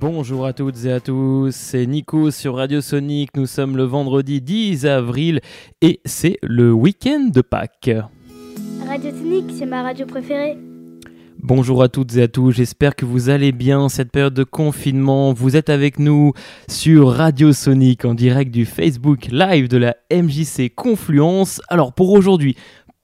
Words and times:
Bonjour 0.00 0.46
à 0.46 0.52
toutes 0.52 0.84
et 0.84 0.92
à 0.92 1.00
tous, 1.00 1.52
c'est 1.52 1.84
Nico 1.84 2.30
sur 2.30 2.54
Radio 2.54 2.80
Sonic. 2.80 3.30
Nous 3.36 3.46
sommes 3.46 3.76
le 3.76 3.82
vendredi 3.82 4.40
10 4.40 4.86
avril 4.86 5.40
et 5.82 5.98
c'est 6.04 6.38
le 6.40 6.72
week-end 6.72 7.30
de 7.34 7.40
Pâques. 7.40 7.90
Radio 8.86 9.10
Sonic, 9.10 9.46
c'est 9.58 9.66
ma 9.66 9.82
radio 9.82 10.06
préférée. 10.06 10.56
Bonjour 11.42 11.82
à 11.82 11.88
toutes 11.88 12.14
et 12.14 12.22
à 12.22 12.28
tous, 12.28 12.52
j'espère 12.52 12.94
que 12.94 13.06
vous 13.06 13.28
allez 13.28 13.50
bien 13.50 13.88
cette 13.88 14.12
période 14.12 14.34
de 14.34 14.44
confinement. 14.44 15.32
Vous 15.32 15.56
êtes 15.56 15.68
avec 15.68 15.98
nous 15.98 16.32
sur 16.68 17.08
Radio 17.10 17.52
Sonic 17.52 18.04
en 18.04 18.14
direct 18.14 18.52
du 18.52 18.66
Facebook 18.66 19.26
Live 19.32 19.66
de 19.66 19.78
la 19.78 19.96
MJC 20.12 20.72
Confluence. 20.72 21.60
Alors 21.68 21.92
pour 21.92 22.12
aujourd'hui, 22.12 22.54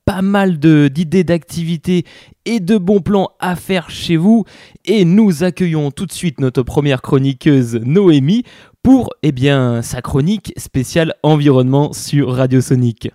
pas 0.05 0.23
mal 0.23 0.59
d'idées 0.59 1.25
d'activités 1.25 2.05
et 2.45 2.61
de 2.61 2.79
bons 2.79 3.01
plans 3.01 3.31
à 3.39 3.57
faire 3.57 3.91
chez 3.91 4.17
vous. 4.17 4.45
Et 4.85 5.05
nous 5.05 5.43
accueillons 5.45 5.91
tout 5.91 6.07
de 6.07 6.13
suite 6.13 6.41
notre 6.41 6.63
première 6.63 7.03
chroniqueuse 7.03 7.77
Noémie 7.77 8.45
pour 8.83 9.15
eh 9.23 9.33
bien, 9.33 9.83
sa 9.83 10.03
chronique 10.03 10.53
spéciale 10.57 11.15
environnement 11.23 11.93
sur 11.93 12.35
Radio 12.35 12.61
Sonic. 12.61 13.11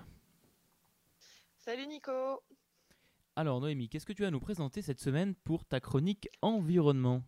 Salut 1.59 1.87
Nico 1.87 2.41
Alors 3.35 3.61
Noémie, 3.61 3.89
qu'est-ce 3.89 4.05
que 4.05 4.13
tu 4.13 4.23
vas 4.23 4.31
nous 4.31 4.39
présenter 4.39 4.81
cette 4.81 4.99
semaine 4.99 5.35
pour 5.43 5.65
ta 5.65 5.79
chronique 5.79 6.29
environnement? 6.41 7.21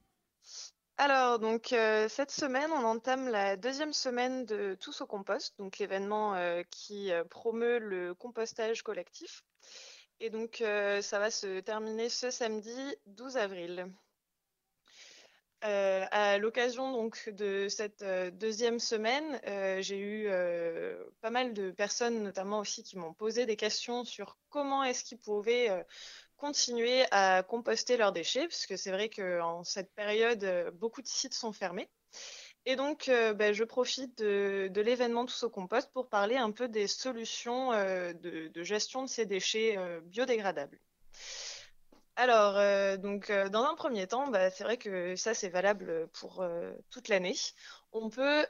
Alors, 0.98 1.40
donc 1.40 1.74
euh, 1.74 2.08
cette 2.10 2.30
semaine, 2.30 2.70
on 2.72 2.84
entame 2.84 3.28
la 3.28 3.58
deuxième 3.58 3.92
semaine 3.92 4.46
de 4.46 4.78
Tous 4.80 5.02
au 5.02 5.08
compost, 5.08 5.58
donc 5.58 5.80
l'événement 5.80 6.36
euh, 6.36 6.62
qui 6.70 7.12
euh, 7.12 7.24
promeut 7.24 7.80
le 7.80 8.14
compostage 8.14 8.84
collectif. 8.84 9.44
Et 10.22 10.30
donc, 10.30 10.64
ça 11.02 11.20
va 11.20 11.32
se 11.32 11.60
terminer 11.62 12.08
ce 12.08 12.30
samedi 12.30 12.96
12 13.08 13.38
avril. 13.38 13.92
à 15.62 16.38
l'occasion 16.38 16.92
donc 16.92 17.30
de 17.30 17.68
cette 17.68 18.04
deuxième 18.38 18.80
semaine, 18.80 19.42
j'ai 19.82 19.98
eu 19.98 20.30
pas 21.22 21.32
mal 21.32 21.54
de 21.54 21.72
personnes, 21.72 22.24
notamment 22.24 22.60
aussi, 22.60 22.84
qui 22.84 22.98
m'ont 22.98 23.14
posé 23.14 23.46
des 23.46 23.56
questions 23.56 24.06
sur 24.06 24.38
comment 24.50 24.84
est-ce 24.84 25.04
qu'ils 25.04 25.20
pouvaient 25.20 25.86
continuer 26.42 27.06
à 27.12 27.44
composter 27.44 27.98
leurs 27.98 28.12
déchets, 28.12 28.48
parce 28.48 28.66
que 28.66 28.76
c'est 28.76 28.90
vrai 28.90 29.10
qu'en 29.10 29.64
cette 29.64 29.94
période, 29.94 30.44
euh, 30.44 30.72
beaucoup 30.72 31.04
de 31.04 31.08
sites 31.08 31.36
sont 31.36 31.54
fermés. 31.54 31.88
Et 32.66 32.76
donc, 32.76 33.10
euh, 33.10 33.34
ben, 33.34 33.54
je 33.54 33.64
profite 33.64 34.20
de, 34.20 34.82
l'événement 34.82 35.26
Tous 35.26 35.44
au 35.44 35.50
compost 35.50 35.92
pour 35.92 36.08
parler 36.10 36.38
un 36.38 36.52
peu 36.52 36.68
des 36.68 36.88
solutions 36.88 37.72
euh, 37.74 38.14
de, 38.14 38.64
gestion 38.64 39.02
de 39.04 39.08
ces 39.08 39.26
déchets 39.26 39.78
biodégradables. 40.06 40.80
Alors, 42.16 42.54
donc, 43.00 43.32
dans 43.32 43.64
un 43.64 43.74
premier 43.76 44.06
temps, 44.06 44.28
ben, 44.28 44.52
c'est 44.54 44.64
vrai 44.64 44.78
que 44.78 45.16
ça, 45.16 45.34
c'est 45.34 45.50
valable 45.50 46.08
pour 46.10 46.46
toute 46.92 47.08
l'année. 47.08 47.36
On 47.94 48.10
peut 48.10 48.46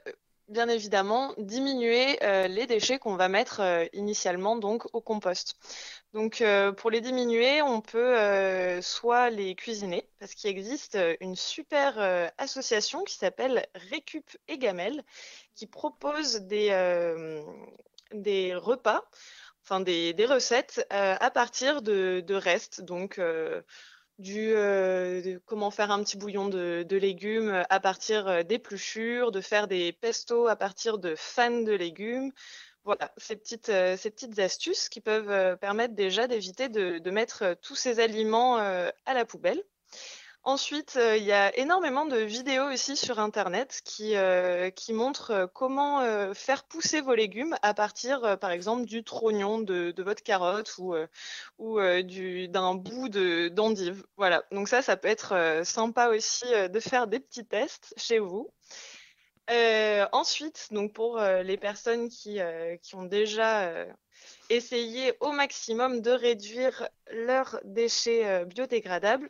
bien 0.52 0.68
évidemment 0.68 1.34
diminuer 1.38 2.22
euh, 2.24 2.48
les 2.48 2.68
déchets 2.68 3.00
qu'on 3.00 3.16
va 3.16 3.30
mettre 3.30 3.62
euh, 3.62 3.86
initialement 3.94 4.56
donc 4.56 4.86
au 4.94 5.02
compost. 5.02 5.56
Donc 6.14 6.42
euh, 6.42 6.72
pour 6.74 6.92
les 6.92 7.02
diminuer, 7.02 7.62
on 7.62 7.82
peut 7.82 8.82
soit 8.82 9.30
les 9.30 9.56
cuisiner 9.56 10.08
parce 10.20 10.34
qu'il 10.34 10.50
existe 10.50 10.98
une 11.22 11.36
super 11.36 12.32
association 12.38 13.04
qui 13.04 13.16
s'appelle 13.16 13.66
Récup 13.90 14.30
et 14.50 14.58
Gamel 14.58 15.04
qui 15.56 15.68
propose 15.68 16.42
des, 16.42 16.70
des 18.14 18.56
repas, 18.56 19.04
enfin 19.64 19.80
des, 19.80 20.14
des 20.14 20.26
recettes 20.26 20.86
à 20.90 21.32
partir 21.32 21.82
de, 21.82 22.22
de 22.26 22.36
restes. 22.36 22.82
Donc 22.82 23.22
du 24.22 24.54
euh, 24.56 25.40
comment 25.46 25.72
faire 25.72 25.92
un 25.92 26.04
petit 26.04 26.18
bouillon 26.18 26.48
de, 26.48 26.86
légumes 26.96 27.64
à 27.70 27.80
partir 27.80 28.28
euh, 28.28 28.44
d'épluchures, 28.44 29.32
de 29.32 29.42
faire 29.42 29.68
des 29.68 29.92
pestos 29.92 30.48
à 30.48 30.56
partir 30.56 30.98
de 30.98 31.16
fans 31.16 31.62
de 31.62 31.74
légumes. 31.74 32.32
Voilà, 32.84 33.12
ces 33.18 33.36
petites, 33.36 33.70
euh, 33.70 33.98
ces 33.98 34.10
petites 34.10 34.40
astuces 34.40 34.90
qui 34.90 35.02
peuvent 35.02 35.58
permettre 35.58 35.96
déjà 35.96 36.28
d'éviter 36.28 36.70
de, 36.70 37.12
mettre 37.12 37.56
tous 37.62 37.76
ces 37.76 38.00
aliments 38.00 38.58
à 38.58 39.14
la 39.14 39.26
poubelle. 39.26 39.62
Ensuite, 40.44 40.96
euh, 40.98 41.18
il 41.18 41.24
y 41.24 41.32
a 41.32 41.56
énormément 41.56 42.06
de 42.08 42.18
vidéos 42.18 42.66
aussi 42.74 42.96
sur 42.98 43.20
Internet 43.20 43.82
qui, 43.86 44.16
euh, 44.16 44.72
montrent 44.90 45.32
euh, 45.32 45.48
comment 45.48 46.02
faire 46.34 46.64
pousser 46.64 47.00
vos 47.00 47.14
légumes 47.14 47.56
à 47.62 47.76
partir, 47.76 48.40
par 48.40 48.50
exemple, 48.50 48.86
du 48.86 49.04
trognon 49.04 49.60
de, 49.62 49.94
votre 50.02 50.24
carotte 50.24 50.76
ou, 50.80 50.96
d'un 52.48 52.76
bout 52.76 53.10
d'endive. 53.50 54.04
Voilà, 54.18 54.44
donc 54.52 54.68
ça, 54.68 54.82
ça 54.82 54.98
peut 54.98 55.08
être 55.08 55.62
sympa 55.64 56.08
aussi 56.10 56.46
de 56.46 56.80
faire 56.80 57.06
des 57.08 57.20
petits 57.20 57.46
tests 57.46 57.94
chez 57.98 58.18
vous. 58.18 58.52
ensuite, 60.12 60.70
donc 60.72 60.94
pour 60.94 61.20
les 61.20 61.58
personnes 61.58 62.10
qui 62.10 62.40
ont 62.94 63.06
déjà 63.06 63.72
essayé 64.50 65.14
au 65.20 65.32
maximum 65.32 66.02
de 66.02 66.12
réduire 66.12 66.90
leurs 67.12 67.60
déchets 67.64 68.46
biodégradables, 68.46 69.30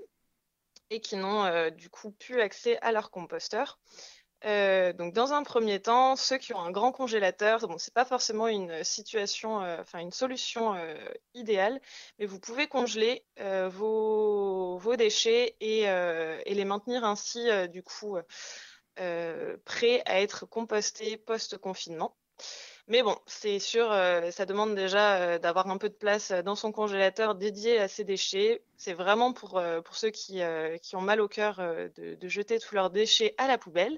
et 0.91 0.99
qui 0.99 1.15
n'ont 1.15 1.45
euh, 1.45 1.71
du 1.71 1.89
coup 1.89 2.11
plus 2.11 2.39
accès 2.41 2.77
à 2.81 2.91
leur 2.91 3.09
composteur. 3.09 3.79
Euh, 4.43 4.91
donc 4.93 5.13
dans 5.13 5.33
un 5.33 5.43
premier 5.43 5.79
temps, 5.79 6.15
ceux 6.15 6.37
qui 6.37 6.53
ont 6.53 6.59
un 6.59 6.71
grand 6.71 6.91
congélateur, 6.91 7.67
bon, 7.67 7.77
c'est 7.77 7.93
pas 7.93 8.05
forcément 8.05 8.47
une 8.47 8.83
situation, 8.83 9.63
euh, 9.63 9.77
enfin 9.79 9.99
une 9.99 10.11
solution 10.11 10.75
idéale, 11.33 11.79
mais 12.19 12.25
vous 12.25 12.39
pouvez 12.39 12.67
congeler 12.67 13.23
vos, 13.69 14.77
vos, 14.77 14.95
déchets 14.95 15.55
et, 15.59 15.81
et, 15.83 16.53
les 16.55 16.65
maintenir 16.65 17.05
ainsi 17.05 17.47
du 17.69 17.83
coup 17.83 18.17
prêts 18.95 20.01
à 20.05 20.21
être 20.21 20.47
compostés 20.47 21.17
post-confinement. 21.17 22.17
Mais 22.91 23.03
bon, 23.03 23.15
c'est 23.25 23.59
sûr, 23.59 23.89
euh, 23.89 24.31
ça 24.31 24.45
demande 24.45 24.75
déjà 24.75 25.15
euh, 25.15 25.39
d'avoir 25.39 25.69
un 25.69 25.77
peu 25.77 25.87
de 25.87 25.93
place 25.93 26.31
euh, 26.31 26.41
dans 26.41 26.55
son 26.55 26.73
congélateur 26.73 27.35
dédié 27.35 27.79
à 27.79 27.87
ces 27.87 28.03
déchets. 28.03 28.63
C'est 28.75 28.91
vraiment 28.91 29.31
pour, 29.31 29.61
pour 29.85 29.95
ceux 29.95 30.09
qui, 30.09 30.41
qui, 30.81 30.95
ont 30.97 31.01
mal 31.01 31.21
au 31.21 31.29
cœur 31.29 31.57
de, 31.95 32.15
de, 32.15 32.27
jeter 32.27 32.59
tous 32.59 32.75
leurs 32.75 32.89
déchets 32.89 33.33
à 33.37 33.47
la 33.47 33.57
poubelle. 33.57 33.97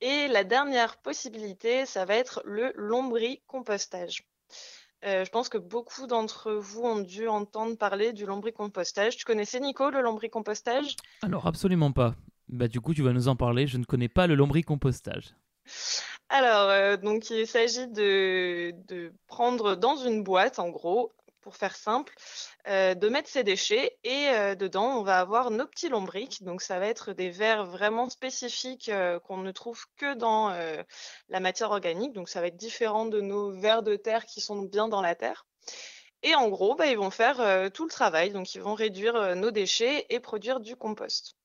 Et 0.00 0.26
la 0.28 0.42
dernière 0.42 0.96
possibilité, 0.96 1.86
ça 1.86 2.06
va 2.06 2.16
être 2.16 2.42
le 2.44 2.72
lombricompostage. 2.74 4.24
je 5.02 5.28
pense 5.28 5.50
que 5.50 5.58
beaucoup 5.58 6.06
d'entre 6.06 6.52
vous 6.54 6.82
ont 6.82 7.00
dû 7.00 7.28
entendre 7.28 7.76
parler 7.76 8.14
du 8.14 8.24
lombricompostage. 8.24 9.16
Tu 9.18 9.26
connaissais 9.26 9.60
Nico 9.60 9.90
le 9.90 10.00
lombricompostage? 10.00 10.96
Alors 11.22 11.46
absolument 11.46 11.92
pas. 11.92 12.14
Bah 12.48 12.66
du 12.66 12.80
coup 12.80 12.94
tu 12.94 13.02
vas 13.02 13.12
nous 13.12 13.28
en 13.28 13.36
parler. 13.36 13.66
Je 13.66 13.76
ne 13.76 13.84
connais 13.84 14.08
pas 14.08 14.26
le 14.26 14.34
lombricompostage. 14.34 15.34
Alors, 16.30 16.68
euh, 16.68 16.96
donc 16.98 17.30
il 17.30 17.46
s'agit 17.46 17.88
de, 17.88 18.74
prendre 19.28 19.76
dans 19.76 19.96
une 19.96 20.22
boîte, 20.22 20.58
en 20.58 20.68
gros, 20.68 21.12
pour 21.40 21.56
faire 21.56 21.74
simple, 21.74 22.14
euh, 22.68 22.94
de 22.94 23.08
mettre 23.08 23.30
ses 23.30 23.44
déchets 23.44 23.96
et 24.04 24.28
euh, 24.28 24.54
dedans, 24.54 24.98
on 24.98 25.02
va 25.02 25.20
avoir 25.20 25.50
nos 25.50 25.66
petits 25.66 25.88
lombrics. 25.88 26.42
Donc, 26.42 26.60
ça 26.60 26.78
va 26.78 26.86
être 26.86 27.14
des 27.14 27.30
verres 27.30 27.64
vraiment 27.64 28.10
spécifiques 28.10 28.90
qu'on 29.24 29.38
ne 29.38 29.52
trouve 29.52 29.86
que 29.96 30.14
dans 30.14 30.50
la 31.28 31.40
matière 31.40 31.70
organique. 31.70 32.12
Donc, 32.12 32.28
ça 32.28 32.40
va 32.40 32.48
être 32.48 32.56
différent 32.56 33.06
de 33.06 33.20
nos 33.20 33.50
vers 33.52 33.82
de 33.82 33.96
terre 33.96 34.26
qui 34.26 34.40
sont 34.42 34.62
bien 34.62 34.88
dans 34.88 35.00
la 35.00 35.14
terre. 35.14 35.46
Et 36.22 36.34
en 36.34 36.48
gros, 36.48 36.74
bah, 36.74 36.86
ils 36.88 36.98
vont 36.98 37.10
faire 37.10 37.70
tout 37.72 37.84
le 37.84 37.90
travail. 37.90 38.32
Donc, 38.32 38.54
ils 38.54 38.60
vont 38.60 38.74
réduire 38.74 39.36
nos 39.36 39.50
déchets 39.50 40.06
et 40.10 40.20
produire 40.20 40.60
du 40.60 40.76
compost. 40.76 41.37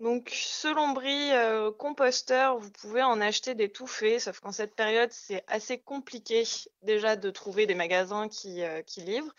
Donc, 0.00 0.30
ce 0.30 0.68
lombri 0.74 1.32
euh, 1.32 1.70
composteur, 1.72 2.58
vous 2.58 2.70
pouvez 2.70 3.02
en 3.02 3.20
acheter 3.20 3.54
des 3.54 3.70
tout 3.70 3.86
faits, 3.86 4.20
sauf 4.20 4.40
qu'en 4.40 4.52
cette 4.52 4.74
période, 4.74 5.08
c'est 5.10 5.42
assez 5.46 5.78
compliqué 5.78 6.42
déjà 6.82 7.16
de 7.16 7.30
trouver 7.30 7.66
des 7.66 7.74
magasins 7.74 8.28
qui, 8.28 8.62
euh, 8.62 8.82
qui 8.82 9.00
livrent. 9.00 9.34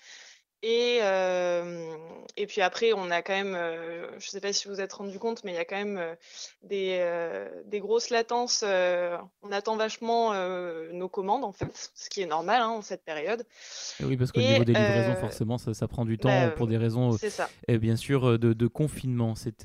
Et, 0.63 0.97
euh, 1.03 1.95
et 2.35 2.47
puis 2.47 2.61
après, 2.61 2.91
on 2.91 3.11
a 3.11 3.21
quand 3.21 3.35
même, 3.35 3.53
je 3.53 4.15
ne 4.15 4.19
sais 4.19 4.41
pas 4.41 4.51
si 4.51 4.67
vous 4.67 4.73
vous 4.73 4.81
êtes 4.81 4.91
rendu 4.91 5.19
compte, 5.19 5.43
mais 5.43 5.51
il 5.51 5.55
y 5.55 5.59
a 5.59 5.65
quand 5.65 5.75
même 5.75 6.01
des, 6.63 7.47
des 7.65 7.79
grosses 7.79 8.09
latences. 8.09 8.63
on 8.63 9.51
attend 9.51 9.77
vachement 9.77 10.33
nos 10.91 11.09
commandes, 11.09 11.43
en 11.43 11.51
fait, 11.51 11.91
ce 11.93 12.09
qui 12.09 12.23
est 12.23 12.25
normal 12.25 12.63
hein, 12.63 12.69
en 12.69 12.81
cette 12.81 13.05
période. 13.05 13.45
oui, 13.99 14.17
parce 14.17 14.31
qu'au 14.31 14.41
niveau 14.41 14.63
des 14.63 14.73
livraisons, 14.73 15.15
forcément, 15.17 15.59
ça, 15.59 15.75
ça, 15.75 15.87
prend 15.87 16.05
du 16.05 16.17
temps 16.17 16.29
bah, 16.29 16.49
pour 16.49 16.65
des 16.65 16.77
raisons, 16.77 17.15
et 17.67 17.77
bien 17.77 17.95
sûr, 17.95 18.39
de, 18.39 18.53
de 18.53 18.67
confinement. 18.67 19.35
C'est 19.35 19.63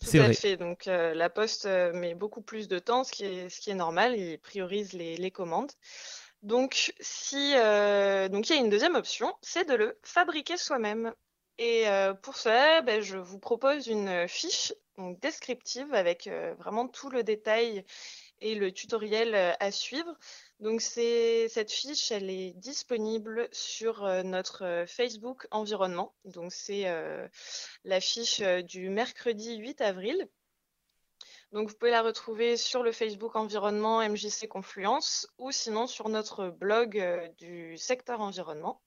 tout 0.00 0.18
à 0.18 0.32
fait. 0.32 0.56
Donc 0.56 0.88
euh, 0.88 1.14
la 1.14 1.30
poste 1.30 1.66
euh, 1.66 1.92
met 1.92 2.14
beaucoup 2.14 2.42
plus 2.42 2.68
de 2.68 2.78
temps, 2.78 3.04
ce 3.04 3.12
qui 3.12 3.24
est, 3.24 3.48
ce 3.48 3.60
qui 3.60 3.70
est 3.70 3.74
normal. 3.74 4.16
Il 4.16 4.38
priorise 4.38 4.92
les, 4.92 5.16
les 5.16 5.30
commandes. 5.30 5.72
Donc, 6.42 6.92
si, 7.00 7.54
euh, 7.56 8.28
donc 8.28 8.48
il 8.48 8.54
y 8.54 8.58
a 8.58 8.60
une 8.60 8.70
deuxième 8.70 8.94
option, 8.94 9.34
c'est 9.42 9.68
de 9.68 9.74
le 9.74 9.98
fabriquer 10.02 10.56
soi-même. 10.56 11.12
Et 11.58 11.86
pour 12.20 12.36
cela, 12.36 12.82
ben, 12.82 13.00
je 13.00 13.16
vous 13.16 13.38
propose 13.38 13.86
une 13.86 14.28
fiche 14.28 14.74
donc, 14.98 15.18
descriptive 15.20 15.94
avec 15.94 16.28
vraiment 16.58 16.86
tout 16.86 17.08
le 17.08 17.22
détail 17.22 17.82
et 18.40 18.54
le 18.54 18.72
tutoriel 18.72 19.34
à 19.34 19.70
suivre. 19.70 20.16
Donc 20.60 20.80
cette 20.80 21.70
fiche, 21.70 22.10
elle 22.10 22.30
est 22.30 22.52
disponible 22.52 23.48
sur 23.52 24.04
euh, 24.04 24.22
notre 24.22 24.64
euh, 24.64 24.86
Facebook 24.86 25.46
environnement. 25.50 26.14
Donc 26.24 26.52
c'est 26.52 26.88
euh, 26.88 27.28
la 27.84 28.00
fiche 28.00 28.40
du 28.40 28.88
mercredi 28.88 29.56
8 29.56 29.80
avril. 29.82 30.28
Donc, 31.52 31.68
vous 31.68 31.76
pouvez 31.76 31.92
la 31.92 32.02
retrouver 32.02 32.56
sur 32.56 32.82
le 32.82 32.90
Facebook 32.90 33.36
environnement 33.36 34.06
MJC 34.06 34.48
Confluence 34.48 35.28
ou 35.38 35.52
sinon 35.52 35.86
sur 35.86 36.08
notre 36.08 36.48
blog 36.48 37.00
du 37.38 37.78
secteur 37.78 38.20
environnement. 38.20 38.82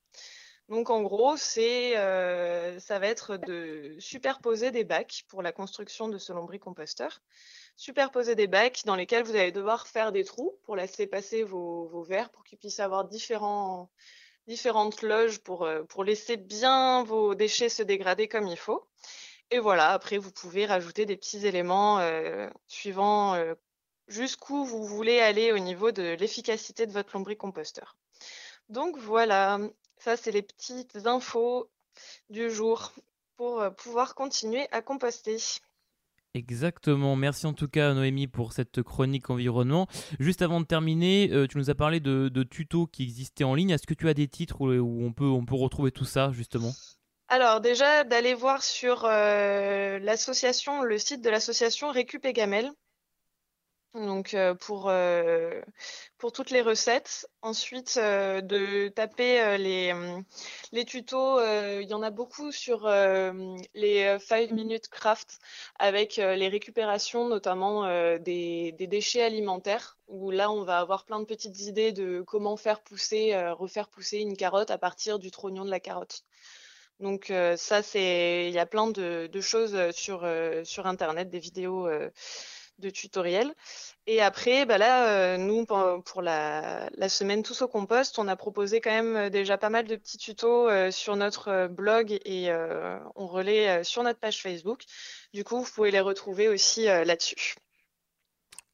Donc 0.69 0.91
en 0.91 1.01
gros, 1.01 1.35
c'est, 1.35 1.97
euh, 1.97 2.79
ça 2.79 2.99
va 2.99 3.07
être 3.07 3.37
de 3.37 3.95
superposer 3.97 4.69
des 4.69 4.83
bacs 4.83 5.25
pour 5.27 5.41
la 5.41 5.51
construction 5.51 6.09
de 6.09 6.19
ce 6.19 6.31
lombricomposteur. 6.31 7.23
Superposer 7.79 8.35
des 8.35 8.47
bacs 8.47 8.83
dans 8.83 8.97
lesquels 8.97 9.23
vous 9.23 9.37
allez 9.37 9.53
devoir 9.53 9.87
faire 9.87 10.11
des 10.11 10.25
trous 10.25 10.59
pour 10.63 10.75
laisser 10.75 11.07
passer 11.07 11.43
vos, 11.43 12.03
verres 12.03 12.29
pour 12.29 12.43
qu'ils 12.43 12.57
puissent 12.57 12.81
avoir 12.81 13.05
différentes 13.05 15.01
loges 15.01 15.39
pour, 15.39 15.63
euh, 15.63 15.83
pour 15.83 16.03
laisser 16.03 16.35
bien 16.35 17.05
vos 17.05 17.35
déchets 17.35 17.69
se 17.69 17.81
dégrader 17.81 18.27
comme 18.27 18.47
il 18.47 18.57
faut. 18.57 18.85
Et 19.49 19.59
voilà, 19.59 19.91
après, 19.91 20.17
vous 20.17 20.33
pouvez 20.33 20.65
rajouter 20.65 21.05
des 21.05 21.15
petits 21.15 21.47
éléments 21.47 21.99
euh, 21.99 22.49
suivant 22.67 23.41
jusqu'où 24.09 24.65
vous 24.65 24.83
voulez 24.83 25.21
aller 25.21 25.53
au 25.53 25.59
niveau 25.59 25.93
de 25.93 26.17
l'efficacité 26.19 26.85
de 26.85 26.91
votre 26.91 27.15
lombricomposteur. 27.15 27.95
Donc 28.67 28.97
voilà, 28.97 29.57
ça, 29.99 30.17
c'est 30.17 30.31
les 30.31 30.41
petites 30.41 31.05
infos 31.05 31.69
du 32.29 32.51
jour 32.51 32.91
pour 33.37 33.61
euh, 33.61 33.69
pouvoir 33.69 34.15
continuer 34.15 34.67
à 34.71 34.81
composter. 34.81 35.37
Exactement. 36.35 37.15
Merci 37.15 37.47
en 37.47 37.53
tout 37.53 37.67
cas 37.67 37.93
Noémie 37.93 38.27
pour 38.27 38.53
cette 38.53 38.83
chronique 38.83 39.29
environnement. 39.29 39.87
Juste 40.19 40.41
avant 40.41 40.61
de 40.61 40.65
terminer, 40.65 41.29
euh, 41.31 41.47
tu 41.47 41.57
nous 41.57 41.69
as 41.69 41.75
parlé 41.75 41.99
de, 41.99 42.43
tutos 42.43 42.87
qui 42.87 43.03
existaient 43.03 43.43
en 43.43 43.55
ligne. 43.55 43.71
Est-ce 43.71 43.87
que 43.87 43.95
tu 43.95 44.07
as 44.07 44.13
des 44.13 44.27
titres 44.27 44.61
où, 44.61 45.03
on, 45.03 45.11
peut, 45.11 45.55
retrouver 45.55 45.91
tout 45.91 46.05
ça 46.05 46.31
justement? 46.31 46.71
Alors 47.29 47.61
déjà 47.61 48.03
d'aller 48.03 48.33
voir 48.33 48.63
sur 48.63 49.05
euh, 49.05 49.99
l'association, 49.99 50.83
le 50.83 50.97
site 50.97 51.23
de 51.23 51.29
l'association 51.29 51.91
Récup 51.91 52.25
et 52.25 52.33
Gamel, 52.33 52.71
donc 53.95 54.35
euh, 54.35 54.53
pour, 54.53 54.87
euh, 54.89 55.61
pour 56.17 56.31
toutes 56.31 56.51
les 56.51 56.61
recettes. 56.61 57.27
Ensuite, 57.41 57.97
euh, 57.97 58.41
de 58.41 58.89
taper 58.89 59.57
les, 59.57 59.93
les 60.71 60.85
tutos. 60.85 61.39
Il 61.79 61.87
y 61.87 61.93
en 61.93 62.03
a 62.03 62.11
beaucoup 62.11 62.51
sur 62.51 62.87
les 62.87 64.17
5 64.19 64.51
minutes 64.51 64.89
craft 64.89 65.39
avec 65.79 66.17
les 66.17 66.47
récupérations, 66.47 67.27
notamment 67.27 67.83
des, 68.19 68.75
déchets 68.79 69.23
alimentaires, 69.23 69.97
où 70.07 70.31
là, 70.31 70.51
on 70.51 70.63
va 70.63 70.79
avoir 70.79 71.05
plein 71.05 71.19
de 71.19 71.25
petites 71.25 71.59
idées 71.61 71.91
de 71.91 72.21
comment 72.21 72.57
faire 72.57 72.81
pousser, 72.81 73.35
refaire 73.51 73.87
pousser 73.87 74.17
une 74.19 74.37
carotte 74.37 74.71
à 74.71 74.77
partir 74.77 75.19
du 75.19 75.31
trognon 75.31 75.65
de 75.65 75.71
la 75.71 75.79
carotte. 75.79 76.23
Donc 76.99 77.31
ça, 77.55 77.81
c'est, 77.81 78.47
il 78.49 78.53
y 78.53 78.59
a 78.59 78.65
plein 78.65 78.87
de, 78.91 79.41
choses 79.41 79.91
sur 79.91 80.25
Internet, 80.85 81.29
des 81.29 81.39
vidéos 81.39 81.87
de 82.79 82.89
tutoriels. 82.89 83.53
Et 84.07 84.21
après, 84.21 84.65
bah 84.65 84.77
là, 84.77 85.09
euh, 85.09 85.37
nous, 85.37 85.65
pour 85.65 86.21
la, 86.21 86.89
semaine 87.09 87.43
Tous 87.43 87.61
au 87.61 87.67
compost, 87.67 88.17
on 88.17 88.27
a 88.27 88.35
proposé 88.35 88.81
quand 88.81 88.89
même 88.91 89.15
euh, 89.15 89.29
déjà 89.29 89.57
pas 89.57 89.69
mal 89.69 89.85
de 89.85 89.95
petits 89.95 90.17
tutos 90.17 90.69
euh, 90.69 90.89
sur 90.91 91.15
notre 91.15 91.67
blog 91.67 92.19
et 92.25 92.51
on 93.15 93.27
relaie 93.27 93.83
sur 93.83 94.03
notre 94.03 94.19
page 94.19 94.41
Facebook. 94.41 94.83
Du 95.33 95.43
coup, 95.43 95.61
vous 95.61 95.71
pouvez 95.71 95.91
les 95.91 95.99
retrouver 95.99 96.47
aussi 96.47 96.85
là-dessus. 96.85 97.55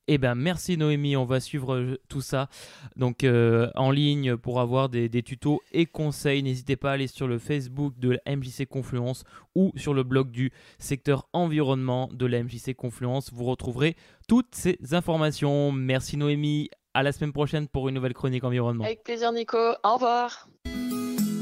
Eh 0.08 0.20
ben 0.20 0.36
merci 0.36 0.78
Noémie, 0.78 1.16
on 1.16 1.26
va 1.26 1.40
suivre 1.40 1.74
euh, 1.74 2.00
tout 2.10 2.22
ça 2.22 2.48
donc 2.96 3.24
euh, 3.24 3.72
en 3.74 3.90
ligne 3.90 4.38
pour 4.38 4.60
avoir 4.60 4.88
des, 4.88 5.10
tutos 5.24 5.62
et 5.72 5.88
conseils. 5.88 6.44
N'hésitez 6.44 6.76
pas 6.76 6.92
à 6.92 6.94
aller 6.94 7.08
sur 7.08 7.28
le 7.28 7.40
Facebook 7.40 7.98
de 7.98 8.12
la 8.12 8.36
MJC 8.36 8.68
Confluence 8.68 9.24
ou 9.56 9.72
sur 9.76 9.96
le 9.96 10.04
blog 10.04 10.30
du 10.30 10.52
secteur 10.78 11.28
environnement 11.34 12.08
de 12.14 12.28
la 12.28 12.44
MJC 12.44 12.76
Confluence. 12.76 13.34
Vous 13.34 13.46
retrouverez 13.46 13.96
toutes 14.28 14.54
ces 14.54 14.78
informations. 14.92 15.72
Merci 15.72 16.18
Noémie, 16.18 16.70
à 16.94 17.02
la 17.02 17.12
semaine 17.12 17.34
prochaine 17.34 17.68
pour 17.68 17.90
une 17.90 17.96
nouvelle 17.96 18.14
chronique 18.14 18.44
environnement. 18.44 18.84
Avec 18.84 19.04
plaisir 19.04 19.32
Nico, 19.32 19.58
au 19.58 19.94
revoir. 19.96 20.48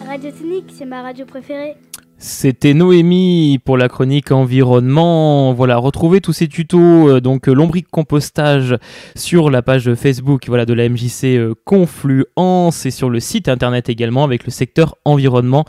Radio 0.06 0.32
Technique, 0.32 0.72
c'est 0.74 0.86
ma 0.86 1.02
radio 1.02 1.26
préférée. 1.26 1.76
C'était 2.26 2.74
Noémie 2.74 3.60
pour 3.66 3.76
la 3.76 3.90
chronique 3.90 4.32
environnement. 4.32 5.52
Voilà, 5.52 5.76
retrouvez 5.76 6.22
tous 6.22 6.32
ces 6.32 6.48
tutos, 6.48 7.10
euh, 7.10 7.20
donc 7.20 7.50
euh, 7.50 7.54
lombric 7.54 7.90
compostage 7.92 8.78
sur 9.14 9.50
la 9.50 9.62
page 9.62 9.94
Facebook 9.96 10.46
voilà, 10.48 10.66
de 10.66 10.72
la 10.74 10.88
MJC 10.88 11.36
euh, 11.36 11.54
Confluence 11.66 12.86
et 12.86 12.92
sur 12.92 13.10
le 13.10 13.20
site 13.20 13.50
internet 13.50 13.90
également 13.90 14.24
avec 14.24 14.46
le 14.46 14.52
secteur 14.52 14.96
environnement 15.04 15.66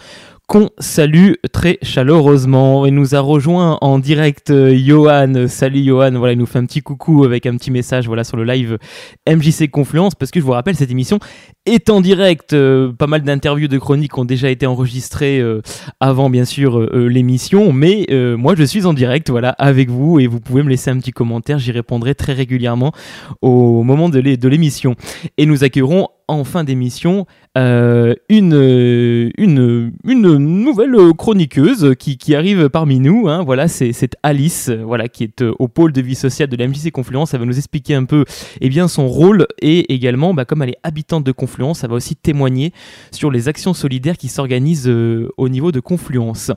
qu'on 0.46 0.70
salue 0.78 1.32
très 1.52 1.78
chaleureusement. 1.82 2.84
Il 2.84 2.94
nous 2.94 3.14
a 3.14 3.20
rejoint 3.20 3.78
en 3.80 3.98
direct 3.98 4.50
euh, 4.50 4.76
Johan. 4.76 5.48
Salut 5.48 5.82
Johan, 5.82 6.12
voilà, 6.12 6.34
il 6.34 6.38
nous 6.38 6.46
fait 6.46 6.58
un 6.58 6.66
petit 6.66 6.82
coucou 6.82 7.24
avec 7.24 7.46
un 7.46 7.56
petit 7.56 7.70
message 7.70 8.06
voilà, 8.06 8.24
sur 8.24 8.36
le 8.36 8.44
live 8.44 8.78
MJC 9.26 9.70
Confluence 9.70 10.14
parce 10.14 10.30
que 10.30 10.40
je 10.40 10.44
vous 10.44 10.52
rappelle, 10.52 10.76
cette 10.76 10.90
émission 10.90 11.18
est 11.64 11.88
en 11.88 12.02
direct. 12.02 12.52
Euh, 12.52 12.92
pas 12.92 13.06
mal 13.06 13.22
d'interviews 13.22 13.68
de 13.68 13.78
chroniques 13.78 14.18
ont 14.18 14.26
déjà 14.26 14.50
été 14.50 14.66
enregistrées 14.66 15.40
euh, 15.40 15.62
avant 16.00 16.28
bien 16.28 16.44
sûr 16.44 16.78
l'émission, 16.92 17.72
mais 17.72 18.06
moi 18.36 18.54
je 18.56 18.64
suis 18.64 18.84
en 18.86 18.92
direct 18.92 19.30
voilà, 19.30 19.50
avec 19.50 19.88
vous 19.88 20.20
et 20.20 20.26
vous 20.26 20.40
pouvez 20.40 20.62
me 20.62 20.68
laisser 20.68 20.90
un 20.90 20.98
petit 20.98 21.12
commentaire, 21.12 21.58
j'y 21.58 21.72
répondrai 21.72 22.14
très 22.14 22.32
régulièrement 22.32 22.92
au 23.40 23.82
moment 23.82 24.08
de 24.08 24.18
l'émission. 24.18 24.94
Et 25.38 25.46
nous 25.46 25.64
accueillerons 25.64 26.08
en 26.28 26.44
fin 26.44 26.64
d'émission 26.64 27.26
euh, 27.56 28.14
une, 28.28 29.92
nouvelle 30.08 30.96
chroniqueuse 31.16 31.94
qui, 31.98 32.34
arrive 32.34 32.68
parmi 32.68 32.98
nous. 32.98 33.28
Hein, 33.28 33.42
voilà, 33.44 33.68
c'est 33.68 34.16
Alice, 34.22 34.70
voilà, 34.70 35.08
qui 35.08 35.24
est 35.24 35.42
euh, 35.42 35.52
au 35.58 35.68
pôle 35.68 35.92
de 35.92 36.00
vie 36.00 36.14
sociale 36.14 36.48
de 36.48 36.56
la 36.56 36.66
MJC 36.66 36.90
Confluence. 36.90 37.34
Elle 37.34 37.40
va 37.40 37.46
nous 37.46 37.58
expliquer 37.58 37.94
un 37.94 38.04
peu 38.04 38.24
eh 38.60 38.88
son 38.88 39.06
rôle 39.06 39.46
et 39.60 39.94
également, 39.94 40.34
bah, 40.34 40.44
comme 40.44 40.62
elle 40.62 40.70
est 40.70 40.80
habitante 40.82 41.24
de 41.24 41.32
Confluence, 41.32 41.84
elle 41.84 41.90
va 41.90 41.96
aussi 41.96 42.16
témoigner 42.16 42.72
sur 43.12 43.30
les 43.30 43.48
actions 43.48 43.72
solidaires 43.72 44.16
qui 44.16 44.28
s'organisent 44.28 44.88
euh, 44.88 45.28
au 45.36 45.48
niveau 45.48 45.70
de 45.70 45.80
Confluence. 45.80 46.50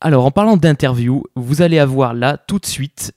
Alors, 0.00 0.26
en 0.26 0.30
parlant 0.30 0.56
d'interview, 0.56 1.24
vous 1.36 1.62
allez 1.62 1.78
avoir 1.78 2.14
là 2.14 2.36
tout 2.36 2.58
de 2.58 2.66
suite 2.66 3.12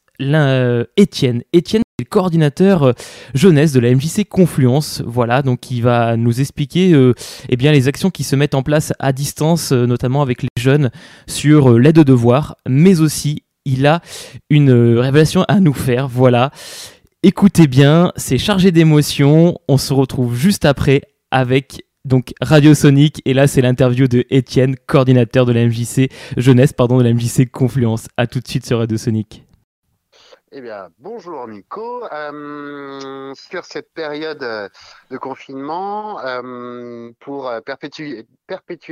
Étienne. 0.97 1.44
Étienne 1.53 1.83
le 2.01 2.06
coordinateur 2.06 2.83
euh, 2.83 2.94
jeunesse 3.35 3.73
de 3.73 3.79
la 3.79 3.94
MJC 3.94 4.27
Confluence, 4.27 5.03
voilà, 5.06 5.44
donc 5.44 5.69
il 5.69 5.83
va 5.83 6.18
nous 6.18 6.41
expliquer 6.41 6.94
euh, 6.94 7.13
eh 7.50 7.56
bien, 7.56 7.71
les 7.71 7.88
actions 7.88 8.09
qui 8.09 8.23
se 8.23 8.35
mettent 8.35 8.56
en 8.56 8.63
place 8.63 8.91
à 9.00 9.13
distance, 9.13 9.71
euh, 9.71 9.85
notamment 9.85 10.23
avec 10.23 10.41
les 10.41 10.50
jeunes, 10.59 10.89
sur 11.27 11.77
l'aide 11.77 12.00
aux 12.00 12.03
devoirs, 12.03 12.56
mais 12.68 13.01
aussi 13.01 13.44
il 13.65 13.85
a 13.85 14.01
une 14.50 14.71
révélation 14.98 15.45
à 15.48 15.60
nous 15.60 15.74
faire, 15.74 16.07
voilà. 16.07 16.51
Écoutez 17.22 17.67
bien, 17.67 18.12
c'est 18.15 18.39
chargé 18.39 18.72
d'émotions, 18.72 19.60
on 19.67 19.77
se 19.77 19.93
retrouve 19.93 20.36
juste 20.36 20.65
après 20.65 21.03
avec 21.29 21.86
donc 22.03 22.34
Radio 22.41 22.74
Sonic 22.74 23.22
et 23.25 23.36
là 23.36 23.45
c'est 23.45 23.62
l'interview 23.62 24.07
de 24.07 24.25
Étienne, 24.31 24.75
coordinateur 24.88 25.45
de 25.45 25.51
la 25.51 25.67
MJC 25.67 26.10
jeunesse, 26.36 26.74
pardon, 26.74 26.98
de 26.98 27.03
la 27.03 27.13
MJC 27.13 27.51
Confluence. 27.51 28.07
À 28.17 28.25
tout 28.25 28.39
de 28.39 28.48
suite 28.48 28.65
sur 28.65 28.79
Radio 28.79 28.98
Sonic. 28.98 29.43
Eh 30.53 30.60
bien, 30.60 30.89
bonjour 30.98 31.48
Nico. 31.48 32.03
Euh, 32.12 33.34
sur 33.36 33.63
cette 33.63 33.89
période 33.93 34.43
euh, 34.43 34.67
de 35.10 35.17
confinement, 35.17 36.20
euh, 36.20 37.10
pour 37.22 37.50
perpétuer, 37.65 38.27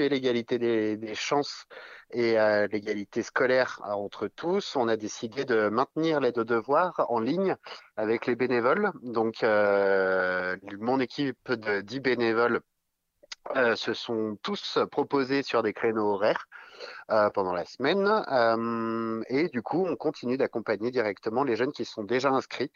l'égalité 0.08 0.58
des, 0.58 1.16
chances 1.16 1.66
et 2.12 2.38
l'égalité 2.72 3.24
scolaire 3.24 3.82
entre 3.84 4.28
tous, 4.30 4.78
on 4.78 4.88
a 4.88 4.96
décidé 4.96 5.44
de 5.44 5.68
maintenir 5.68 6.22
l'aide 6.22 6.38
aux 6.38 6.46
devoirs 6.46 7.06
en 7.10 7.20
ligne 7.20 7.58
avec 7.98 8.26
les 8.26 8.38
bénévoles. 8.38 8.92
Donc, 9.04 9.44
mon 9.44 11.00
équipe 11.02 11.52
de 11.52 11.82
10 11.82 12.00
bénévoles 12.00 12.62
se 13.76 13.94
sont 13.94 14.38
tous 14.44 14.80
proposés 14.92 15.44
sur 15.44 15.62
des 15.62 15.74
créneaux 15.74 16.14
horaires 16.14 16.48
euh, 17.12 17.30
pendant 17.30 17.54
la 17.54 17.66
semaine. 17.66 18.08
Euh, 18.32 19.22
et 19.30 19.50
du 19.50 19.62
coup, 19.62 19.86
on 19.88 19.96
continue 19.96 20.38
d'accompagner 20.38 20.92
directement 20.92 21.44
les 21.44 21.56
jeunes 21.56 21.72
qui 21.72 21.86
sont 21.86 22.04
déjà 22.04 22.30
inscrits, 22.30 22.72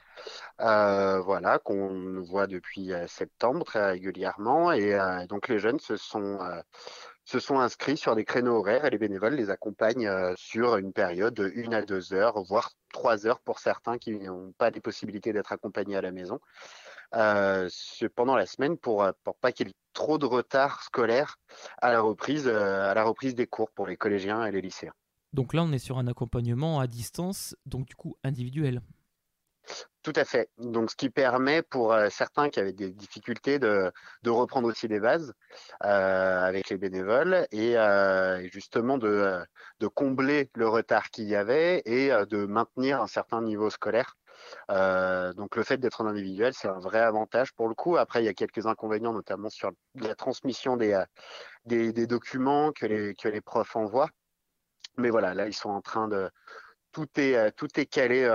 euh, 0.62 1.20
voilà, 1.22 1.60
qu'on 1.60 2.22
voit 2.22 2.48
depuis 2.48 2.92
septembre 3.08 3.66
très 3.66 3.86
régulièrement. 3.92 4.72
Et 4.72 4.98
donc, 5.30 5.48
les 5.48 5.60
jeunes 5.60 5.80
se 5.80 5.98
sont 5.98 6.40
se 7.26 7.40
sont 7.40 7.58
inscrits 7.60 7.96
sur 7.96 8.16
des 8.16 8.26
créneaux 8.26 8.58
horaires 8.58 8.84
et 8.84 8.90
les 8.90 8.98
bénévoles 8.98 9.36
les 9.36 9.50
accompagnent 9.50 10.12
sur 10.36 10.76
une 10.76 10.92
période 10.92 11.34
de 11.34 11.50
une 11.56 11.74
à 11.74 11.82
deux 11.82 12.14
heures, 12.14 12.44
voire 12.44 12.72
trois 12.92 13.26
heures 13.26 13.40
pour 13.40 13.60
certains 13.60 13.98
qui 13.98 14.12
n'ont 14.12 14.52
pas 14.58 14.70
les 14.70 14.82
possibilités 14.82 15.32
d'être 15.32 15.54
accompagnés 15.54 15.96
à 15.96 16.02
la 16.02 16.12
maison. 16.12 16.40
Euh, 17.16 17.70
pendant 18.16 18.36
la 18.36 18.46
semaine 18.46 18.78
pour, 18.78 19.08
pour 19.24 19.36
pas 19.38 19.52
qu'il 19.52 19.68
y 19.68 19.70
ait 19.70 19.76
trop 19.94 20.18
de 20.18 20.26
retard 20.26 20.82
scolaire 20.84 21.38
à 21.82 21.92
la 21.92 22.02
reprise, 22.02 22.48
euh, 22.48 22.90
à 22.90 22.94
la 22.94 23.04
reprise 23.04 23.36
des 23.36 23.48
cours 23.48 23.72
pour 23.72 23.88
les 23.88 23.98
collégiens 23.98 24.46
et 24.46 24.52
les 24.52 24.62
lycéens. 24.62 24.94
Donc 25.32 25.54
là, 25.54 25.64
on 25.64 25.72
est 25.72 25.80
sur 25.80 25.98
un 25.98 26.08
accompagnement 26.08 26.80
à 26.80 26.88
distance, 26.88 27.56
donc 27.66 27.86
du 27.86 27.96
coup 27.96 28.18
individuel. 28.24 28.82
Tout 30.04 30.14
à 30.18 30.26
fait. 30.26 30.50
Donc, 30.58 30.92
ce 30.92 30.96
qui 30.98 31.10
permet 31.10 31.62
pour 31.62 31.94
euh, 31.94 32.10
certains 32.10 32.50
qui 32.50 32.60
avaient 32.60 32.74
des 32.74 32.92
difficultés 32.92 33.58
de, 33.58 33.90
de 34.24 34.30
reprendre 34.30 34.68
aussi 34.68 34.90
des 34.90 35.00
bases 35.00 35.34
euh, 35.86 36.42
avec 36.42 36.70
les 36.70 36.78
bénévoles 36.78 37.48
et, 37.52 37.78
euh, 37.78 38.46
justement 38.52 38.98
de, 38.98 39.40
de, 39.80 39.88
combler 39.88 40.50
le 40.56 40.68
retard 40.68 41.10
qu'il 41.10 41.26
y 41.30 41.36
avait 41.36 41.82
et 41.86 42.10
de 42.10 42.46
maintenir 42.46 43.02
un 43.02 43.08
certain 43.08 43.42
niveau 43.42 43.70
scolaire. 43.70 44.18
Donc, 44.70 45.56
le 45.56 45.64
fait 45.64 45.78
d'être 45.78 46.02
en 46.02 46.08
individuel, 46.08 46.54
c'est 46.54 46.68
un 46.68 46.80
vrai 46.80 47.00
avantage 47.00 47.54
pour 47.54 47.68
le 47.68 47.76
coup. 47.76 47.98
Après, 47.98 48.22
il 48.22 48.26
y 48.26 48.30
a 48.30 48.34
quelques 48.34 48.66
inconvénients, 48.66 49.14
notamment 49.14 49.50
sur 49.50 49.72
la 49.96 50.16
transmission 50.16 50.78
des, 50.78 51.04
des 51.66 52.08
documents 52.08 52.72
que 52.72 52.86
les, 52.86 53.42
profs 53.42 53.76
envoient. 53.76 54.10
Mais 54.98 55.10
voilà, 55.10 55.34
là, 55.34 55.48
ils 55.48 55.54
sont 55.54 55.70
en 55.70 55.82
train 55.82 56.08
de 56.08 56.30
tout 56.92 57.08
est 57.18 57.52
tout 57.54 57.68
est 57.80 57.88
calé 57.88 58.28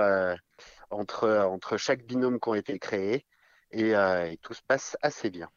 entre, 0.89 1.29
entre 1.29 1.77
chaque 1.77 2.03
binôme 2.05 2.39
qui 2.39 2.49
ont 2.49 2.55
été 2.55 2.79
créés 2.79 3.25
euh, 3.75 4.25
et, 4.25 4.37
tout 4.37 4.53
se 4.53 4.61
passe 4.67 4.97
assez 5.01 5.29
bien. 5.29 5.49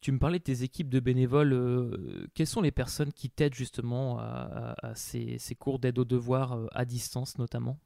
Tu 0.00 0.12
me 0.12 0.18
parlais 0.18 0.38
de 0.38 0.44
tes 0.44 0.62
équipes 0.62 0.88
de 0.88 1.00
bénévoles. 1.00 1.52
Euh, 1.52 2.26
quelles 2.34 2.46
sont 2.46 2.62
les 2.62 2.70
personnes 2.70 3.12
qui 3.12 3.28
t'aident 3.28 3.54
justement 3.54 4.18
à, 4.18 4.74
ces, 4.94 5.38
ces, 5.38 5.54
cours 5.54 5.78
d'aide 5.78 5.98
aux 5.98 6.04
devoirs 6.04 6.52
euh, 6.52 6.66
à 6.72 6.84
distance 6.84 7.38
notamment? 7.38 7.78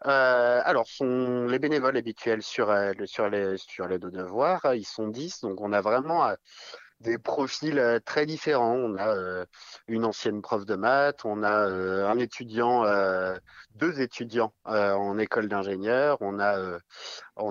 Alors, 0.00 0.86
sont 0.86 1.46
les 1.46 1.58
bénévoles 1.58 1.96
habituels 1.96 2.42
sur, 2.42 2.74
sur, 3.06 3.28
les, 3.28 3.56
aux 3.78 4.10
devoirs, 4.10 4.74
ils 4.74 4.84
sont 4.84 5.08
10, 5.08 5.40
donc 5.42 5.60
on 5.60 5.72
a 5.72 5.80
vraiment 5.80 6.34
des 7.04 7.18
profils 7.18 7.78
euh, 7.78 8.00
très 8.00 8.26
différents. 8.26 8.74
On 8.74 8.96
a 8.96 9.14
euh, 9.16 9.44
une 9.88 10.04
ancienne 10.04 10.42
prof 10.42 10.64
de 10.64 10.74
maths, 10.74 11.24
on 11.24 11.42
a 11.42 11.68
euh, 11.68 12.08
un 12.08 12.18
étudiant, 12.18 12.84
deux 13.74 14.00
étudiants 14.00 14.54
en 14.64 15.18
école 15.18 15.48
d'ingénieur, 15.48 16.18
on 16.20 16.38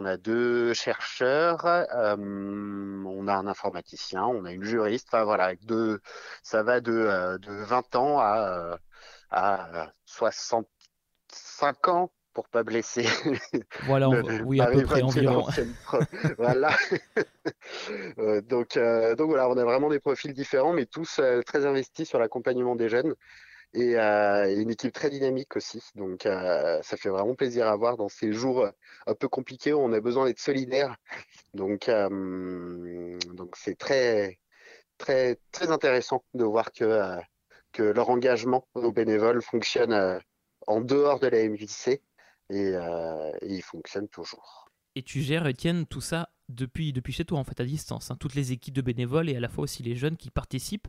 a 0.05 0.17
deux 0.17 0.73
chercheurs, 0.73 1.65
on 1.65 3.27
a 3.27 3.33
un 3.33 3.47
informaticien, 3.47 4.23
on 4.25 4.45
a 4.45 4.51
une 4.51 4.63
juriste. 4.63 5.07
Enfin 5.11 5.23
voilà, 5.23 5.53
ça 6.43 6.63
va 6.63 6.81
de, 6.81 7.37
de 7.39 7.63
20 7.63 7.95
ans 7.95 8.19
à 8.19 8.77
à 9.33 9.91
65 11.33 11.87
ans 11.89 12.11
pour 12.33 12.49
pas 12.49 12.63
blesser. 12.63 13.05
Voilà, 13.85 14.09
oui, 14.45 14.59
à 14.59 14.67
peu 14.67 14.83
près 14.83 15.01
environ. 15.01 15.45
voilà. 16.37 16.75
Euh, 18.17 18.41
donc, 18.41 18.77
euh, 18.77 19.15
donc 19.15 19.29
voilà, 19.29 19.49
on 19.49 19.57
a 19.57 19.63
vraiment 19.63 19.89
des 19.89 19.99
profils 19.99 20.33
différents, 20.33 20.73
mais 20.73 20.85
tous 20.85 21.19
euh, 21.19 21.41
très 21.41 21.65
investis 21.65 22.07
sur 22.07 22.19
l'accompagnement 22.19 22.75
des 22.75 22.89
jeunes 22.89 23.15
et 23.75 23.95
une 23.95 24.69
équipe 24.69 24.93
très 24.93 25.09
dynamique 25.09 25.55
aussi. 25.55 25.81
Donc, 25.95 26.21
ça 26.25 26.81
fait 26.95 27.09
vraiment 27.09 27.33
plaisir 27.33 27.65
à 27.65 27.75
voir 27.75 27.97
dans 27.97 28.07
ces 28.07 28.31
jours 28.31 28.69
un 29.07 29.15
peu 29.15 29.27
compliqués 29.27 29.73
où 29.73 29.79
on 29.79 29.91
a 29.93 29.99
besoin 29.99 30.25
d'être 30.25 30.37
solidaire. 30.39 30.95
Donc, 31.55 31.89
donc 31.89 33.55
c'est 33.57 33.75
très, 33.75 34.37
très, 34.99 35.39
très 35.51 35.71
intéressant 35.71 36.23
de 36.35 36.43
voir 36.43 36.71
que 36.71 37.17
que 37.71 37.81
leur 37.81 38.11
engagement 38.11 38.67
aux 38.75 38.91
bénévoles 38.91 39.41
fonctionne 39.41 40.21
en 40.67 40.81
dehors 40.81 41.19
de 41.19 41.27
la 41.27 41.47
MJC 41.47 42.01
euh, 42.51 43.31
et, 43.41 43.55
il 43.55 43.61
fonctionne 43.61 44.07
toujours. 44.07 44.69
Et 44.95 45.01
tu 45.01 45.21
gères, 45.21 45.47
Étienne, 45.47 45.85
tout 45.85 46.01
ça 46.01 46.29
depuis, 46.49 46.93
depuis 46.93 47.13
chez 47.13 47.25
toi, 47.25 47.39
en 47.39 47.43
fait, 47.43 47.59
à 47.59 47.65
distance. 47.65 48.11
Hein. 48.11 48.17
toutes 48.19 48.35
les 48.35 48.51
équipes 48.51 48.75
de 48.75 48.81
bénévoles 48.81 49.29
et 49.29 49.35
à 49.35 49.39
la 49.39 49.49
fois 49.49 49.63
aussi 49.63 49.81
les 49.81 49.95
jeunes 49.95 50.17
qui 50.17 50.29
participent 50.29 50.87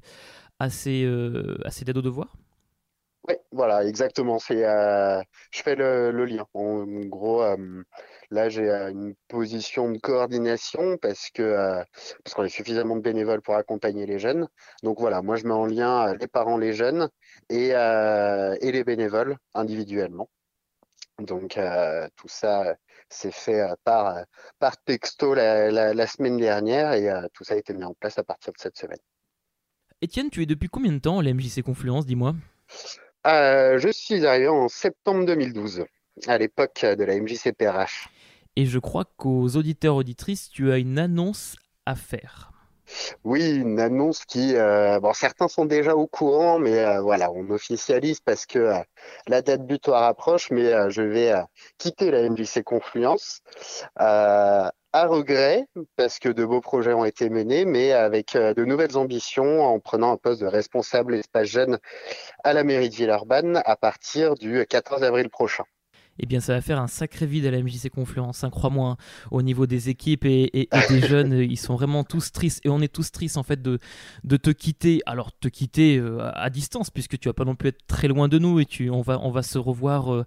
à 0.59 0.69
ces, 0.69 1.04
euh, 1.04 1.57
à 1.64 1.71
ces 1.71 1.85
devoirs 1.85 2.37
Oui, 3.28 3.35
voilà, 3.52 3.85
exactement. 3.87 4.38
C'est, 4.38 4.64
euh, 4.64 5.23
je 5.50 5.62
fais 5.62 5.75
le, 5.75 6.25
lien. 6.25 6.47
En, 6.52 6.85
gros, 6.85 7.43
là, 8.35 8.49
j'ai 8.49 8.69
une 8.71 9.14
position 9.29 9.91
de 9.91 9.99
coordination 9.99 10.97
parce 10.99 11.31
que 11.31 11.83
parce 12.25 12.35
qu'on 12.35 12.45
est 12.45 12.49
suffisamment 12.49 12.97
de 12.97 13.03
bénévoles 13.03 13.43
pour 13.43 13.55
accompagner 13.57 14.07
les 14.07 14.19
jeunes. 14.19 14.49
Donc 14.83 15.00
voilà, 15.00 15.23
moi, 15.23 15.37
je 15.37 15.45
mets 15.47 15.55
en 15.55 15.67
lien 15.67 16.14
les 16.14 16.29
parents, 16.29 16.59
les 16.59 16.73
jeunes 16.75 17.09
et, 17.50 17.69
et 17.71 18.73
les 18.73 18.85
bénévoles 18.85 19.37
individuellement. 19.55 20.29
Donc 21.19 21.57
euh, 21.57 22.09
tout 22.17 22.29
ça 22.29 22.76
s'est 23.09 23.31
fait 23.31 23.61
euh, 23.61 23.75
par, 23.85 24.17
euh, 24.17 24.23
par 24.59 24.76
texto 24.83 25.35
la, 25.35 26.07
semaine 26.07 26.37
dernière 26.38 26.93
et 26.93 27.09
tout 27.33 27.45
ça 27.45 27.55
a 27.55 27.57
été 27.57 27.73
mis 27.73 27.85
en 27.85 27.95
place 27.95 28.19
à 28.19 28.25
partir 28.25 28.53
de 28.53 28.59
cette 28.59 28.76
semaine. 28.76 28.99
Étienne, 30.00 30.31
tu 30.31 30.43
es 30.43 30.47
depuis 30.47 30.69
combien 30.69 30.93
de 30.93 30.99
temps 30.99 31.21
à 31.21 31.23
la 31.23 31.33
MJC 31.33 31.62
Confluence, 31.62 32.05
dis-moi? 32.05 32.35
Je 33.25 33.91
suis 33.93 34.26
arrivé 34.26 34.49
en 34.49 34.69
septembre 34.69 35.25
2012, 35.25 35.87
à 36.26 36.37
l'époque 36.37 36.85
de 36.85 37.05
la 37.05 37.19
MJC 37.19 37.53
PRH. 37.57 38.09
Et 38.57 38.67
je 38.67 38.79
crois 38.79 39.05
qu'aux 39.17 39.57
auditeurs 39.57 39.97
auditrices, 39.97 40.49
tu 40.49 40.71
as 40.71 40.79
une 40.79 40.99
annonce 40.99 41.57
à 41.87 41.95
faire. 41.95 42.53
Oui, 43.25 43.57
une 43.57 43.81
annonce 43.81 44.25
qui, 44.25 44.55
euh, 44.57 45.01
bon, 45.01 45.13
certains 45.15 45.49
sont 45.49 45.65
déjà 45.65 45.95
au 45.97 46.07
courant, 46.07 46.59
mais 46.59 46.79
euh, 46.85 47.01
voilà, 47.01 47.31
on 47.33 47.49
officialise 47.51 48.21
parce 48.21 48.47
que 48.47 48.59
euh, 48.59 48.79
la 49.27 49.43
date 49.43 49.67
butoir 49.67 50.03
approche, 50.05 50.51
mais 50.51 50.91
je 50.91 51.03
vais 51.03 51.33
quitter 51.79 52.11
la 52.11 52.29
MJC 52.29 52.63
Confluence 52.63 53.41
à 53.97 54.73
regret 55.07 55.67
parce 55.97 56.19
que 56.19 56.29
de 56.29 56.45
beaux 56.45 56.61
projets 56.61 56.93
ont 56.93 57.05
été 57.05 57.29
menés, 57.29 57.65
mais 57.65 57.93
avec 57.93 58.35
de 58.35 58.65
nouvelles 58.65 58.97
ambitions 58.97 59.63
en 59.63 59.81
prenant 59.81 60.13
un 60.13 60.17
poste 60.17 60.41
de 60.41 60.47
responsable 60.47 61.17
espace 61.17 61.49
jeune 61.49 61.79
à 62.45 62.53
la 62.53 62.65
mairie 62.65 62.91
de 62.91 62.95
Villeurbanne 62.95 63.61
à 63.65 63.77
partir 63.77 64.35
du 64.35 64.65
14 64.67 65.03
avril 65.03 65.29
prochain 65.31 65.65
eh 66.18 66.26
bien 66.26 66.40
ça 66.40 66.54
va 66.54 66.61
faire 66.61 66.80
un 66.80 66.87
sacré 66.87 67.26
vide 67.26 67.47
à 67.47 67.50
la 67.50 67.62
MJC 67.62 67.90
Confluence, 67.90 68.44
hein, 68.44 68.50
crois-moi, 68.50 68.90
hein. 68.90 68.97
au 69.30 69.42
niveau 69.42 69.66
des 69.66 69.88
équipes 69.88 70.25
et, 70.25 70.68
des 70.88 71.00
jeunes, 71.06 71.33
ils 71.33 71.59
sont 71.59 71.75
vraiment 71.75 72.04
tous 72.04 72.33
tristes, 72.33 72.64
et 72.64 72.68
on 72.68 72.80
est 72.80 72.92
tous 72.92 73.11
tristes 73.11 73.37
en 73.37 73.42
fait 73.42 73.61
de, 73.62 73.78
de 74.25 74.37
te 74.37 74.50
quitter, 74.50 75.00
alors 75.06 75.33
te 75.33 75.49
quitter 75.49 75.99
euh, 75.99 76.30
à 76.35 76.50
distance, 76.50 76.90
puisque 76.90 77.18
tu 77.18 77.28
vas 77.28 77.35
pas 77.35 77.44
non 77.44 77.54
plus 77.54 77.68
être 77.68 77.87
très 77.87 78.09
loin 78.09 78.28
de 78.28 78.38
nous, 78.38 78.61
et 78.61 78.66
tu, 78.66 78.90
on, 78.90 79.02
va, 79.02 79.18
on 79.23 79.30
va 79.30 79.42
se 79.42 79.59
revoir 79.59 80.12
euh, 80.12 80.25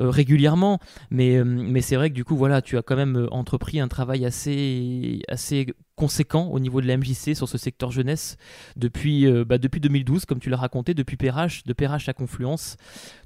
euh, 0.00 0.10
régulièrement, 0.10 0.78
mais, 1.10 1.42
mais 1.44 1.80
c'est 1.80 1.96
vrai 1.96 2.10
que 2.10 2.14
du 2.14 2.24
coup, 2.24 2.36
voilà, 2.36 2.62
tu 2.62 2.76
as 2.76 2.82
quand 2.82 2.96
même 2.96 3.28
entrepris 3.30 3.80
un 3.80 3.88
travail 3.88 4.24
assez, 4.24 5.20
assez 5.28 5.66
conséquent 6.02 6.48
au 6.48 6.58
niveau 6.58 6.80
de 6.80 6.88
la 6.88 6.96
MJC 6.96 7.36
sur 7.36 7.48
ce 7.48 7.56
secteur 7.56 7.92
jeunesse 7.92 8.36
depuis, 8.74 9.24
euh, 9.24 9.44
bah, 9.44 9.58
depuis 9.58 9.80
2012, 9.80 10.24
comme 10.24 10.40
tu 10.40 10.50
l'as 10.50 10.56
raconté, 10.56 10.94
depuis 10.94 11.16
PRH, 11.16 11.62
de 11.62 11.72
PRH 11.72 12.08
à 12.08 12.12
Confluence. 12.12 12.76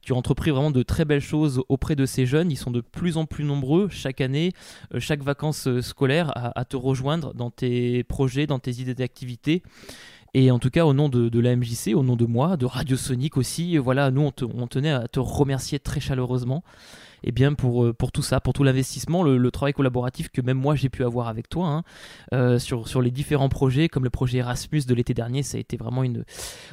Tu 0.03 0.13
as 0.13 0.17
entrepris 0.17 0.51
vraiment 0.51 0.71
de 0.71 0.83
très 0.83 1.07
belles 1.07 1.23
choses 1.23 1.63
auprès 1.71 1.97
de 1.97 2.05
ces 2.05 2.27
jeunes. 2.27 2.51
Ils 2.51 2.59
sont 2.59 2.71
de 2.71 2.83
plus 2.83 3.17
en 3.17 3.25
plus 3.25 3.45
nombreux 3.45 3.89
chaque 3.89 4.21
année, 4.21 4.53
euh, 4.93 5.01
chaque 5.01 5.23
vacances 5.23 5.69
euh, 5.69 5.81
scolaires, 5.81 6.33
à, 6.35 6.67
te 6.67 6.77
rejoindre 6.77 7.33
dans 7.33 7.51
tes 7.51 8.05
projets, 8.05 8.47
dans 8.47 8.59
tes 8.59 8.73
idées 8.73 8.95
d'activité. 8.95 9.63
Et 10.35 10.51
en 10.51 10.59
tout 10.59 10.69
cas, 10.69 10.85
au 10.85 10.93
nom 10.93 11.09
de, 11.09 11.31
de, 11.31 11.41
la 11.41 11.57
MJC, 11.57 11.95
au 11.95 12.03
nom 12.03 12.15
de 12.15 12.27
moi, 12.27 12.59
de 12.59 12.67
Radio 12.67 12.99
Sonic 12.99 13.39
aussi, 13.39 13.79
voilà, 13.79 14.11
nous, 14.11 14.21
on 14.43 14.67
tenait 14.67 14.93
à 14.93 15.09
te 15.09 15.19
remercier 15.19 15.79
très 15.79 16.01
chaleureusement 16.01 16.63
eh 17.25 17.33
bien 17.33 17.55
pour, 17.55 17.85
euh, 17.85 17.93
pour 17.93 18.13
tout 18.13 18.23
ça, 18.23 18.41
pour 18.41 18.53
tout 18.53 18.63
l'investissement, 18.63 19.23
le, 19.23 19.51
travail 19.51 19.73
collaboratif 19.73 20.29
que 20.29 20.41
même 20.41 20.59
moi 20.59 20.75
j'ai 20.75 20.89
pu 20.89 21.05
avoir 21.05 21.29
avec 21.29 21.49
toi 21.49 21.69
hein, 21.69 21.83
euh, 22.35 22.59
sur, 22.59 22.89
sur 22.89 23.01
les 23.01 23.11
différents 23.11 23.49
projets, 23.49 23.89
comme 23.89 24.05
le 24.05 24.11
projet 24.11 24.39
Erasmus 24.39 24.83
de 24.87 24.95
l'été 24.95 25.15
dernier, 25.15 25.43
ça 25.43 25.57
a 25.57 25.61
été 25.61 25.77
vraiment 25.77 26.03
une. 26.03 26.25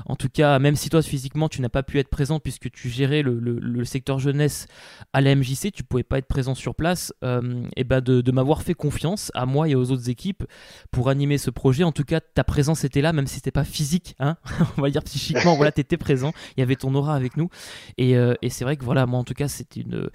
En 0.05 0.15
tout 0.15 0.27
cas, 0.27 0.59
même 0.59 0.75
si 0.75 0.89
toi 0.89 1.01
physiquement 1.01 1.50
tu 1.50 1.62
n'as 1.62 1.69
pas 1.69 1.83
pu 1.83 2.00
être 2.00 2.09
présent 2.09 2.39
puisque 2.39 2.71
tu 2.71 2.89
gérais 2.89 3.21
le, 3.21 3.39
le, 3.39 3.85
secteur 3.85 4.17
jeunesse 4.19 4.67
à 5.13 5.21
la 5.21 5.35
MJC, 5.35 5.71
tu 5.71 5.83
pouvais 5.83 6.03
pas 6.03 6.17
être 6.17 6.27
présent 6.27 6.55
sur 6.55 6.73
place, 6.73 7.13
et 7.21 7.25
euh, 7.25 7.63
eh 7.75 7.83
ben 7.83 8.01
de, 8.01 8.21
de 8.21 8.31
m'avoir 8.31 8.63
fait 8.63 8.73
confiance 8.73 9.31
à 9.35 9.45
moi 9.45 9.67
et 9.69 9.75
aux 9.75 9.91
autres 9.91 10.09
équipes 10.09 10.43
pour 10.91 11.09
animer 11.09 11.38
ce 11.38 11.51
projet. 11.51 11.83
En 11.83 11.91
tout 11.91 12.03
cas, 12.03 12.19
ta 12.19 12.43
présence 12.43 12.83
était 12.83 13.01
là, 13.01 13.13
même 13.13 13.27
si 13.27 13.35
c'était 13.35 13.51
pas 13.51 13.63
physique, 13.63 14.15
hein, 14.19 14.38
on 14.77 14.81
va 14.81 14.89
dire 14.89 15.03
psychiquement, 15.03 15.55
voilà, 15.55 15.71
tu 15.71 15.81
étais 15.81 15.97
présent, 15.97 16.33
il 16.57 16.62
y 16.62 16.63
avait 16.63 16.75
ton 16.75 16.93
aura 16.95 17.15
avec 17.15 17.38
nous. 17.38 17.50
Et, 17.97 18.13
et 18.13 18.50
c'est 18.50 18.63
vrai 18.63 18.77
que 18.77 18.83
voilà, 18.83 19.05
moi 19.05 19.19
en 19.19 19.23
tout 19.23 19.33
cas, 19.33 19.47
c'était 19.47 19.81
une 19.81 20.09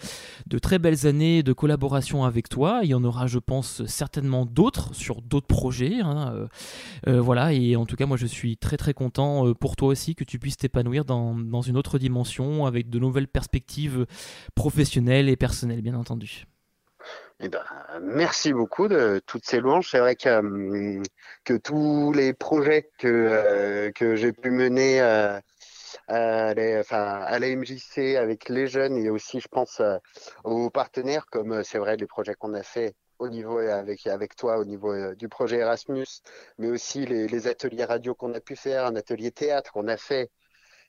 de 0.46 0.58
très 0.58 0.78
belles 0.78 1.06
années 1.06 1.42
de 1.42 1.52
collaboration 1.52 2.24
avec 2.24 2.48
toi. 2.48 2.80
Il 2.82 2.90
y 2.90 2.94
en 2.94 3.04
aura, 3.04 3.26
je 3.26 3.38
pense, 3.38 3.84
certainement 3.86 4.46
d'autres 4.46 4.94
sur 4.94 5.22
d'autres 5.22 5.46
projets. 5.46 6.00
Hein, 6.00 6.32
euh, 6.34 6.46
euh, 7.08 7.20
voilà, 7.20 7.52
et 7.52 7.76
en 7.76 7.86
tout 7.86 7.96
cas, 7.96 8.06
moi, 8.06 8.16
je 8.16 8.26
suis 8.26 8.56
très 8.56 8.76
très 8.76 8.94
content 8.94 9.46
euh, 9.46 9.54
pour 9.54 9.76
toi 9.76 9.88
aussi 9.88 10.14
que 10.14 10.24
tu 10.24 10.38
puisses 10.38 10.56
t'épanouir 10.56 11.04
dans, 11.04 11.34
une 11.62 11.76
autre 11.76 11.98
dimension 11.98 12.66
avec 12.66 12.88
de 12.88 12.98
nouvelles 12.98 13.28
perspectives 13.28 14.06
professionnelles 14.54 15.28
et 15.28 15.36
personnelles, 15.36 15.82
bien 15.82 15.94
entendu. 15.94 16.44
Eh 17.40 17.48
ben, 17.48 17.62
merci 18.02 18.52
beaucoup 18.52 18.88
de 18.88 19.20
toutes 19.26 19.44
ces 19.44 19.60
louanges. 19.60 19.88
C'est 19.90 20.00
vrai 20.00 20.16
que, 20.16 21.00
que 21.44 21.54
tous 21.54 22.12
les 22.12 22.32
projets 22.32 22.90
que, 22.98 23.90
que 23.94 24.16
j'ai 24.16 24.32
pu 24.32 24.50
mener 24.50 25.00
à 26.08 26.54
la, 26.54 27.56
MJC 27.56 28.16
avec 28.16 28.48
les 28.48 28.66
jeunes 28.66 28.96
et 28.96 29.10
aussi, 29.10 29.40
je 29.40 29.48
pense, 29.48 29.80
euh, 29.80 29.98
aux 30.44 30.70
partenaires, 30.70 31.26
comme 31.26 31.52
euh, 31.52 31.62
c'est 31.64 31.78
vrai 31.78 31.96
les 31.96 32.06
projets 32.06 32.34
qu'on 32.34 32.54
a 32.54 32.62
fait 32.62 32.94
au 33.18 33.28
niveau 33.28 33.58
euh, 33.58 33.78
avec 33.78 34.06
avec 34.06 34.36
toi 34.36 34.58
au 34.58 34.64
niveau 34.64 35.14
du 35.14 35.28
projet 35.28 35.58
Erasmus, 35.58 36.06
mais 36.58 36.68
aussi 36.68 37.04
les, 37.06 37.28
les 37.28 37.46
ateliers 37.48 37.84
radio 37.84 38.14
qu'on 38.14 38.34
a 38.34 38.40
pu 38.40 38.56
faire, 38.56 38.86
un 38.86 38.96
atelier 38.96 39.32
théâtre 39.32 39.72
qu'on 39.72 39.88
a 39.88 39.96
fait 39.96 40.30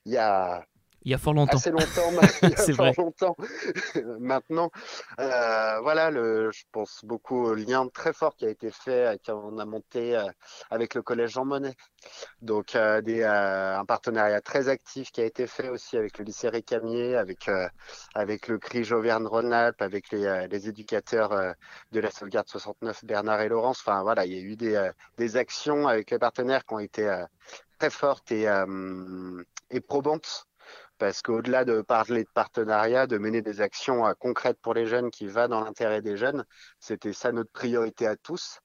il 0.04 0.12
y 0.12 0.16
a 0.16 0.64
Il 1.02 1.10
y 1.10 1.14
a 1.14 1.18
fort 1.18 1.32
longtemps. 1.32 1.56
Assez 1.56 1.70
longtemps, 1.70 2.10
il 2.42 2.50
y 2.50 2.52
a 2.52 2.56
fort 2.56 2.74
vrai. 2.74 2.92
longtemps. 2.98 3.36
Maintenant, 4.20 4.70
euh, 5.18 5.80
voilà, 5.80 6.10
le, 6.10 6.50
je 6.52 6.64
pense 6.72 7.04
beaucoup 7.04 7.42
au 7.46 7.54
lien 7.54 7.88
très 7.88 8.12
fort 8.12 8.36
qui 8.36 8.44
a 8.44 8.50
été 8.50 8.70
fait, 8.70 9.18
qu'on 9.24 9.58
a 9.58 9.64
monté 9.64 10.14
euh, 10.14 10.24
avec 10.68 10.94
le 10.94 11.02
collège 11.02 11.30
Jean 11.30 11.46
Monnet. 11.46 11.74
Donc, 12.42 12.74
euh, 12.76 13.00
des, 13.00 13.22
euh, 13.22 13.78
un 13.78 13.84
partenariat 13.86 14.42
très 14.42 14.68
actif 14.68 15.10
qui 15.10 15.22
a 15.22 15.24
été 15.24 15.46
fait 15.46 15.70
aussi 15.70 15.96
avec 15.96 16.18
le 16.18 16.24
lycée 16.26 16.50
Récamier, 16.50 17.16
avec, 17.16 17.48
euh, 17.48 17.66
avec 18.14 18.48
le 18.48 18.58
CRI 18.58 18.92
Auvergne-Rhône-Alpes, 18.92 19.80
avec 19.80 20.10
les, 20.10 20.48
les 20.50 20.68
éducateurs 20.68 21.54
de 21.92 22.00
la 22.00 22.10
sauvegarde 22.10 22.48
69, 22.48 23.04
Bernard 23.06 23.40
et 23.40 23.48
Laurence. 23.48 23.80
Enfin, 23.80 24.02
voilà, 24.02 24.26
il 24.26 24.32
y 24.32 24.36
a 24.36 24.40
eu 24.42 24.56
des, 24.56 24.90
des 25.16 25.36
actions 25.36 25.88
avec 25.88 26.10
les 26.10 26.18
partenaires 26.18 26.66
qui 26.66 26.74
ont 26.74 26.78
été 26.78 27.24
très 27.78 27.90
fortes 27.90 28.30
et, 28.32 28.46
et 29.70 29.80
probantes 29.80 30.46
parce 31.00 31.22
qu'au-delà 31.22 31.64
de 31.64 31.80
parler 31.80 32.24
de 32.24 32.28
partenariat, 32.34 33.06
de 33.08 33.18
mener 33.18 33.42
des 33.42 33.60
actions 33.62 34.06
euh, 34.06 34.12
concrètes 34.18 34.58
pour 34.60 34.74
les 34.74 34.86
jeunes 34.86 35.10
qui 35.10 35.26
va 35.26 35.48
dans 35.48 35.64
l'intérêt 35.64 36.02
des 36.02 36.16
jeunes, 36.16 36.44
c'était 36.78 37.14
ça 37.14 37.32
notre 37.32 37.50
priorité 37.50 38.06
à 38.06 38.16
tous. 38.16 38.60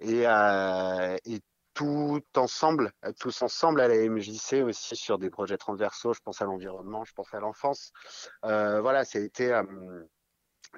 Et, 0.00 0.26
euh, 0.26 1.16
et 1.24 1.40
tout 1.74 2.22
ensemble, 2.36 2.90
tous 3.20 3.42
ensemble 3.42 3.80
à 3.82 3.88
la 3.88 3.96
MJC 4.08 4.64
aussi 4.64 4.96
sur 4.96 5.18
des 5.18 5.30
projets 5.30 5.58
transversaux. 5.58 6.14
Je 6.14 6.20
pense 6.20 6.42
à 6.42 6.46
l'environnement, 6.46 7.04
je 7.04 7.12
pense 7.12 7.32
à 7.34 7.38
l'enfance. 7.38 7.92
Euh, 8.44 8.80
voilà, 8.80 9.04
ça 9.04 9.18
a 9.18 9.22
été 9.22 9.52
euh, 9.52 9.62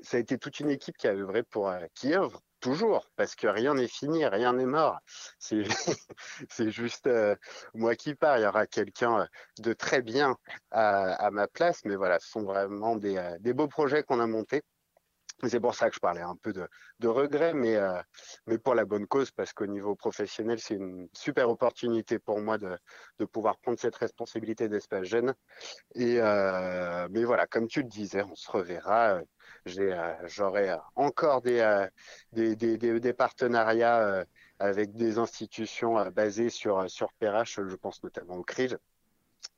ça 0.02 0.16
a 0.16 0.20
été 0.20 0.38
toute 0.38 0.60
une 0.60 0.70
équipe 0.70 0.96
qui 0.96 1.08
a 1.08 1.12
œuvré 1.12 1.42
pour 1.44 1.68
euh, 1.68 1.86
qui 1.94 2.14
œuvre 2.14 2.42
toujours 2.60 3.08
parce 3.16 3.34
que 3.34 3.46
rien 3.46 3.74
n'est 3.74 3.88
fini, 3.88 4.26
rien 4.26 4.52
n'est 4.52 4.66
mort. 4.66 4.98
C'est 5.40 6.70
juste 6.70 7.06
euh, 7.06 7.36
moi 7.74 7.94
qui 7.96 8.14
pars. 8.14 8.38
Il 8.38 8.42
y 8.42 8.46
aura 8.46 8.66
quelqu'un 8.66 9.20
euh, 9.20 9.26
de 9.58 9.72
très 9.72 10.02
bien 10.02 10.36
à, 10.70 11.30
ma 11.30 11.48
place, 11.48 11.84
mais 11.84 11.96
voilà, 11.96 12.18
ce 12.20 12.28
sont 12.28 12.42
vraiment 12.42 12.96
des, 12.96 13.36
des 13.40 13.52
beaux 13.52 13.68
projets 13.68 14.02
qu'on 14.02 14.20
a 14.20 14.26
montés. 14.26 14.62
C'est 15.46 15.60
pour 15.60 15.74
ça 15.74 15.88
que 15.88 15.94
je 15.94 16.00
parlais 16.00 16.20
un 16.20 16.34
peu 16.34 16.52
de, 16.52 17.06
regret, 17.06 17.54
mais, 17.54 17.76
euh, 17.76 18.02
pour 18.64 18.74
la 18.74 18.84
bonne 18.84 19.06
cause, 19.06 19.30
parce 19.30 19.52
qu'au 19.52 19.66
niveau 19.66 19.94
professionnel, 19.94 20.58
c'est 20.58 20.74
une 20.74 21.08
super 21.12 21.48
opportunité 21.48 22.18
pour 22.18 22.40
moi 22.40 22.58
de, 22.58 22.76
pouvoir 23.26 23.56
prendre 23.58 23.78
cette 23.78 23.94
responsabilité 23.94 24.68
d'espace 24.68 25.04
jeune. 25.04 25.34
Et, 25.94 26.16
euh, 26.20 27.06
mais 27.12 27.22
voilà, 27.22 27.46
comme 27.46 27.68
tu 27.68 27.82
le 27.82 27.88
disais, 27.88 28.24
on 28.24 28.34
se 28.34 28.50
reverra. 28.50 29.20
Euh, 29.66 30.14
j'aurai 30.26 30.76
encore 30.96 31.42
des, 31.42 31.88
des, 32.32 33.12
partenariats 33.12 34.24
avec 34.58 34.94
des 34.94 35.18
institutions 35.18 36.10
basées 36.10 36.50
sur, 36.50 36.88
sur 36.90 37.08
je 37.20 37.76
pense 37.76 38.02
notamment 38.02 38.36
au 38.36 38.42
CRIJ 38.42 38.76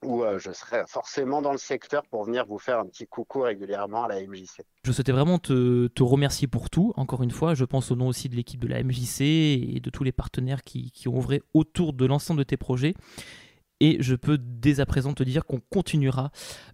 où 0.03 0.23
euh, 0.23 0.39
je 0.39 0.51
serai 0.53 0.83
forcément 0.87 1.43
dans 1.43 1.53
le 1.53 1.59
secteur 1.59 2.03
pour 2.07 2.25
venir 2.25 2.47
vous 2.47 2.59
faire 2.59 2.79
un 2.79 2.87
petit 2.87 3.07
coucou 3.07 3.41
régulièrement 3.43 4.05
à 4.05 4.09
la 4.09 4.27
MJC. 4.27 4.63
Je 4.85 4.93
souhaitais 4.93 5.13
vraiment 5.13 5.39
te, 5.39 6.03
remercier 6.03 6.49
pour 6.49 6.71
tout, 6.71 6.93
encore 6.97 7.23
une 7.23 7.31
fois. 7.31 7.55
Je 7.55 7.65
pense 7.65 7.91
au 7.91 7.97
nom 7.97 8.09
aussi 8.09 8.29
de 8.29 8.37
l'équipe 8.37 8.61
de 8.61 8.69
la 8.69 8.83
MJC 8.83 9.21
et 9.21 9.81
de 9.83 9.91
tous 9.91 10.03
les 10.03 10.13
partenaires 10.13 10.63
qui, 10.63 10.91
qui 10.91 11.09
ont 11.09 11.19
œuvré 11.19 11.43
autour 11.53 11.93
de 11.93 12.07
l'ensemble 12.07 12.39
de 12.39 12.45
tes 12.45 12.57
projets. 12.57 12.95
Et 13.81 13.97
je 14.03 14.15
peux 14.15 14.39
dès 14.39 14.81
à 14.81 14.87
présent 14.87 15.15
te 15.15 15.23
dire 15.23 15.47
qu'on 15.47 15.61
continuera 15.61 16.31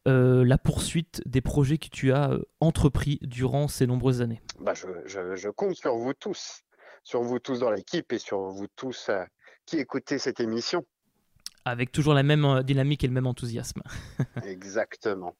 euh, 0.08 0.44
la 0.44 0.58
poursuite 0.58 1.22
des 1.24 1.40
projets 1.40 1.78
que 1.78 1.88
tu 1.88 2.12
as 2.12 2.32
euh, 2.32 2.42
entrepris 2.60 3.18
durant 3.22 3.68
ces 3.68 3.86
nombreuses 3.86 4.22
années. 4.22 4.42
Bah 4.60 4.74
je, 4.74 4.86
je, 5.06 5.36
je, 5.36 5.48
compte 5.48 5.76
sur 5.76 5.96
vous 5.96 6.14
tous, 6.14 6.62
sur 7.04 7.22
vous 7.22 7.38
tous 7.38 7.60
dans 7.60 7.70
l'équipe 7.70 8.12
et 8.12 8.18
sur 8.18 8.40
vous 8.40 8.66
tous 8.74 9.08
euh, 9.08 9.22
qui 9.66 9.78
écoutez 9.78 10.18
cette 10.18 10.40
émission 10.40 10.84
avec 11.64 11.90
toujours 11.90 12.14
la 12.14 12.22
même 12.22 12.62
dynamique 12.62 13.02
et 13.02 13.08
le 13.08 13.12
même 13.12 13.26
enthousiasme. 13.26 13.82
Exactement. 14.44 15.34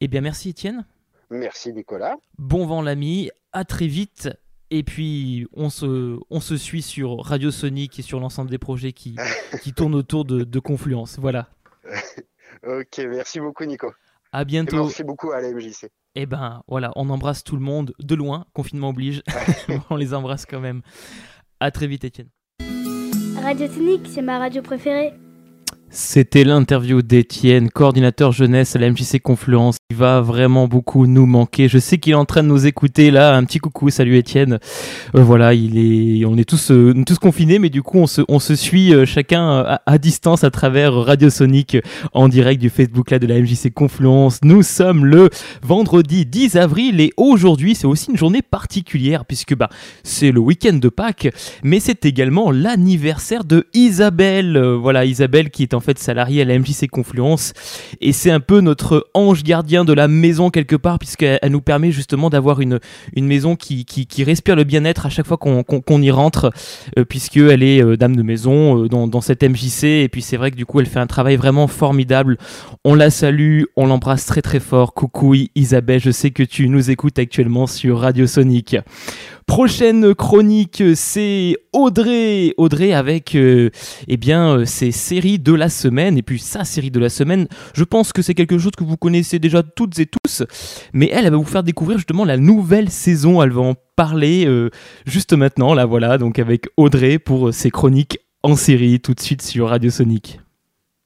Eh 0.00 0.08
bien, 0.08 0.22
merci 0.22 0.48
Étienne. 0.48 0.86
Merci 1.30 1.74
Nicolas. 1.74 2.16
Bon 2.38 2.66
vent 2.66 2.80
l'ami, 2.80 3.30
à 3.52 3.64
très 3.64 3.86
vite. 3.86 4.30
Et 4.70 4.82
puis, 4.82 5.46
on 5.54 5.70
se, 5.70 6.18
on 6.30 6.40
se 6.40 6.56
suit 6.56 6.82
sur 6.82 7.18
Radio 7.20 7.50
Sonic 7.50 7.98
et 7.98 8.02
sur 8.02 8.20
l'ensemble 8.20 8.50
des 8.50 8.58
projets 8.58 8.92
qui, 8.92 9.16
qui 9.62 9.72
tournent 9.72 9.94
autour 9.94 10.24
de, 10.24 10.44
de 10.44 10.58
Confluence. 10.58 11.18
Voilà. 11.18 11.48
ok, 12.66 12.98
merci 13.08 13.40
beaucoup 13.40 13.64
Nico. 13.64 13.92
À 14.32 14.44
bientôt. 14.44 14.84
merci 14.84 15.04
beaucoup 15.04 15.32
à 15.32 15.40
la 15.40 15.52
MJC. 15.52 15.88
Eh 16.14 16.26
ben 16.26 16.62
voilà, 16.68 16.92
on 16.96 17.08
embrasse 17.08 17.44
tout 17.44 17.56
le 17.56 17.62
monde 17.62 17.94
de 17.98 18.14
loin, 18.14 18.44
confinement 18.52 18.90
oblige. 18.90 19.22
on 19.90 19.96
les 19.96 20.12
embrasse 20.12 20.44
quand 20.44 20.60
même. 20.60 20.82
À 21.60 21.70
très 21.70 21.86
vite 21.86 22.04
Étienne. 22.04 22.28
Radio 23.42 23.68
Sonic, 23.68 24.02
c'est 24.06 24.22
ma 24.22 24.38
radio 24.38 24.60
préférée. 24.60 25.14
C'était 25.90 26.44
l'interview 26.44 27.00
d'Étienne, 27.00 27.70
coordinateur 27.70 28.32
jeunesse 28.32 28.76
à 28.76 28.78
la 28.78 28.90
MJC 28.90 29.20
Confluence. 29.22 29.76
Il 29.90 29.96
va 29.96 30.20
vraiment 30.20 30.68
beaucoup 30.68 31.06
nous 31.06 31.24
manquer. 31.24 31.66
Je 31.66 31.78
sais 31.78 31.96
qu'il 31.96 32.12
est 32.12 32.14
en 32.14 32.26
train 32.26 32.42
de 32.42 32.48
nous 32.48 32.66
écouter 32.66 33.10
là. 33.10 33.34
Un 33.34 33.44
petit 33.44 33.58
coucou, 33.58 33.88
salut 33.88 34.18
Étienne. 34.18 34.58
Euh, 35.14 35.22
voilà, 35.22 35.54
il 35.54 35.78
est, 35.78 36.26
on 36.26 36.36
est 36.36 36.44
tous, 36.46 36.70
euh, 36.70 36.92
tous 37.06 37.18
confinés, 37.18 37.58
mais 37.58 37.70
du 37.70 37.82
coup 37.82 37.96
on 37.96 38.38
se, 38.38 38.54
suit 38.54 38.92
euh, 38.92 39.06
chacun 39.06 39.48
à, 39.60 39.80
à, 39.86 39.96
distance 39.96 40.44
à 40.44 40.50
travers 40.50 40.92
Radio 40.92 41.30
Sonic 41.30 41.78
en 42.12 42.28
direct 42.28 42.60
du 42.60 42.68
Facebook 42.68 43.10
là 43.10 43.18
de 43.18 43.26
la 43.26 43.40
MJC 43.40 43.72
Confluence. 43.72 44.40
Nous 44.42 44.62
sommes 44.62 45.06
le 45.06 45.30
vendredi 45.62 46.26
10 46.26 46.56
avril 46.56 47.00
et 47.00 47.14
aujourd'hui 47.16 47.74
c'est 47.74 47.86
aussi 47.86 48.10
une 48.10 48.18
journée 48.18 48.42
particulière 48.42 49.24
puisque 49.24 49.56
bah 49.56 49.70
c'est 50.02 50.32
le 50.32 50.40
week-end 50.40 50.74
de 50.74 50.90
Pâques, 50.90 51.28
mais 51.62 51.80
c'est 51.80 52.04
également 52.04 52.50
l'anniversaire 52.50 53.42
de 53.42 53.66
Isabelle. 53.72 54.58
voilà, 54.58 55.06
Isabelle 55.06 55.48
qui 55.48 55.62
est 55.62 55.72
en 55.72 55.80
fait 55.80 55.98
salariée 55.98 56.42
à 56.42 56.44
la 56.44 56.58
MJC 56.58 56.88
Confluence 56.90 57.54
et 58.02 58.12
c'est 58.12 58.30
un 58.30 58.40
peu 58.40 58.60
notre 58.60 59.08
ange 59.14 59.42
gardien 59.44 59.77
de 59.84 59.92
la 59.92 60.08
maison 60.08 60.50
quelque 60.50 60.76
part 60.76 60.98
puisqu'elle 60.98 61.38
nous 61.50 61.60
permet 61.60 61.90
justement 61.90 62.30
d'avoir 62.30 62.60
une, 62.60 62.78
maison 63.16 63.56
qui, 63.56 63.84
respire 64.22 64.56
le 64.56 64.64
bien-être 64.64 65.06
à 65.06 65.08
chaque 65.08 65.26
fois 65.26 65.36
qu'on 65.36 65.62
qu 65.62 65.80
qu 65.80 66.02
y 66.02 66.10
rentre 66.10 66.50
euh, 66.98 67.04
puisqu'elle 67.04 67.62
est 67.62 67.82
euh, 67.82 67.96
dame 67.96 68.16
de 68.16 68.22
maison 68.22 68.84
euh, 68.84 68.88
dans, 68.88 69.06
dans 69.06 69.20
cette 69.20 69.42
MJC 69.42 69.84
et 69.84 70.08
puis 70.08 70.22
c'est 70.22 70.36
vrai 70.36 70.50
que 70.50 70.56
du 70.56 70.66
coup 70.66 70.80
elle 70.80 70.86
fait 70.86 71.00
un 71.00 71.06
travail 71.06 71.36
vraiment 71.36 71.66
formidable. 71.66 72.38
On 72.84 72.94
la 72.94 73.10
salue, 73.10 73.64
on 73.76 73.86
l'embrasse 73.86 74.26
très 74.26 74.42
très 74.42 74.60
fort. 74.60 74.94
Coucou 74.94 75.34
Isabelle, 75.54 76.00
je 76.00 76.10
sais 76.10 76.30
que 76.30 76.42
tu 76.42 76.68
nous 76.68 76.90
écoutes 76.90 77.18
actuellement 77.18 77.66
sur 77.66 78.00
Radio 78.00 78.26
Sonic. 78.26 78.76
Prochaine 79.48 80.14
chronique, 80.14 80.82
c'est 80.94 81.56
Audrey. 81.72 82.52
Audrey 82.58 82.92
avec 82.92 83.34
euh, 83.34 83.70
eh 84.06 84.18
bien, 84.18 84.58
euh, 84.58 84.64
ses 84.66 84.92
séries 84.92 85.38
de 85.38 85.54
la 85.54 85.70
semaine 85.70 86.18
et 86.18 86.22
puis 86.22 86.38
sa 86.38 86.64
série 86.64 86.90
de 86.90 87.00
la 87.00 87.08
semaine. 87.08 87.48
Je 87.72 87.82
pense 87.82 88.12
que 88.12 88.20
c'est 88.20 88.34
quelque 88.34 88.58
chose 88.58 88.72
que 88.76 88.84
vous 88.84 88.98
connaissez 88.98 89.38
déjà 89.38 89.62
toutes 89.62 89.98
et 89.98 90.06
tous, 90.06 90.44
mais 90.92 91.08
elle, 91.10 91.24
elle 91.24 91.32
va 91.32 91.38
vous 91.38 91.44
faire 91.44 91.62
découvrir 91.62 91.96
justement 91.96 92.26
la 92.26 92.36
nouvelle 92.36 92.90
saison. 92.90 93.42
Elle 93.42 93.52
va 93.52 93.62
en 93.62 93.74
parler 93.96 94.44
euh, 94.46 94.68
juste 95.06 95.32
maintenant, 95.32 95.72
là 95.72 95.86
voilà, 95.86 96.18
donc 96.18 96.38
avec 96.38 96.66
Audrey 96.76 97.18
pour 97.18 97.52
ses 97.52 97.70
chroniques 97.70 98.18
en 98.42 98.54
série 98.54 99.00
tout 99.00 99.14
de 99.14 99.20
suite 99.20 99.40
sur 99.40 99.70
Radio 99.70 99.90
Sonic. 99.90 100.40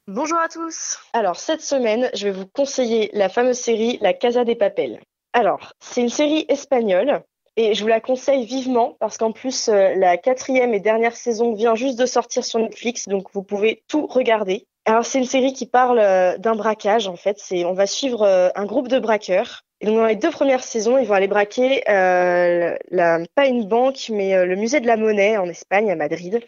Bonjour 0.09 0.38
à 0.38 0.48
tous. 0.48 0.98
Alors 1.12 1.37
cette 1.37 1.62
semaine, 1.62 2.11
je 2.12 2.24
vais 2.24 2.33
vous 2.33 2.46
conseiller 2.46 3.09
la 3.14 3.28
fameuse 3.28 3.57
série 3.59 3.98
La 4.02 4.12
Casa 4.12 4.44
des 4.44 4.57
Papel. 4.57 4.98
Alors, 5.33 5.72
c'est 5.81 6.02
une 6.02 6.11
série 6.11 6.44
espagnole 6.48 7.22
et 7.56 7.74
je 7.74 7.82
vous 7.82 7.88
la 7.88 8.00
conseille 8.00 8.46
vivement 8.46 8.96
parce 8.98 9.18
qu'en 9.18 9.32
plus, 9.32 9.68
euh, 9.68 9.94
la 9.94 10.16
quatrième 10.16 10.72
et 10.72 10.80
dernière 10.80 11.16
saison 11.16 11.52
vient 11.52 11.74
juste 11.74 11.98
de 11.98 12.06
sortir 12.06 12.44
sur 12.44 12.58
Netflix, 12.58 13.08
donc 13.08 13.26
vous 13.32 13.42
pouvez 13.42 13.82
tout 13.88 14.06
regarder. 14.06 14.66
Alors 14.84 15.04
c'est 15.04 15.18
une 15.18 15.26
série 15.26 15.52
qui 15.52 15.66
parle 15.66 15.98
euh, 15.98 16.38
d'un 16.38 16.54
braquage 16.54 17.06
en 17.06 17.16
fait. 17.16 17.38
C'est 17.38 17.64
on 17.64 17.74
va 17.74 17.86
suivre 17.86 18.22
euh, 18.22 18.48
un 18.54 18.64
groupe 18.64 18.88
de 18.88 18.98
braqueurs. 18.98 19.64
Et 19.80 19.86
donc 19.86 19.96
dans 19.96 20.06
les 20.06 20.16
deux 20.16 20.30
premières 20.30 20.62
saisons, 20.62 20.96
ils 20.96 21.06
vont 21.06 21.14
aller 21.14 21.26
braquer 21.26 21.82
la, 21.88 23.18
pas 23.34 23.46
une 23.46 23.66
banque, 23.66 24.10
mais 24.10 24.46
le 24.46 24.54
musée 24.54 24.78
de 24.78 24.86
la 24.86 24.96
monnaie 24.96 25.36
en 25.36 25.48
Espagne, 25.48 25.90
à 25.90 25.96
Madrid. 25.96 26.40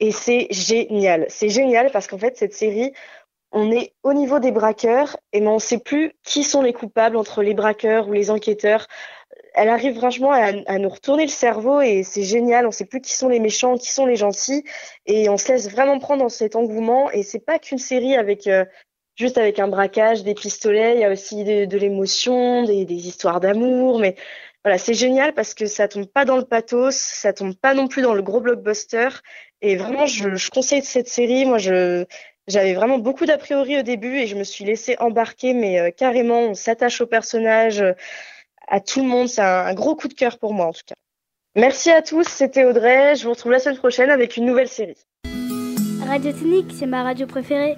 Et 0.00 0.12
c'est 0.12 0.46
génial. 0.50 1.26
C'est 1.28 1.50
génial 1.50 1.90
parce 1.90 2.06
qu'en 2.06 2.16
fait 2.16 2.38
cette 2.38 2.54
série, 2.54 2.90
on 3.52 3.70
est 3.70 3.92
au 4.02 4.14
niveau 4.14 4.38
des 4.38 4.50
braqueurs 4.50 5.16
et 5.32 5.40
mais 5.40 5.48
on 5.48 5.54
ne 5.54 5.58
sait 5.58 5.78
plus 5.78 6.12
qui 6.24 6.42
sont 6.42 6.62
les 6.62 6.72
coupables 6.72 7.16
entre 7.16 7.42
les 7.42 7.52
braqueurs 7.52 8.08
ou 8.08 8.12
les 8.12 8.30
enquêteurs 8.30 8.86
elle 9.54 9.68
arrive 9.68 9.96
franchement 9.96 10.32
à, 10.32 10.78
nous 10.78 10.88
retourner 10.88 11.24
le 11.24 11.30
cerveau 11.30 11.80
et 11.80 12.02
c'est 12.02 12.22
génial. 12.22 12.66
On 12.66 12.70
sait 12.70 12.84
plus 12.84 13.00
qui 13.00 13.12
sont 13.12 13.28
les 13.28 13.40
méchants, 13.40 13.76
qui 13.76 13.90
sont 13.90 14.06
les 14.06 14.16
gentils 14.16 14.64
et 15.06 15.28
on 15.28 15.36
se 15.36 15.52
laisse 15.52 15.70
vraiment 15.70 15.98
prendre 15.98 16.22
dans 16.22 16.28
cet 16.28 16.56
engouement. 16.56 17.10
Et 17.10 17.22
c'est 17.22 17.44
pas 17.44 17.58
qu'une 17.58 17.78
série 17.78 18.16
avec 18.16 18.46
euh, 18.46 18.64
juste 19.16 19.38
avec 19.38 19.58
un 19.58 19.68
braquage, 19.68 20.22
des 20.24 20.34
pistolets. 20.34 20.94
Il 20.94 21.00
y 21.00 21.04
a 21.04 21.10
aussi 21.10 21.44
de, 21.44 21.76
l'émotion, 21.76 22.64
des, 22.64 22.84
des, 22.84 23.08
histoires 23.08 23.40
d'amour. 23.40 23.98
Mais 23.98 24.16
voilà, 24.64 24.78
c'est 24.78 24.94
génial 24.94 25.32
parce 25.34 25.54
que 25.54 25.66
ça 25.66 25.88
tombe 25.88 26.06
pas 26.06 26.24
dans 26.24 26.36
le 26.36 26.44
pathos, 26.44 26.94
ça 26.94 27.32
tombe 27.32 27.54
pas 27.54 27.74
non 27.74 27.88
plus 27.88 28.02
dans 28.02 28.14
le 28.14 28.22
gros 28.22 28.40
blockbuster. 28.40 29.08
Et 29.62 29.76
vraiment, 29.76 30.06
je, 30.06 30.50
conseille 30.50 30.82
cette 30.82 31.08
série. 31.08 31.44
Moi, 31.44 31.58
j'avais 31.58 32.74
vraiment 32.74 32.98
beaucoup 32.98 33.26
d'a 33.26 33.38
priori 33.38 33.78
au 33.78 33.82
début 33.82 34.18
et 34.18 34.26
je 34.26 34.36
me 34.36 34.44
suis 34.44 34.64
laissée 34.64 34.96
embarquer, 34.98 35.54
mais 35.54 35.80
euh, 35.80 35.90
carrément, 35.90 36.40
on 36.40 36.54
s'attache 36.54 37.00
au 37.00 37.06
personnage 37.06 37.82
à 38.70 38.80
tout 38.80 39.00
le 39.00 39.08
monde. 39.08 39.28
C'est 39.28 39.42
un, 39.42 39.66
un, 39.66 39.74
gros 39.74 39.94
coup 39.94 40.08
de 40.08 40.14
cœur 40.14 40.38
pour 40.38 40.54
moi 40.54 40.66
en 40.66 40.72
tout 40.72 40.82
cas. 40.86 40.94
Merci 41.56 41.90
à 41.90 42.00
tous, 42.00 42.26
c'était 42.26 42.64
Audrey. 42.64 43.16
Je 43.16 43.24
vous 43.24 43.30
retrouve 43.30 43.52
la 43.52 43.58
semaine 43.58 43.78
prochaine 43.78 44.08
avec 44.08 44.36
une 44.36 44.46
nouvelle 44.46 44.68
série. 44.68 44.96
Radio 46.06 46.32
Tonique, 46.32 46.72
c'est 46.72 46.86
ma 46.86 47.02
radio 47.02 47.26
préférée. 47.26 47.76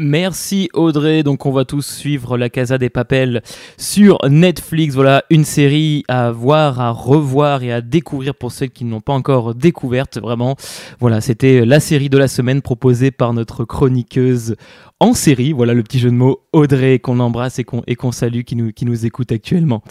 Merci 0.00 0.70
Audrey. 0.74 1.24
Donc 1.24 1.44
on 1.44 1.50
va 1.50 1.64
tous 1.64 1.84
suivre 1.84 2.38
La 2.38 2.48
Casa 2.48 2.78
des 2.78 2.88
Papels 2.88 3.42
sur 3.76 4.20
Netflix. 4.30 4.94
Voilà, 4.94 5.24
une 5.28 5.44
série 5.44 6.04
à 6.06 6.30
voir, 6.30 6.80
à 6.80 6.90
revoir 6.90 7.64
et 7.64 7.72
à 7.72 7.80
découvrir 7.80 8.36
pour 8.36 8.52
ceux 8.52 8.66
qui 8.66 8.84
n'ont 8.84 9.00
pas 9.00 9.12
encore 9.12 9.56
découverte. 9.56 10.20
Vraiment, 10.20 10.54
voilà, 11.00 11.20
c'était 11.20 11.66
la 11.66 11.80
série 11.80 12.08
de 12.08 12.16
la 12.16 12.28
semaine 12.28 12.62
proposée 12.62 13.10
par 13.10 13.32
notre 13.32 13.64
chroniqueuse 13.64 14.54
en 15.00 15.14
série. 15.14 15.52
Voilà 15.52 15.74
le 15.74 15.82
petit 15.82 15.98
jeu 15.98 16.10
de 16.10 16.14
mots 16.14 16.42
Audrey 16.52 17.00
qu'on 17.00 17.18
embrasse 17.18 17.58
et 17.58 17.64
qu'on 17.64 18.12
salue 18.12 18.42
qui 18.42 18.54
nous, 18.54 18.72
qui 18.72 18.84
nous 18.84 19.04
écoute 19.04 19.32
actuellement. 19.32 19.82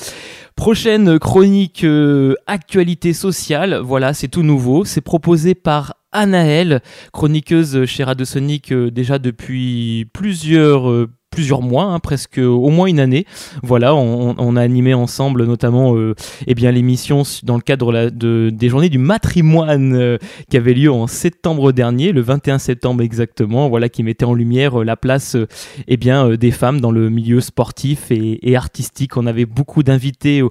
Prochaine 0.56 1.20
chronique 1.20 1.84
euh, 1.84 2.34
actualité 2.48 3.12
sociale. 3.12 3.82
Voilà, 3.84 4.14
c'est 4.14 4.30
tout 4.30 4.44
nouveau. 4.44 4.86
C'est 4.86 5.02
proposé 5.02 5.54
par 5.54 5.97
Anaël, 6.12 6.82
chroniqueuse 7.12 7.86
chez 7.86 8.04
Radio 8.04 8.26
Sonic 8.26 8.72
euh, 8.72 8.90
déjà 8.90 9.20
depuis 9.20 10.10
plusieurs, 10.14 10.90
euh, 10.90 11.10
plusieurs 11.38 11.62
mois, 11.62 11.84
hein, 11.84 12.00
presque 12.00 12.40
au 12.40 12.70
moins 12.72 12.88
une 12.88 13.00
année. 13.00 13.28
Voilà, 13.62 13.94
on, 13.94 14.56
a 14.56 14.62
animé 14.62 14.96
ensemble 14.96 15.46
notamment 15.46 15.96
euh, 15.96 16.16
eh 16.48 16.56
bien 16.56 16.72
l'émission 16.72 17.22
dans 17.44 17.58
le 17.58 17.62
cadre 17.62 18.10
de, 18.10 18.50
des 18.52 18.70
journées 18.70 18.90
du 18.90 18.98
matrimoine 18.98 19.94
euh, 19.94 20.18
qui 20.50 20.58
avait 20.58 20.74
lieu 20.74 20.92
en 20.92 21.06
septembre 21.06 21.72
dernier, 21.74 22.12
le 22.12 22.22
21 22.22 22.58
septembre 22.58 23.04
exactement. 23.04 23.70
Voilà, 23.70 23.88
qui 23.88 24.02
mettait 24.02 24.26
en 24.26 24.34
lumière 24.34 24.82
euh, 24.82 24.84
la 24.84 24.96
place 24.96 25.36
euh, 25.36 25.46
eh 25.88 25.96
bien 25.96 26.30
des 26.30 26.50
femmes 26.50 26.82
dans 26.82 26.90
le 26.90 27.12
milieu 27.12 27.40
sportif 27.40 28.10
et, 28.10 28.40
et 28.42 28.56
artistique. 28.56 29.16
On 29.16 29.28
avait 29.28 29.46
beaucoup 29.46 29.84
d'invités 29.84 30.42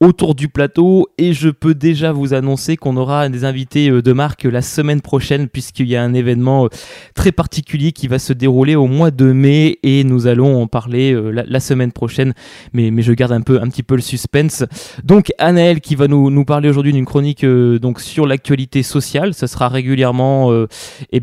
autour 0.00 0.34
du 0.34 0.48
plateau 0.48 1.08
et 1.16 1.32
je 1.32 1.48
peux 1.48 1.74
déjà 1.74 2.12
vous 2.12 2.34
annoncer 2.34 2.76
qu'on 2.76 2.98
aura 2.98 3.30
des 3.30 3.46
invités 3.46 3.90
de 3.90 4.12
marque 4.12 4.44
la 4.44 4.60
semaine 4.60 5.00
prochaine 5.00 5.48
puisqu'il 5.48 5.88
y 5.88 5.96
a 5.96 6.02
un 6.02 6.12
événement 6.12 6.68
très 7.14 7.32
particulier 7.32 7.92
qui 7.92 8.08
va 8.08 8.18
se 8.18 8.34
dérouler 8.34 8.74
au 8.76 8.86
mois 8.86 9.10
de 9.10 9.32
mai 9.32 9.78
et 9.82 10.04
nous 10.04 10.26
allons 10.26 10.33
allons 10.34 10.62
en 10.62 10.66
parler 10.66 11.12
euh, 11.12 11.30
la, 11.30 11.60
semaine 11.60 11.92
prochaine, 11.92 12.34
mais, 12.72 12.90
je 13.02 13.12
garde 13.12 13.32
un, 13.32 13.40
petit 13.40 13.82
peu 13.82 13.96
le 13.96 14.02
suspense. 14.02 14.64
Donc 15.02 15.32
Anaël 15.38 15.80
qui 15.80 15.94
va 15.94 16.08
nous, 16.08 16.44
parler 16.44 16.68
aujourd'hui 16.68 16.92
d'une 16.92 17.06
chronique 17.06 17.44
euh, 17.44 17.78
sur 17.98 18.26
l'actualité 18.26 18.82
sociale, 18.82 19.34
ça 19.34 19.46
sera 19.46 19.68
régulièrement 19.68 20.52
euh, 20.52 20.66
eh 21.12 21.20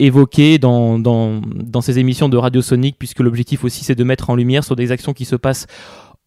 évoqué 0.00 0.58
dans, 0.58 0.98
dans, 0.98 1.40
dans 1.40 1.80
ces 1.80 1.98
émissions 1.98 2.28
de 2.28 2.36
Radio 2.36 2.62
Sonic, 2.62 2.96
puisque 2.98 3.20
l'objectif 3.20 3.64
aussi 3.64 3.84
c'est 3.84 3.94
de 3.94 4.04
mettre 4.04 4.30
en 4.30 4.36
lumière 4.36 4.64
sur 4.64 4.76
des 4.76 4.90
actions 4.92 5.12
qui 5.12 5.24
se 5.24 5.36
passent 5.36 5.66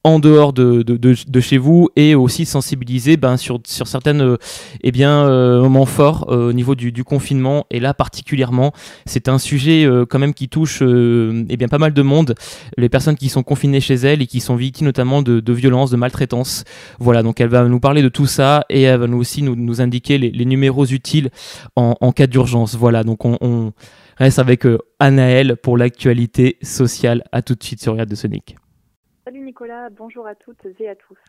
en 0.04 0.18
dehors 0.18 0.52
de, 0.52 0.82
de, 0.82 0.98
de, 0.98 1.40
chez 1.40 1.60
vous 1.60 1.90
et 1.96 2.16
aussi 2.16 2.46
sensibiliser 2.46 3.18
ben, 3.18 3.38
sur, 3.38 3.60
sur 3.66 3.88
certaines 3.88 4.22
euh, 4.22 4.38
eh 4.84 4.92
bien, 4.92 5.28
euh, 5.28 5.62
moments 5.62 5.86
forts 5.86 6.26
euh, 6.30 6.50
au 6.50 6.54
niveau 6.54 6.74
du, 6.74 6.92
du, 6.92 7.04
confinement. 7.04 7.68
Et 7.70 7.80
là, 7.80 7.94
particulièrement, 7.94 8.74
c'est 9.06 9.30
un 9.30 9.38
sujet 9.38 9.88
quand 10.10 10.18
même 10.18 10.34
qui 10.34 10.50
touche 10.50 10.82
eh 10.82 11.58
bien, 11.58 11.68
pas 11.68 11.78
mal 11.78 11.94
de 11.94 12.02
monde. 12.02 12.36
Les 12.78 12.90
personnes 12.90 13.16
qui 13.16 13.30
sont 13.30 13.44
confinées 13.44 13.82
chez 13.82 13.96
elles 13.96 14.22
et 14.22 14.28
qui 14.28 14.40
sont 14.40 14.56
victimes 14.56 14.88
notamment 14.88 15.22
de, 15.22 15.40
de 15.40 15.54
violences, 15.54 15.92
de 15.92 15.98
maltraitance. 15.98 16.64
Voilà, 17.00 17.22
donc 17.22 17.40
elle 17.42 17.50
va 17.50 17.64
nous 17.66 17.80
parler 17.80 18.02
de 18.02 18.10
tout 18.10 18.26
ça 18.28 18.66
et 18.70 18.82
elle 18.84 19.00
va 19.00 19.08
nous 19.08 19.18
aussi 19.18 19.44
nous, 19.44 19.56
nous 19.56 19.82
indiquer 19.82 20.18
les, 20.18 20.32
les, 20.32 20.46
numéros 20.46 20.86
utiles 20.86 21.30
en, 21.76 21.96
en 22.00 22.12
cas 22.12 22.28
d'urgence. 22.28 22.76
Voilà, 22.76 23.04
donc 23.04 23.26
on, 23.26 23.38
on 23.42 23.74
reste 24.18 24.40
avec 24.40 24.66
Anaël 25.00 25.58
pour 25.62 25.78
l'actualité 25.78 26.58
sociale. 26.62 27.24
À 27.32 27.42
tout 27.42 27.56
de 27.56 27.64
suite 27.64 27.82
sur 27.82 27.94
Riyad 27.94 28.10
de 28.10 28.16
Sonic. 28.16 28.56
Salut 29.24 29.42
Nicolas, 29.42 29.92
bonjour 29.92 30.26
à 30.26 30.34
toutes 30.34 30.66
et 30.80 30.90
à 30.90 30.96
tous. 30.96 31.20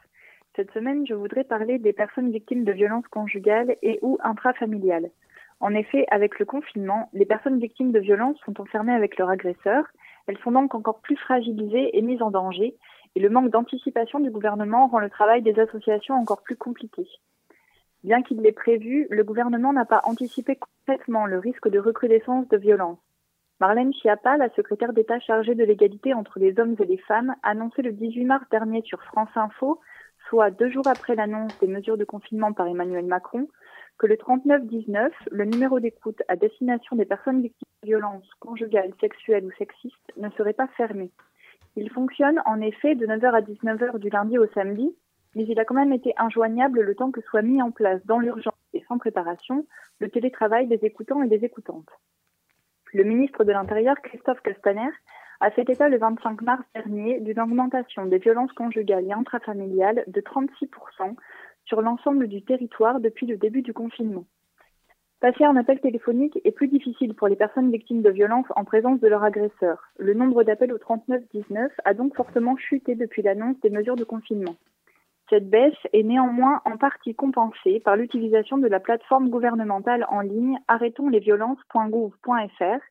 Cette 0.56 0.70
semaine, 0.72 1.06
je 1.06 1.12
voudrais 1.12 1.44
parler 1.44 1.78
des 1.78 1.92
personnes 1.92 2.30
victimes 2.30 2.64
de 2.64 2.72
violences 2.72 3.06
conjugales 3.08 3.76
et 3.82 3.98
ou 4.00 4.16
intrafamiliales. 4.22 5.10
En 5.60 5.74
effet, 5.74 6.06
avec 6.10 6.38
le 6.38 6.46
confinement, 6.46 7.10
les 7.12 7.26
personnes 7.26 7.60
victimes 7.60 7.92
de 7.92 7.98
violences 7.98 8.38
sont 8.46 8.58
enfermées 8.62 8.94
avec 8.94 9.18
leur 9.18 9.28
agresseur. 9.28 9.84
Elles 10.26 10.38
sont 10.38 10.52
donc 10.52 10.74
encore 10.74 11.00
plus 11.00 11.16
fragilisées 11.16 11.94
et 11.94 12.00
mises 12.00 12.22
en 12.22 12.30
danger, 12.30 12.78
et 13.14 13.20
le 13.20 13.28
manque 13.28 13.50
d'anticipation 13.50 14.20
du 14.20 14.30
gouvernement 14.30 14.86
rend 14.86 15.00
le 15.00 15.10
travail 15.10 15.42
des 15.42 15.60
associations 15.60 16.14
encore 16.14 16.42
plus 16.42 16.56
compliqué. 16.56 17.06
Bien 18.04 18.22
qu'il 18.22 18.40
l'ait 18.40 18.52
prévu, 18.52 19.06
le 19.10 19.22
gouvernement 19.22 19.74
n'a 19.74 19.84
pas 19.84 20.00
anticipé 20.04 20.56
complètement 20.56 21.26
le 21.26 21.38
risque 21.38 21.68
de 21.68 21.78
recrudescence 21.78 22.48
de 22.48 22.56
violences. 22.56 23.11
Marlène 23.60 23.92
Schiappa, 23.92 24.36
la 24.36 24.50
secrétaire 24.50 24.92
d'État 24.92 25.20
chargée 25.20 25.54
de 25.54 25.64
l'égalité 25.64 26.14
entre 26.14 26.38
les 26.38 26.58
hommes 26.58 26.74
et 26.80 26.84
les 26.84 26.98
femmes, 26.98 27.34
a 27.42 27.50
annoncé 27.50 27.82
le 27.82 27.92
18 27.92 28.24
mars 28.24 28.44
dernier 28.50 28.82
sur 28.82 29.02
France 29.02 29.30
Info, 29.36 29.80
soit 30.28 30.50
deux 30.50 30.70
jours 30.70 30.86
après 30.86 31.14
l'annonce 31.14 31.56
des 31.60 31.68
mesures 31.68 31.96
de 31.96 32.04
confinement 32.04 32.52
par 32.52 32.66
Emmanuel 32.66 33.06
Macron, 33.06 33.48
que 33.98 34.06
le 34.06 34.16
3919, 34.16 35.12
le 35.30 35.44
numéro 35.44 35.78
d'écoute 35.78 36.22
à 36.28 36.36
destination 36.36 36.96
des 36.96 37.04
personnes 37.04 37.42
victimes 37.42 37.68
de 37.82 37.86
violences 37.86 38.28
conjugales, 38.40 38.92
sexuelles 39.00 39.44
ou 39.44 39.52
sexistes, 39.52 40.12
ne 40.16 40.30
serait 40.30 40.54
pas 40.54 40.68
fermé. 40.76 41.10
Il 41.76 41.90
fonctionne 41.90 42.42
en 42.44 42.60
effet 42.60 42.94
de 42.94 43.06
9h 43.06 43.32
à 43.32 43.40
19h 43.40 43.98
du 43.98 44.10
lundi 44.10 44.38
au 44.38 44.46
samedi, 44.48 44.94
mais 45.34 45.44
il 45.44 45.58
a 45.58 45.64
quand 45.64 45.74
même 45.74 45.92
été 45.92 46.12
injoignable 46.18 46.80
le 46.80 46.94
temps 46.94 47.10
que 47.10 47.22
soit 47.22 47.42
mis 47.42 47.62
en 47.62 47.70
place 47.70 48.04
dans 48.04 48.18
l'urgence 48.18 48.54
et 48.74 48.84
sans 48.88 48.98
préparation 48.98 49.66
le 49.98 50.10
télétravail 50.10 50.66
des 50.66 50.80
écoutants 50.82 51.22
et 51.22 51.28
des 51.28 51.44
écoutantes. 51.44 51.88
Le 52.94 53.04
ministre 53.04 53.44
de 53.44 53.52
l'Intérieur, 53.52 53.96
Christophe 54.02 54.42
Castaner, 54.42 54.90
a 55.40 55.50
fait 55.50 55.68
état 55.68 55.88
le 55.88 55.96
25 55.96 56.42
mars 56.42 56.62
dernier 56.74 57.20
d'une 57.20 57.40
augmentation 57.40 58.04
des 58.04 58.18
violences 58.18 58.52
conjugales 58.52 59.06
et 59.06 59.12
intrafamiliales 59.12 60.04
de 60.06 60.20
36% 60.20 61.16
sur 61.64 61.80
l'ensemble 61.80 62.28
du 62.28 62.42
territoire 62.42 63.00
depuis 63.00 63.26
le 63.26 63.38
début 63.38 63.62
du 63.62 63.72
confinement. 63.72 64.24
Passer 65.20 65.44
un 65.44 65.56
appel 65.56 65.80
téléphonique 65.80 66.38
est 66.44 66.50
plus 66.50 66.68
difficile 66.68 67.14
pour 67.14 67.28
les 67.28 67.36
personnes 67.36 67.70
victimes 67.70 68.02
de 68.02 68.10
violences 68.10 68.50
en 68.56 68.64
présence 68.64 69.00
de 69.00 69.08
leur 69.08 69.24
agresseur. 69.24 69.88
Le 69.96 70.12
nombre 70.12 70.42
d'appels 70.42 70.72
au 70.72 70.78
3919 70.78 71.72
a 71.84 71.94
donc 71.94 72.14
fortement 72.14 72.56
chuté 72.56 72.94
depuis 72.94 73.22
l'annonce 73.22 73.58
des 73.60 73.70
mesures 73.70 73.96
de 73.96 74.04
confinement. 74.04 74.56
Cette 75.32 75.48
baisse 75.48 75.72
est 75.94 76.02
néanmoins 76.02 76.60
en 76.66 76.76
partie 76.76 77.14
compensée 77.14 77.80
par 77.80 77.96
l'utilisation 77.96 78.58
de 78.58 78.68
la 78.68 78.80
plateforme 78.80 79.30
gouvernementale 79.30 80.04
en 80.10 80.20
ligne 80.20 80.58
arrêtonslesviolences.gouv.fr 80.68 82.84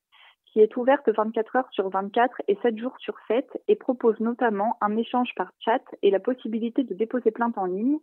qui 0.47 0.60
est 0.60 0.75
ouverte 0.75 1.08
24 1.08 1.56
heures 1.56 1.69
sur 1.69 1.89
24 1.89 2.41
et 2.47 2.58
7 2.63 2.80
jours 2.80 2.95
sur 2.97 3.13
7 3.27 3.45
et 3.67 3.75
propose 3.75 4.19
notamment 4.19 4.75
un 4.82 4.97
échange 4.97 5.30
par 5.36 5.51
chat 5.60 5.84
et 6.01 6.10
la 6.10 6.19
possibilité 6.19 6.84
de 6.84 6.95
déposer 6.95 7.30
plainte 7.30 7.60
en 7.60 7.65
ligne, 7.65 7.99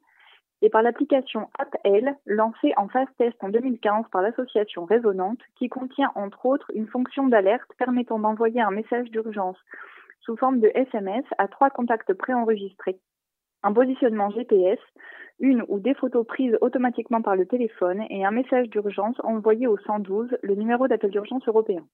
et 0.63 0.71
par 0.71 0.83
l'application 0.83 1.51
AppL 1.59 2.15
lancée 2.25 2.73
en 2.77 2.87
phase 2.87 3.09
test 3.19 3.43
en 3.43 3.49
2015 3.49 4.05
par 4.13 4.23
l'association 4.23 4.85
Résonante 4.85 5.41
qui 5.57 5.69
contient 5.69 6.13
entre 6.15 6.47
autres 6.47 6.71
une 6.77 6.87
fonction 6.87 7.27
d'alerte 7.27 7.73
permettant 7.77 8.21
d'envoyer 8.21 8.61
un 8.61 8.71
message 8.71 9.11
d'urgence 9.11 9.59
sous 10.21 10.37
forme 10.37 10.61
de 10.61 10.71
SMS 10.77 11.25
à 11.39 11.49
trois 11.49 11.71
contacts 11.71 12.15
préenregistrés 12.15 13.01
un 13.63 13.73
positionnement 13.73 14.31
GPS, 14.31 14.79
une 15.41 15.65
ou 15.69 15.79
des 15.79 15.95
photos 15.95 16.27
prises 16.27 16.57
automatiquement 16.61 17.23
par 17.23 17.37
le 17.37 17.47
téléphone 17.47 18.05
et 18.11 18.25
un 18.25 18.31
message 18.31 18.69
d'urgence 18.71 19.17
envoyé 19.23 19.67
au 19.67 19.79
112, 19.79 20.37
le 20.43 20.55
numéro 20.55 20.89
d'appel 20.89 21.11
d'urgence 21.11 21.47
européen. 21.47 21.85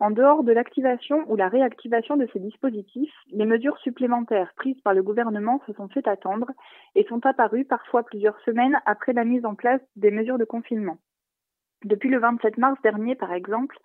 En 0.00 0.12
dehors 0.12 0.44
de 0.44 0.52
l'activation 0.52 1.24
ou 1.28 1.34
la 1.34 1.48
réactivation 1.48 2.16
de 2.16 2.28
ces 2.32 2.38
dispositifs, 2.38 3.12
les 3.32 3.44
mesures 3.44 3.78
supplémentaires 3.78 4.52
prises 4.54 4.80
par 4.82 4.94
le 4.94 5.02
gouvernement 5.02 5.60
se 5.66 5.72
sont 5.72 5.88
fait 5.88 6.06
attendre 6.06 6.52
et 6.94 7.04
sont 7.08 7.26
apparues 7.26 7.64
parfois 7.64 8.04
plusieurs 8.04 8.38
semaines 8.40 8.78
après 8.86 9.12
la 9.12 9.24
mise 9.24 9.44
en 9.44 9.56
place 9.56 9.80
des 9.96 10.12
mesures 10.12 10.38
de 10.38 10.44
confinement. 10.44 10.98
Depuis 11.84 12.08
le 12.08 12.18
27 12.20 12.58
mars 12.58 12.80
dernier, 12.82 13.16
par 13.16 13.32
exemple, 13.32 13.76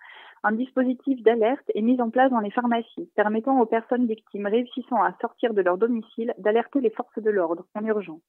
un 0.44 0.52
dispositif 0.52 1.22
d'alerte 1.22 1.64
est 1.74 1.80
mis 1.80 2.00
en 2.02 2.10
place 2.10 2.30
dans 2.30 2.40
les 2.40 2.50
pharmacies, 2.50 3.10
permettant 3.16 3.58
aux 3.60 3.66
personnes 3.66 4.06
victimes 4.06 4.46
réussissant 4.46 5.02
à 5.02 5.16
sortir 5.20 5.54
de 5.54 5.62
leur 5.62 5.78
domicile 5.78 6.34
d'alerter 6.36 6.80
les 6.80 6.90
forces 6.90 7.18
de 7.18 7.30
l'ordre 7.30 7.66
en 7.74 7.84
urgence. 7.84 8.20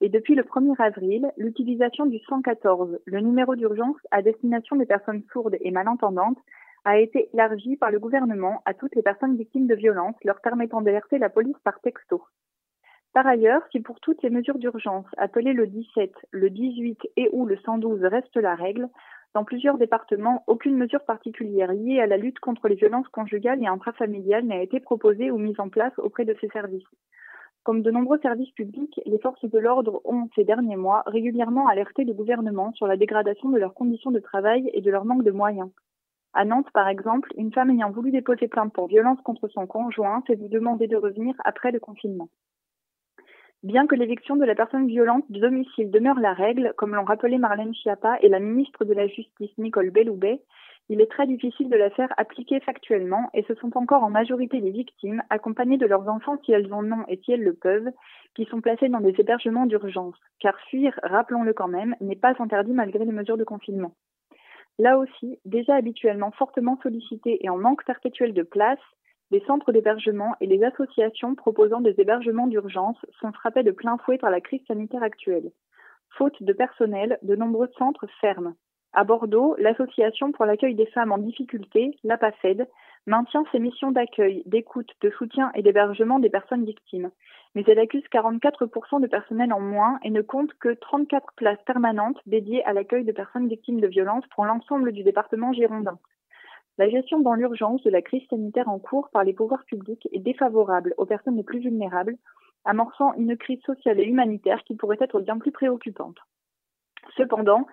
Et 0.00 0.08
depuis 0.08 0.34
le 0.34 0.42
1er 0.42 0.82
avril, 0.82 1.30
l'utilisation 1.36 2.06
du 2.06 2.18
114, 2.18 2.98
le 3.04 3.20
numéro 3.20 3.56
d'urgence 3.56 3.98
à 4.10 4.22
destination 4.22 4.76
des 4.76 4.86
personnes 4.86 5.22
sourdes 5.32 5.56
et 5.60 5.70
malentendantes, 5.70 6.38
a 6.86 6.98
été 6.98 7.28
élargie 7.32 7.76
par 7.76 7.90
le 7.90 7.98
gouvernement 7.98 8.62
à 8.64 8.74
toutes 8.74 8.94
les 8.94 9.02
personnes 9.02 9.36
victimes 9.36 9.66
de 9.66 9.74
violences, 9.74 10.16
leur 10.24 10.40
permettant 10.40 10.80
d'alerter 10.80 11.18
la 11.18 11.30
police 11.30 11.58
par 11.62 11.80
texto. 11.80 12.22
Par 13.12 13.26
ailleurs, 13.26 13.62
si 13.70 13.80
pour 13.80 14.00
toutes 14.00 14.22
les 14.22 14.30
mesures 14.30 14.58
d'urgence 14.58 15.06
appelées 15.16 15.52
le 15.52 15.66
17, 15.66 16.12
le 16.30 16.50
18 16.50 16.98
et 17.16 17.28
ou 17.32 17.46
le 17.46 17.56
112 17.58 18.02
reste 18.04 18.36
la 18.36 18.54
règle, 18.54 18.88
dans 19.34 19.44
plusieurs 19.44 19.78
départements, 19.78 20.44
aucune 20.46 20.76
mesure 20.76 21.04
particulière 21.04 21.72
liée 21.72 22.00
à 22.00 22.06
la 22.06 22.16
lutte 22.16 22.38
contre 22.38 22.68
les 22.68 22.76
violences 22.76 23.08
conjugales 23.08 23.60
et 23.60 23.66
intrafamiliales 23.66 24.46
n'a 24.46 24.62
été 24.62 24.78
proposée 24.78 25.32
ou 25.32 25.38
mise 25.38 25.58
en 25.58 25.68
place 25.68 25.92
auprès 25.98 26.24
de 26.24 26.36
ces 26.40 26.46
services. 26.48 26.86
Comme 27.64 27.82
de 27.82 27.90
nombreux 27.90 28.20
services 28.20 28.52
publics, 28.52 29.00
les 29.06 29.18
forces 29.18 29.44
de 29.44 29.58
l'ordre 29.58 30.00
ont, 30.04 30.28
ces 30.36 30.44
derniers 30.44 30.76
mois, 30.76 31.02
régulièrement 31.06 31.66
alerté 31.66 32.04
le 32.04 32.12
gouvernement 32.12 32.72
sur 32.74 32.86
la 32.86 32.96
dégradation 32.96 33.48
de 33.48 33.58
leurs 33.58 33.74
conditions 33.74 34.12
de 34.12 34.20
travail 34.20 34.70
et 34.72 34.82
de 34.82 34.90
leur 34.90 35.04
manque 35.04 35.24
de 35.24 35.32
moyens. 35.32 35.70
À 36.32 36.44
Nantes, 36.44 36.70
par 36.72 36.86
exemple, 36.86 37.32
une 37.36 37.52
femme 37.52 37.70
ayant 37.70 37.90
voulu 37.90 38.12
déposer 38.12 38.46
plainte 38.46 38.72
pour 38.72 38.86
violence 38.86 39.20
contre 39.22 39.48
son 39.48 39.66
conjoint 39.66 40.22
s'est 40.26 40.36
vu 40.36 40.48
demander 40.48 40.86
de 40.86 40.96
revenir 40.96 41.34
après 41.44 41.72
le 41.72 41.80
confinement. 41.80 42.28
Bien 43.64 43.86
que 43.86 43.94
l'éviction 43.94 44.36
de 44.36 44.44
la 44.44 44.54
personne 44.54 44.86
violente 44.86 45.24
du 45.30 45.40
domicile 45.40 45.90
demeure 45.90 46.20
la 46.20 46.34
règle, 46.34 46.74
comme 46.76 46.94
l'ont 46.94 47.06
rappelé 47.06 47.38
Marlène 47.38 47.74
Schiappa 47.74 48.18
et 48.20 48.28
la 48.28 48.38
ministre 48.38 48.84
de 48.84 48.92
la 48.92 49.06
Justice 49.06 49.56
Nicole 49.56 49.88
Belloubet, 49.88 50.42
il 50.90 51.00
est 51.00 51.10
très 51.10 51.26
difficile 51.26 51.70
de 51.70 51.76
la 51.76 51.88
faire 51.88 52.12
appliquer 52.18 52.60
factuellement 52.60 53.30
et 53.32 53.42
ce 53.48 53.54
sont 53.54 53.74
encore 53.78 54.02
en 54.02 54.10
majorité 54.10 54.60
les 54.60 54.70
victimes, 54.70 55.22
accompagnées 55.30 55.78
de 55.78 55.86
leurs 55.86 56.06
enfants 56.08 56.36
si 56.44 56.52
elles 56.52 56.70
en 56.74 56.84
ont 56.92 57.06
et 57.08 57.22
si 57.24 57.32
elles 57.32 57.42
le 57.42 57.54
peuvent, 57.54 57.88
qui 58.34 58.44
sont 58.44 58.60
placées 58.60 58.90
dans 58.90 59.00
des 59.00 59.14
hébergements 59.18 59.64
d'urgence. 59.64 60.16
Car 60.40 60.60
fuir, 60.68 61.00
rappelons-le 61.02 61.54
quand 61.54 61.68
même, 61.68 61.96
n'est 62.02 62.16
pas 62.16 62.34
interdit 62.40 62.72
malgré 62.72 63.06
les 63.06 63.12
mesures 63.12 63.38
de 63.38 63.44
confinement. 63.44 63.94
Là 64.78 64.98
aussi, 64.98 65.38
déjà 65.46 65.74
habituellement 65.74 66.32
fortement 66.32 66.78
sollicités 66.82 67.42
et 67.42 67.48
en 67.48 67.56
manque 67.56 67.86
perpétuel 67.86 68.34
de 68.34 68.42
place, 68.42 68.78
les 69.30 69.40
centres 69.46 69.72
d'hébergement 69.72 70.34
et 70.40 70.46
les 70.46 70.62
associations 70.62 71.34
proposant 71.34 71.80
des 71.80 71.94
hébergements 71.98 72.46
d'urgence 72.46 72.98
sont 73.20 73.32
frappés 73.32 73.62
de 73.62 73.70
plein 73.70 73.98
fouet 73.98 74.18
par 74.18 74.30
la 74.30 74.40
crise 74.40 74.64
sanitaire 74.66 75.02
actuelle. 75.02 75.50
Faute 76.10 76.42
de 76.42 76.52
personnel, 76.52 77.18
de 77.22 77.34
nombreux 77.34 77.70
centres 77.78 78.06
ferment. 78.20 78.54
À 78.92 79.02
Bordeaux, 79.02 79.56
l'Association 79.58 80.30
pour 80.30 80.44
l'accueil 80.44 80.76
des 80.76 80.86
femmes 80.86 81.10
en 81.10 81.18
difficulté, 81.18 81.98
l'APAFED, 82.04 82.68
maintient 83.06 83.44
ses 83.50 83.58
missions 83.58 83.90
d'accueil, 83.90 84.42
d'écoute, 84.46 84.90
de 85.00 85.10
soutien 85.10 85.50
et 85.54 85.62
d'hébergement 85.62 86.20
des 86.20 86.30
personnes 86.30 86.64
victimes. 86.64 87.10
Mais 87.54 87.64
elle 87.66 87.80
accuse 87.80 88.04
44% 88.12 89.00
de 89.00 89.06
personnel 89.06 89.52
en 89.52 89.60
moins 89.60 89.98
et 90.04 90.10
ne 90.10 90.22
compte 90.22 90.54
que 90.54 90.74
34 90.74 91.32
places 91.36 91.62
permanentes 91.66 92.20
dédiées 92.26 92.64
à 92.64 92.72
l'accueil 92.72 93.04
de 93.04 93.12
personnes 93.12 93.48
victimes 93.48 93.80
de 93.80 93.88
violences 93.88 94.26
pour 94.34 94.44
l'ensemble 94.44 94.92
du 94.92 95.02
département 95.02 95.52
girondin. 95.52 95.98
La 96.76 96.88
gestion 96.88 97.20
dans 97.20 97.34
l'urgence 97.34 97.82
de 97.84 97.90
la 97.90 98.02
crise 98.02 98.26
sanitaire 98.28 98.68
en 98.68 98.80
cours 98.80 99.08
par 99.10 99.22
les 99.22 99.32
pouvoirs 99.32 99.64
publics 99.64 100.08
est 100.12 100.18
défavorable 100.18 100.94
aux 100.98 101.06
personnes 101.06 101.36
les 101.36 101.44
plus 101.44 101.60
vulnérables, 101.60 102.16
amorçant 102.64 103.14
une 103.14 103.36
crise 103.36 103.60
sociale 103.62 104.00
et 104.00 104.04
humanitaire 104.04 104.62
qui 104.64 104.74
pourrait 104.74 104.96
être 105.00 105.20
bien 105.20 105.38
plus 105.38 105.52
préoccupante. 105.52 106.16
Cependant, 107.16 107.66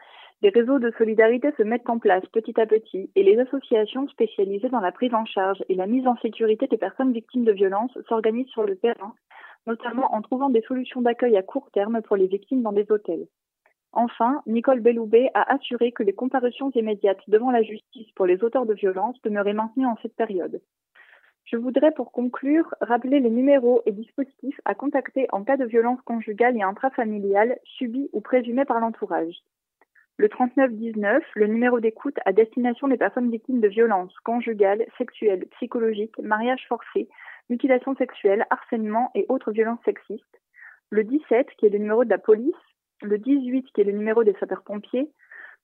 des 0.44 0.50
réseaux 0.50 0.78
de 0.78 0.92
solidarité 0.98 1.52
se 1.58 1.64
mettent 1.64 1.90
en 1.90 1.98
place 1.98 2.26
petit 2.28 2.60
à 2.60 2.68
petit 2.68 3.10
et 3.16 3.24
les 3.24 3.40
associations 3.40 4.08
spécialisées 4.08 4.70
dans 4.70 4.80
la 4.80 4.92
prise 4.92 5.14
en 5.14 5.26
charge 5.26 5.64
et 5.70 5.76
la 5.76 5.88
mise 5.88 6.08
en 6.08 6.16
sécurité 6.18 6.68
des 6.68 6.78
personnes 6.78 7.14
victimes 7.14 7.44
de 7.44 7.52
violences 7.52 7.98
s'organisent 8.08 8.50
sur 8.50 8.64
le 8.64 8.76
terrain, 8.76 9.16
notamment 9.66 10.14
en 10.14 10.22
trouvant 10.22 10.50
des 10.50 10.62
solutions 10.62 11.02
d'accueil 11.02 11.38
à 11.38 11.44
court 11.44 11.70
terme 11.72 12.02
pour 12.02 12.18
les 12.18 12.28
victimes 12.28 12.62
dans 12.62 12.72
des 12.72 12.92
hôtels. 12.92 13.28
Enfin, 13.94 14.42
Nicole 14.46 14.80
Belloubet 14.80 15.32
a 15.34 15.54
assuré 15.54 15.92
que 15.92 16.04
les 16.04 16.14
comparutions 16.14 16.72
immédiates 16.72 17.22
devant 17.28 17.52
la 17.52 17.62
justice 17.62 18.10
pour 18.16 18.26
les 18.26 18.44
auteurs 18.44 18.66
de 18.66 18.74
violences 18.74 19.22
demeuraient 19.22 19.54
maintenues 19.54 19.86
en 19.86 19.98
cette 20.02 20.16
période. 20.16 20.62
Je 21.46 21.58
voudrais 21.58 21.92
pour 21.92 22.12
conclure 22.12 22.74
rappeler 22.80 23.20
les 23.20 23.30
numéros 23.30 23.82
et 23.86 23.92
dispositifs 23.92 24.62
à 24.64 24.76
contacter 24.76 25.28
en 25.32 25.44
cas 25.44 25.58
de 25.58 25.66
violence 25.66 26.02
conjugale 26.02 26.56
et 26.56 26.64
intrafamiliale 26.64 27.58
subie 27.66 28.10
ou 28.14 28.22
présumée 28.22 28.64
par 28.64 28.80
l'entourage 28.80 29.42
le 30.22 30.30
3919, 30.30 31.24
le 31.34 31.48
numéro 31.48 31.80
d'écoute 31.80 32.18
à 32.26 32.32
destination 32.32 32.88
des 32.88 32.98
personnes 32.98 33.32
victimes 33.32 33.60
de 33.60 33.68
violences 33.68 34.14
conjugales, 34.24 34.86
sexuelles, 35.00 35.48
psychologiques, 35.56 36.20
mariage 36.20 36.64
forcé, 36.70 37.10
mutilation 37.50 37.96
sexuelle, 37.96 38.46
harcèlement 38.52 39.10
et 39.16 39.26
autres 39.30 39.52
violences 39.52 39.84
sexistes, 39.84 40.42
le 40.92 41.04
17 41.04 41.48
qui 41.58 41.66
est 41.66 41.70
le 41.70 41.80
numéro 41.80 42.06
de 42.06 42.12
la 42.12 42.20
police, 42.20 42.54
le 43.02 43.18
18 43.18 43.68
qui 43.74 43.82
est 43.82 43.86
le 43.86 43.92
numéro 43.92 44.24
des 44.24 44.36
sapeurs-pompiers, 44.40 45.10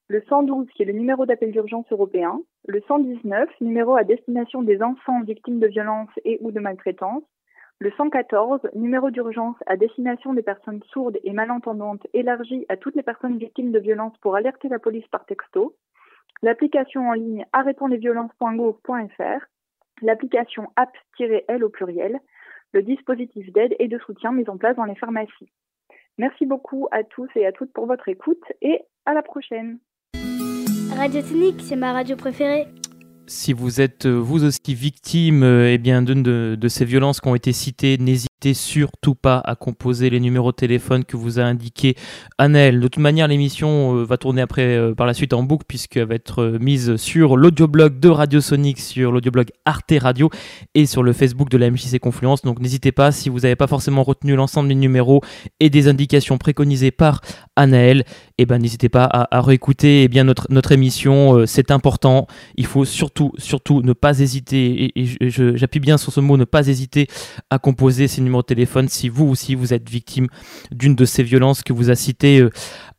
le 0.10 0.24
112 0.30 0.68
qui 0.76 0.84
est 0.84 0.86
le 0.86 0.94
numéro 0.94 1.26
d'appel 1.26 1.52
d'urgence 1.52 1.86
européen, 1.92 2.40
le 2.68 2.82
119, 2.88 3.50
numéro 3.62 3.96
à 3.96 4.04
destination 4.04 4.62
des 4.62 4.82
enfants 4.82 5.22
victimes 5.22 5.60
de 5.60 5.68
violences 5.68 6.10
et 6.24 6.38
ou 6.42 6.52
de 6.52 6.60
maltraitance, 6.60 7.24
le 7.80 7.92
114, 7.92 8.62
numéro 8.74 9.12
d'urgence 9.12 9.58
à 9.68 9.78
destination 9.78 10.34
des 10.34 10.42
personnes 10.42 10.82
sourdes 10.92 11.20
et 11.24 11.32
malentendantes 11.32 12.08
élargi 12.14 12.66
à 12.70 12.78
toutes 12.78 12.96
les 12.96 13.04
personnes 13.04 13.38
victimes 13.38 13.72
de 13.72 13.80
violences 13.80 14.18
pour 14.18 14.36
alerter 14.36 14.68
la 14.68 14.80
police 14.80 15.08
par 15.10 15.26
texto, 15.26 15.76
l'application 16.42 17.10
en 17.10 17.14
ligne 17.14 17.46
arrêtonslesviolences.gouv.fr, 17.54 19.46
l'application 20.02 20.72
app-l 20.76 21.64
au 21.64 21.70
pluriel, 21.70 22.20
le 22.74 22.82
dispositif 22.82 23.52
d'aide 23.54 23.76
et 23.78 23.88
de 23.88 24.00
soutien 24.00 24.32
mis 24.32 24.50
en 24.50 24.58
place 24.58 24.76
dans 24.76 24.86
les 24.86 24.96
pharmacies. 24.96 25.52
Merci 26.18 26.46
beaucoup 26.46 26.88
à 26.92 27.04
tous 27.04 27.30
et 27.36 27.46
à 27.46 27.52
toutes 27.52 27.72
pour 27.74 27.86
votre 27.86 28.08
écoute 28.10 28.44
et 28.62 28.82
à 29.06 29.14
la 29.14 29.22
prochaine. 29.22 29.80
Radio 30.96 31.22
Technique, 31.22 31.62
c'est 31.62 31.76
ma 31.76 31.94
radio 31.94 32.16
préférée 32.16 32.68
si 33.30 33.54
vous 33.54 33.82
êtes 33.82 34.06
euh, 34.06 34.18
vous 34.18 34.46
aussi 34.46 34.74
victime 34.74 35.44
euh, 35.44 35.74
eh 35.74 35.78
bien, 35.78 36.02
de, 36.02 36.14
de, 36.56 36.68
ces 36.68 36.86
violences 36.86 37.20
qui 37.20 37.28
ont 37.28 37.36
été 37.36 37.52
citées, 37.52 37.98
n'hésitez 37.98 38.27
surtout 38.54 39.16
pas 39.16 39.42
à 39.44 39.56
composer 39.56 40.10
les 40.10 40.20
numéros 40.20 40.52
de 40.52 40.56
téléphone 40.56 41.04
que 41.04 41.18
vous 41.18 41.40
a 41.40 41.44
indiqué 41.44 41.96
Annelle. 42.38 42.80
De 42.80 42.88
toute 42.88 43.02
manière, 43.02 43.28
l'émission 43.28 43.98
euh, 43.98 44.04
va 44.04 44.18
tourner 44.18 44.42
après 44.42 44.94
par 44.96 45.06
la 45.08 45.14
suite 45.14 45.34
en 45.34 45.44
boucle 45.44 45.66
puisqu'elle 45.68 46.08
va 46.08 46.16
être 46.16 46.58
mise 46.60 46.96
sur 46.98 47.38
l'audioblog 47.38 48.00
de 48.00 48.10
Radio 48.10 48.42
Sonic, 48.42 48.80
sur 48.80 49.12
l'audioblog 49.12 49.50
Arte 49.66 49.94
Radio 50.00 50.30
et 50.76 50.86
sur 50.86 51.04
le 51.04 51.14
Facebook 51.14 51.50
de 51.50 51.58
la 51.58 51.70
MJC 51.70 52.00
Confluence. 52.00 52.44
Donc 52.44 52.60
n'hésitez 52.60 52.92
pas, 52.92 53.12
si 53.12 53.30
vous 53.30 53.42
n'avez 53.42 53.56
pas 53.56 53.68
forcément 53.68 54.04
retenu 54.04 54.36
l'ensemble 54.36 54.70
des 54.70 54.76
numéros 54.76 55.22
et 55.60 55.70
des 55.70 55.88
indications 55.88 56.38
préconisées 56.38 56.92
par 56.92 57.22
Anaël, 57.56 58.04
eh 58.38 58.46
ben, 58.46 58.60
n'hésitez 58.60 58.90
pas 58.90 59.06
à, 59.06 59.42
réécouter 59.42 60.04
eh 60.04 60.08
bien, 60.08 60.24
notre, 60.24 60.48
notre 60.50 60.72
émission. 60.72 61.46
C'est 61.46 61.72
important. 61.72 62.28
Il 62.56 62.66
faut 62.66 62.86
surtout 62.86 63.28
surtout, 63.38 63.82
ne 63.82 63.94
pas 63.94 64.20
hésiter, 64.20 64.92
et, 64.96 65.06
j'appuie 65.30 65.80
bien 65.80 65.98
sur 65.98 66.12
ce 66.12 66.20
mot, 66.20 66.38
ne 66.38 66.46
pas 66.46 66.68
hésiter 66.68 67.08
à 67.50 67.60
composer 67.60 68.08
ces 68.08 68.22
numéros 68.28 68.42
de 68.44 68.48
téléphone 68.48 68.88
si 68.88 69.10
vous 69.10 69.26
aussi 69.26 69.56
vous 69.56 69.74
êtes 69.74 69.90
victime 69.90 70.28
d'une 70.72 70.96
de 70.96 71.06
ces 71.06 71.24
violences 71.24 71.64
que 71.64 71.74
vous 71.74 71.90
a 71.90 71.96
cité 71.96 72.42
euh. 72.42 72.50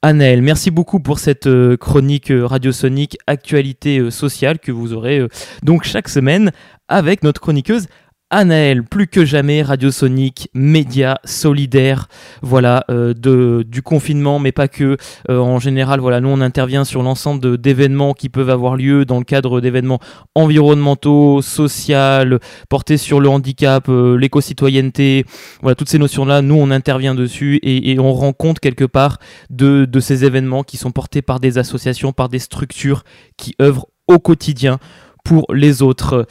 Merci 0.05 0.71
beaucoup 0.71 1.01
pour 1.01 1.19
cette 1.19 1.47
euh, 1.47 1.77
chronique 1.77 2.31
euh, 2.31 2.47
radiosonique 2.47 3.19
actualité 3.27 4.11
sociale 4.11 4.59
que 4.59 4.73
vous 4.73 4.93
aurez 4.93 5.27
donc 5.63 5.85
chaque 5.85 6.09
semaine 6.09 6.53
avec 6.89 7.23
notre 7.23 7.41
chroniqueuse 7.41 7.87
Anaël, 8.31 8.83
plus 8.85 9.07
que 9.07 9.25
jamais, 9.25 9.63
Radiosonique, 9.63 10.51
média 10.53 11.19
solidaire, 11.25 12.09
voilà, 12.43 12.85
euh, 12.91 13.15
de, 13.15 13.65
du 13.67 13.81
confinement, 13.81 14.39
mais 14.39 14.53
pas 14.53 14.69
que. 14.69 14.99
Euh, 15.31 15.39
en 15.39 15.59
général, 15.59 16.01
voilà, 16.01 16.21
nous 16.21 16.29
on 16.29 16.43
intervient 16.43 16.85
sur 16.85 17.03
l'ensemble 17.03 17.57
d'événements 17.57 18.13
qui 18.13 18.29
peuvent 18.29 18.51
avoir 18.51 18.77
lieu 18.77 19.07
dans 19.07 19.19
le 19.19 19.25
cadre 19.25 19.63
d'événements 19.63 19.99
environnementaux, 20.35 21.41
sociaux, 21.41 22.39
portés 22.69 22.99
sur 22.99 23.21
le 23.21 23.31
handicap, 23.31 23.89
euh, 23.89 24.17
l'éco-citoyenneté, 24.17 25.25
voilà, 25.63 25.75
toutes 25.75 25.89
ces 25.89 25.99
notions-là, 25.99 26.43
nous 26.43 26.57
on 26.57 26.71
intervient 26.71 27.15
dessus 27.15 27.57
et, 27.63 27.93
et, 27.93 27.99
on 27.99 28.13
rend 28.13 28.35
compte 28.35 28.61
quelque 28.61 28.85
part 28.85 29.19
de, 29.49 29.87
de 29.87 30.01
ces 30.01 30.27
événements 30.27 30.65
qui 30.65 30.77
sont 30.77 30.91
portés 30.91 31.23
par 31.23 31.41
des 31.41 31.57
associations, 31.57 32.13
par 32.13 32.29
des 32.29 32.39
structures 32.39 33.05
qui 33.39 33.55
œuvrent 33.63 33.87
au 34.07 34.19
quotidien 34.19 34.79
pour 35.25 35.53
les 35.53 35.83
autres. 35.83 36.27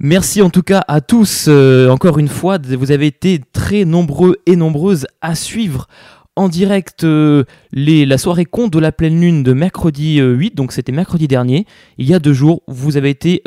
Merci 0.00 0.42
en 0.42 0.50
tout 0.50 0.62
cas 0.62 0.84
à 0.86 1.00
tous. 1.00 1.46
Euh, 1.48 1.88
encore 1.88 2.20
une 2.20 2.28
fois, 2.28 2.58
vous 2.62 2.92
avez 2.92 3.08
été 3.08 3.40
très 3.52 3.84
nombreux 3.84 4.36
et 4.46 4.54
nombreuses 4.54 5.08
à 5.22 5.34
suivre 5.34 5.88
en 6.38 6.48
direct 6.48 7.02
euh, 7.02 7.42
les, 7.72 8.06
la 8.06 8.16
soirée 8.16 8.44
compte 8.44 8.72
de 8.72 8.78
la 8.78 8.92
pleine 8.92 9.20
lune 9.20 9.42
de 9.42 9.52
mercredi 9.52 10.18
8, 10.18 10.20
euh, 10.20 10.54
donc 10.54 10.70
c'était 10.70 10.92
mercredi 10.92 11.26
dernier, 11.26 11.66
il 11.98 12.06
y 12.06 12.14
a 12.14 12.20
deux 12.20 12.32
jours. 12.32 12.62
Vous 12.68 12.96
avez 12.96 13.10
été 13.10 13.42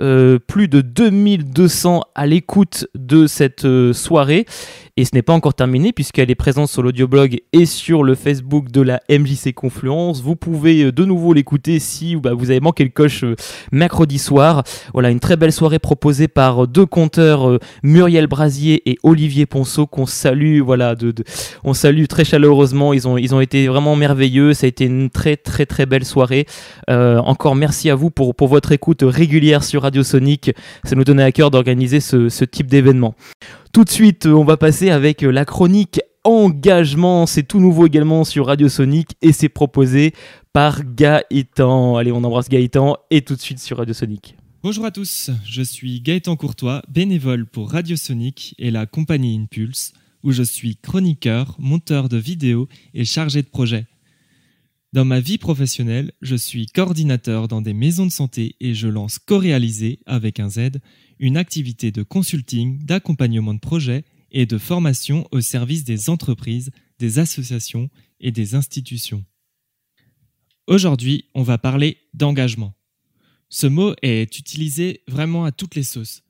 plus 0.47 0.67
de 0.67 0.81
2200 0.81 2.01
à 2.15 2.27
l'écoute 2.27 2.87
de 2.95 3.27
cette 3.27 3.65
soirée 3.93 4.45
et 4.97 5.05
ce 5.05 5.11
n'est 5.13 5.21
pas 5.21 5.33
encore 5.33 5.53
terminé 5.53 5.93
puisqu'elle 5.93 6.29
est 6.29 6.35
présente 6.35 6.67
sur 6.67 6.83
l'audioblog 6.83 7.39
et 7.53 7.65
sur 7.65 8.03
le 8.03 8.13
Facebook 8.13 8.71
de 8.71 8.81
la 8.81 9.01
MJC 9.09 9.53
Confluence. 9.53 10.21
Vous 10.21 10.35
pouvez 10.35 10.83
euh, 10.83 10.91
de 10.91 11.05
nouveau 11.05 11.33
l'écouter 11.33 11.79
si 11.79 12.15
bah, 12.17 12.33
vous 12.33 12.51
avez 12.51 12.59
manqué 12.59 12.83
le 12.83 12.89
coche 12.89 13.23
euh, 13.23 13.35
mercredi 13.71 14.19
soir. 14.19 14.63
Voilà, 14.93 15.09
une 15.09 15.19
très 15.19 15.37
belle 15.37 15.53
soirée 15.53 15.79
proposée 15.79 16.27
par 16.27 16.63
euh, 16.63 16.67
deux 16.67 16.85
conteurs, 16.85 17.57
Muriel 17.83 18.27
Brasier 18.27 18.89
et 18.89 18.97
Olivier 19.03 19.45
Ponceau, 19.45 19.87
qu'on 19.87 20.05
salue. 20.05 20.59
Voilà, 20.59 20.95
on 21.63 21.73
salue 21.73 22.05
très 22.05 22.25
chaleureusement. 22.25 22.80
Ils 22.93 23.07
ont, 23.07 23.41
été 23.41 23.67
vraiment 23.67 23.95
merveilleux. 23.95 24.53
Ça 24.53 24.65
a 24.65 24.67
été 24.67 24.85
une 24.85 25.09
très 25.09 25.37
très 25.37 25.65
très 25.65 25.85
belle 25.85 26.05
soirée. 26.05 26.45
encore 26.87 27.55
merci 27.55 27.89
à 27.89 27.95
vous 27.95 28.09
pour, 28.09 28.35
pour 28.35 28.47
votre 28.47 28.71
écoute 28.71 29.03
régulière 29.03 29.63
sur 29.63 29.83
Radio 29.83 30.03
Sonic. 30.03 30.51
Ça 30.83 30.95
nous 30.95 31.03
donnait 31.03 31.23
à 31.23 31.31
cœur 31.31 31.51
d'organiser 31.51 31.99
ce, 31.99 32.29
ce 32.29 32.45
type 32.45 32.67
d'événement. 32.67 33.15
Tout 33.73 33.83
de 33.83 33.89
suite, 33.89 34.25
on 34.25 34.43
va 34.43 34.57
passer 34.57 34.89
avec 34.89 35.21
la 35.21 35.45
chronique 35.45 36.01
engagement. 36.23 37.25
C'est 37.25 37.43
tout 37.43 37.59
nouveau 37.59 37.87
également 37.87 38.23
sur 38.23 38.47
Radio 38.47 38.69
Sonic 38.69 39.11
et 39.21 39.31
c'est 39.31 39.49
proposé 39.49 40.13
par 40.53 40.81
Gaëtan. 40.83 41.97
Allez, 41.97 42.11
on 42.11 42.23
embrasse 42.23 42.49
Gaëtan 42.49 42.97
et 43.09 43.21
tout 43.21 43.35
de 43.35 43.41
suite 43.41 43.59
sur 43.59 43.77
Radio 43.77 43.93
Sonic. 43.93 44.35
Bonjour 44.63 44.85
à 44.85 44.91
tous, 44.91 45.31
je 45.43 45.63
suis 45.63 46.01
Gaëtan 46.01 46.35
Courtois, 46.35 46.83
bénévole 46.87 47.47
pour 47.47 47.71
Radio 47.71 47.95
Sonic 47.95 48.53
et 48.59 48.69
la 48.69 48.85
compagnie 48.85 49.35
Impulse, 49.35 49.93
où 50.23 50.31
je 50.31 50.43
suis 50.43 50.77
chroniqueur, 50.77 51.55
monteur 51.59 52.09
de 52.09 52.17
vidéos 52.17 52.67
et 52.93 53.05
chargé 53.05 53.41
de 53.41 53.47
projet. 53.47 53.87
Dans 54.93 55.05
ma 55.05 55.21
vie 55.21 55.37
professionnelle, 55.37 56.11
je 56.21 56.35
suis 56.35 56.65
coordinateur 56.65 57.47
dans 57.47 57.61
des 57.61 57.73
maisons 57.73 58.05
de 58.05 58.11
santé 58.11 58.57
et 58.59 58.73
je 58.73 58.89
lance 58.89 59.19
co-réalisé 59.19 59.99
avec 60.05 60.39
un 60.39 60.49
Z 60.49 60.79
une 61.21 61.37
activité 61.37 61.91
de 61.91 62.03
consulting, 62.03 62.83
d'accompagnement 62.83 63.53
de 63.53 63.59
projets 63.59 64.03
et 64.31 64.45
de 64.45 64.57
formation 64.57 65.27
au 65.31 65.39
service 65.39 65.83
des 65.83 66.09
entreprises, 66.09 66.71
des 66.99 67.19
associations 67.19 67.89
et 68.19 68.31
des 68.31 68.55
institutions. 68.55 69.23
Aujourd'hui, 70.67 71.25
on 71.35 71.43
va 71.43 71.57
parler 71.57 71.97
d'engagement. 72.13 72.73
Ce 73.49 73.67
mot 73.67 73.93
est 74.01 74.37
utilisé 74.39 75.03
vraiment 75.07 75.45
à 75.45 75.51
toutes 75.51 75.75
les 75.75 75.83
sauces. 75.83 76.23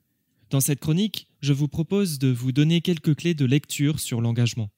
Dans 0.50 0.60
cette 0.60 0.80
chronique, 0.80 1.28
je 1.42 1.52
vous 1.52 1.68
propose 1.68 2.20
de 2.20 2.28
vous 2.28 2.52
donner 2.52 2.80
quelques 2.80 3.16
clés 3.16 3.34
de 3.34 3.44
lecture 3.44 3.98
sur 3.98 4.20
l'engagement. 4.20 4.70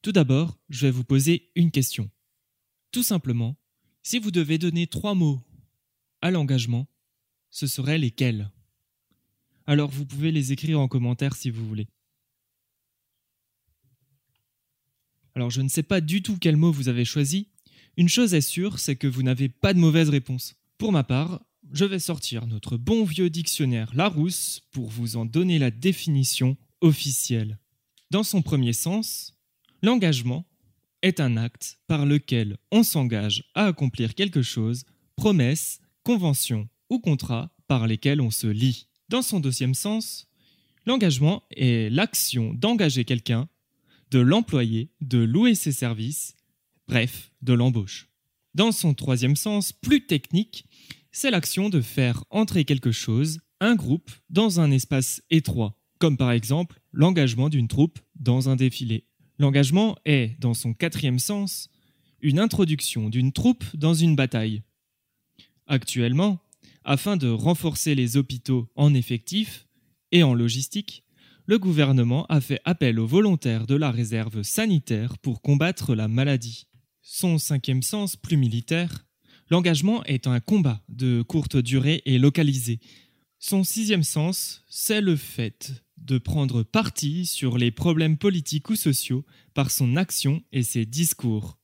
Tout 0.00 0.12
d'abord, 0.12 0.58
je 0.68 0.86
vais 0.86 0.92
vous 0.92 1.04
poser 1.04 1.50
une 1.56 1.72
question. 1.72 2.08
Tout 2.92 3.02
simplement, 3.02 3.56
si 4.04 4.20
vous 4.20 4.30
devez 4.30 4.58
donner 4.58 4.86
trois 4.86 5.14
mots 5.14 5.42
à 6.20 6.30
l'engagement, 6.30 6.86
ce 7.50 7.66
seraient 7.66 7.98
lesquels? 7.98 8.50
Alors 9.66 9.90
vous 9.90 10.06
pouvez 10.06 10.30
les 10.30 10.52
écrire 10.52 10.78
en 10.78 10.88
commentaire 10.88 11.34
si 11.34 11.50
vous 11.50 11.66
voulez. 11.66 11.88
Alors 15.34 15.50
je 15.50 15.62
ne 15.62 15.68
sais 15.68 15.82
pas 15.82 16.00
du 16.00 16.22
tout 16.22 16.38
quel 16.40 16.56
mot 16.56 16.70
vous 16.70 16.88
avez 16.88 17.04
choisi. 17.04 17.48
Une 17.96 18.08
chose 18.08 18.34
est 18.34 18.40
sûre, 18.40 18.78
c'est 18.78 18.96
que 18.96 19.06
vous 19.08 19.22
n'avez 19.22 19.48
pas 19.48 19.74
de 19.74 19.78
mauvaise 19.78 20.10
réponse. 20.10 20.54
Pour 20.78 20.92
ma 20.92 21.04
part, 21.04 21.40
je 21.72 21.84
vais 21.84 21.98
sortir 21.98 22.46
notre 22.46 22.76
bon 22.76 23.04
vieux 23.04 23.30
dictionnaire 23.30 23.90
Larousse 23.94 24.60
pour 24.70 24.88
vous 24.88 25.16
en 25.16 25.24
donner 25.24 25.58
la 25.58 25.70
définition 25.70 26.56
officielle. 26.80 27.58
Dans 28.10 28.22
son 28.22 28.42
premier 28.42 28.74
sens, 28.74 29.34
l'engagement 29.82 30.44
est 31.00 31.18
un 31.18 31.36
acte 31.36 31.78
par 31.86 32.04
lequel 32.04 32.58
on 32.70 32.82
s'engage 32.82 33.44
à 33.54 33.66
accomplir 33.66 34.14
quelque 34.14 34.42
chose, 34.42 34.84
promesse, 35.16 35.80
convention 36.04 36.68
ou 36.90 36.98
contrat 36.98 37.50
par 37.66 37.86
lesquels 37.86 38.20
on 38.20 38.30
se 38.30 38.46
lie. 38.46 38.88
Dans 39.08 39.22
son 39.22 39.40
deuxième 39.40 39.74
sens, 39.74 40.28
l'engagement 40.84 41.42
est 41.56 41.90
l'action 41.90 42.52
d'engager 42.54 43.04
quelqu'un 43.04 43.48
de 44.10 44.18
l'employer, 44.20 44.90
de 45.00 45.18
louer 45.18 45.54
ses 45.54 45.72
services, 45.72 46.36
bref, 46.86 47.32
de 47.40 47.54
l'embauche. 47.54 48.10
Dans 48.54 48.70
son 48.70 48.92
troisième 48.92 49.36
sens, 49.36 49.72
plus 49.72 50.06
technique, 50.06 50.66
c'est 51.12 51.30
l'action 51.30 51.68
de 51.68 51.80
faire 51.80 52.24
entrer 52.30 52.64
quelque 52.64 52.90
chose, 52.90 53.40
un 53.60 53.76
groupe, 53.76 54.10
dans 54.30 54.60
un 54.60 54.70
espace 54.70 55.22
étroit, 55.30 55.78
comme 55.98 56.16
par 56.16 56.32
exemple 56.32 56.80
l'engagement 56.90 57.48
d'une 57.48 57.68
troupe 57.68 58.00
dans 58.16 58.48
un 58.48 58.56
défilé. 58.56 59.06
L'engagement 59.38 59.96
est, 60.04 60.40
dans 60.40 60.54
son 60.54 60.74
quatrième 60.74 61.18
sens, 61.18 61.68
une 62.20 62.38
introduction 62.38 63.08
d'une 63.08 63.32
troupe 63.32 63.64
dans 63.76 63.94
une 63.94 64.16
bataille. 64.16 64.62
Actuellement, 65.66 66.40
afin 66.84 67.16
de 67.16 67.28
renforcer 67.28 67.94
les 67.94 68.16
hôpitaux 68.16 68.68
en 68.74 68.94
effectifs 68.94 69.66
et 70.10 70.22
en 70.22 70.34
logistique, 70.34 71.04
le 71.46 71.58
gouvernement 71.58 72.24
a 72.26 72.40
fait 72.40 72.60
appel 72.64 72.98
aux 72.98 73.06
volontaires 73.06 73.66
de 73.66 73.74
la 73.74 73.90
réserve 73.90 74.42
sanitaire 74.42 75.18
pour 75.18 75.42
combattre 75.42 75.94
la 75.94 76.08
maladie. 76.08 76.66
Son 77.02 77.38
cinquième 77.38 77.82
sens, 77.82 78.16
plus 78.16 78.36
militaire, 78.36 79.04
l'engagement 79.50 80.04
est 80.04 80.26
un 80.26 80.40
combat 80.40 80.82
de 80.88 81.22
courte 81.22 81.56
durée 81.56 82.02
et 82.04 82.18
localisé. 82.18 82.80
Son 83.38 83.64
sixième 83.64 84.04
sens, 84.04 84.64
c'est 84.68 85.00
le 85.00 85.16
fait 85.16 85.84
de 85.96 86.18
prendre 86.18 86.62
parti 86.62 87.26
sur 87.26 87.58
les 87.58 87.70
problèmes 87.70 88.16
politiques 88.16 88.70
ou 88.70 88.76
sociaux 88.76 89.24
par 89.54 89.70
son 89.70 89.96
action 89.96 90.42
et 90.52 90.62
ses 90.62 90.86
discours. 90.86 91.58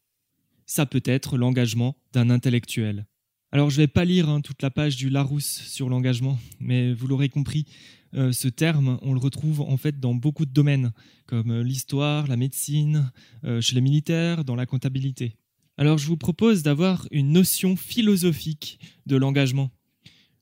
Ça 0.67 0.87
peut 0.87 1.03
être 1.05 1.39
l'engagement 1.39 1.97
d'un 2.13 2.31
intellectuel. 2.31 3.07
Alors 3.51 3.71
je 3.71 3.79
vais 3.79 3.87
pas 3.87 4.05
lire 4.05 4.29
hein, 4.29 4.43
toute 4.43 4.63
la 4.63 4.71
page 4.71 4.97
du 4.97 5.09
Larousse 5.09 5.63
sur 5.67 5.89
l'engagement, 5.89 6.39
mais 6.61 6.93
vous 6.93 7.07
l'aurez 7.07 7.31
compris, 7.31 7.67
euh, 8.15 8.33
ce 8.33 8.49
terme, 8.49 8.99
on 9.03 9.13
le 9.13 9.19
retrouve 9.19 9.61
en 9.61 9.77
fait 9.77 10.01
dans 10.01 10.15
beaucoup 10.15 10.47
de 10.47 10.53
domaines, 10.53 10.93
comme 11.27 11.51
euh, 11.51 11.63
l'histoire, 11.63 12.27
la 12.27 12.37
médecine, 12.37 13.11
euh, 13.45 13.61
chez 13.61 13.75
les 13.75 13.81
militaires, 13.81 14.45
dans 14.45 14.55
la 14.55 14.67
comptabilité. 14.67 15.37
Alors 15.79 15.97
je 15.97 16.07
vous 16.07 16.17
propose 16.19 16.63
d'avoir 16.63 17.09
une 17.11 17.33
notion 17.33 17.77
philosophique 17.77 18.79
de 19.07 19.17
l'engagement. 19.17 19.71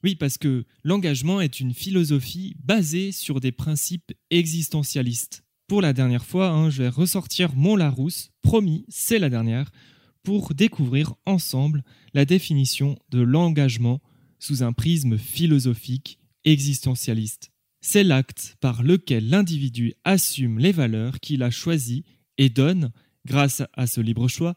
Oui, 0.02 0.16
parce 0.16 0.38
que 0.38 0.64
l'engagement 0.82 1.40
est 1.40 1.60
une 1.60 1.72
philosophie 1.72 2.56
basée 2.64 3.12
sur 3.12 3.38
des 3.38 3.52
principes 3.52 4.12
existentialistes. 4.30 5.44
Pour 5.68 5.82
la 5.82 5.92
dernière 5.92 6.24
fois, 6.24 6.48
hein, 6.48 6.70
je 6.70 6.82
vais 6.82 6.88
ressortir 6.88 7.54
mon 7.54 7.76
Larousse, 7.76 8.30
promis, 8.42 8.84
c'est 8.88 9.18
la 9.18 9.30
dernière, 9.30 9.70
pour 10.24 10.54
découvrir 10.54 11.14
ensemble 11.24 11.84
la 12.14 12.24
définition 12.24 12.98
de 13.10 13.20
l'engagement 13.20 14.00
sous 14.40 14.64
un 14.64 14.72
prisme 14.72 15.18
philosophique 15.18 16.18
existentialiste 16.44 17.52
c'est 17.86 18.02
l'acte 18.02 18.56
par 18.60 18.82
lequel 18.82 19.28
l'individu 19.28 19.94
assume 20.02 20.58
les 20.58 20.72
valeurs 20.72 21.20
qu'il 21.20 21.44
a 21.44 21.50
choisies 21.50 22.02
et 22.36 22.48
donne, 22.48 22.90
grâce 23.24 23.62
à 23.74 23.86
ce 23.86 24.00
libre 24.00 24.26
choix, 24.26 24.56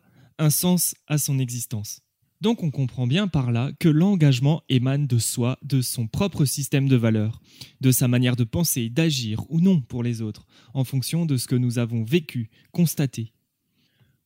sens 0.49 0.95
à 1.07 1.17
son 1.17 1.39
existence. 1.39 2.01
Donc 2.41 2.63
on 2.63 2.71
comprend 2.71 3.05
bien 3.05 3.27
par 3.27 3.51
là 3.51 3.71
que 3.79 3.89
l'engagement 3.89 4.63
émane 4.69 5.07
de 5.07 5.17
soi, 5.17 5.59
de 5.61 5.81
son 5.81 6.07
propre 6.07 6.45
système 6.45 6.87
de 6.87 6.95
valeurs, 6.95 7.41
de 7.81 7.91
sa 7.91 8.07
manière 8.07 8.37
de 8.37 8.45
penser, 8.45 8.89
d'agir 8.89 9.43
ou 9.49 9.59
non 9.59 9.81
pour 9.81 10.03
les 10.03 10.21
autres, 10.21 10.47
en 10.73 10.85
fonction 10.85 11.25
de 11.25 11.35
ce 11.35 11.47
que 11.47 11.57
nous 11.57 11.79
avons 11.79 12.05
vécu, 12.05 12.49
constaté. 12.71 13.33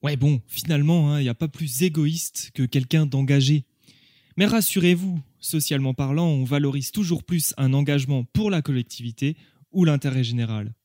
Ouais 0.04 0.16
bon, 0.16 0.42
finalement, 0.48 1.12
hein, 1.12 1.20
il 1.20 1.24
n'y 1.24 1.30
a 1.30 1.34
pas 1.34 1.48
plus 1.48 1.82
égoïste 1.82 2.52
que 2.54 2.64
quelqu'un 2.64 3.08
d'engagé. 3.08 3.66
Mais 4.38 4.46
rassurez-vous, 4.46 5.20
socialement 5.40 5.96
parlant, 5.96 6.28
on 6.28 6.44
valorise 6.44 6.92
toujours 6.92 7.24
plus 7.24 7.56
un 7.58 7.74
engagement 7.74 8.26
pour 8.26 8.52
la 8.52 8.62
collectivité 8.62 9.38
ou 9.72 9.86
l'intérêt 9.86 10.24
général. 10.24 10.76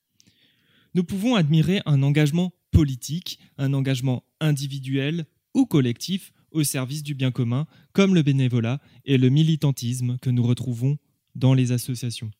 Nous 0.95 1.05
pouvons 1.05 1.35
admirer 1.35 1.83
un 1.85 2.03
engagement 2.03 2.53
politique, 2.79 3.41
un 3.57 3.75
engagement 3.75 4.23
individuel 4.39 5.27
ou 5.53 5.67
collectif 5.67 6.33
au 6.53 6.63
service 6.63 7.03
du 7.03 7.13
bien 7.13 7.33
commun, 7.33 7.67
comme 7.93 8.15
le 8.15 8.23
bénévolat 8.23 8.81
et 9.05 9.19
le 9.19 9.31
militantisme 9.31 10.17
que 10.19 10.31
nous 10.31 10.45
retrouvons 10.45 10.97
dans 11.35 11.55
les 11.55 11.73
associations. 11.73 12.31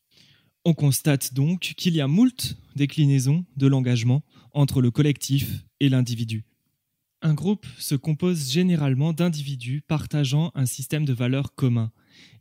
On 0.63 0.73
constate 0.73 1.33
donc 1.33 1.73
qu'il 1.75 1.93
y 1.93 1.99
a 1.99 2.07
moult 2.07 2.55
déclinaisons 2.77 3.43
de 3.57 3.67
l'engagement 3.67 4.23
entre 4.53 4.81
le 4.81 4.91
collectif 4.91 5.65
et 5.81 5.89
l'individu. 5.89 6.45
Un 7.21 7.33
groupe 7.33 7.65
se 7.77 7.95
compose 7.95 8.49
généralement 8.49 9.11
d'individus 9.11 9.81
partageant 9.81 10.53
un 10.55 10.65
système 10.65 11.03
de 11.03 11.11
valeurs 11.11 11.53
commun. 11.53 11.91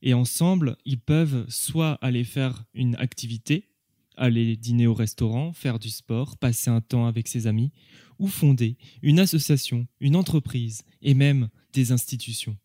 Et 0.02 0.14
ensemble, 0.14 0.76
ils 0.84 1.00
peuvent 1.00 1.46
soit 1.48 1.94
aller 1.94 2.22
faire 2.22 2.62
une 2.74 2.94
activité, 2.94 3.70
aller 4.18 4.56
dîner 4.56 4.86
au 4.86 4.94
restaurant, 4.94 5.52
faire 5.52 5.78
du 5.78 5.90
sport, 5.90 6.36
passer 6.36 6.70
un 6.70 6.80
temps 6.80 7.06
avec 7.06 7.28
ses 7.28 7.46
amis, 7.46 7.72
ou 8.18 8.28
fonder 8.28 8.76
une 9.02 9.20
association, 9.20 9.86
une 10.00 10.16
entreprise 10.16 10.82
et 11.02 11.14
même 11.14 11.48
des 11.72 11.92
institutions. 11.92 12.56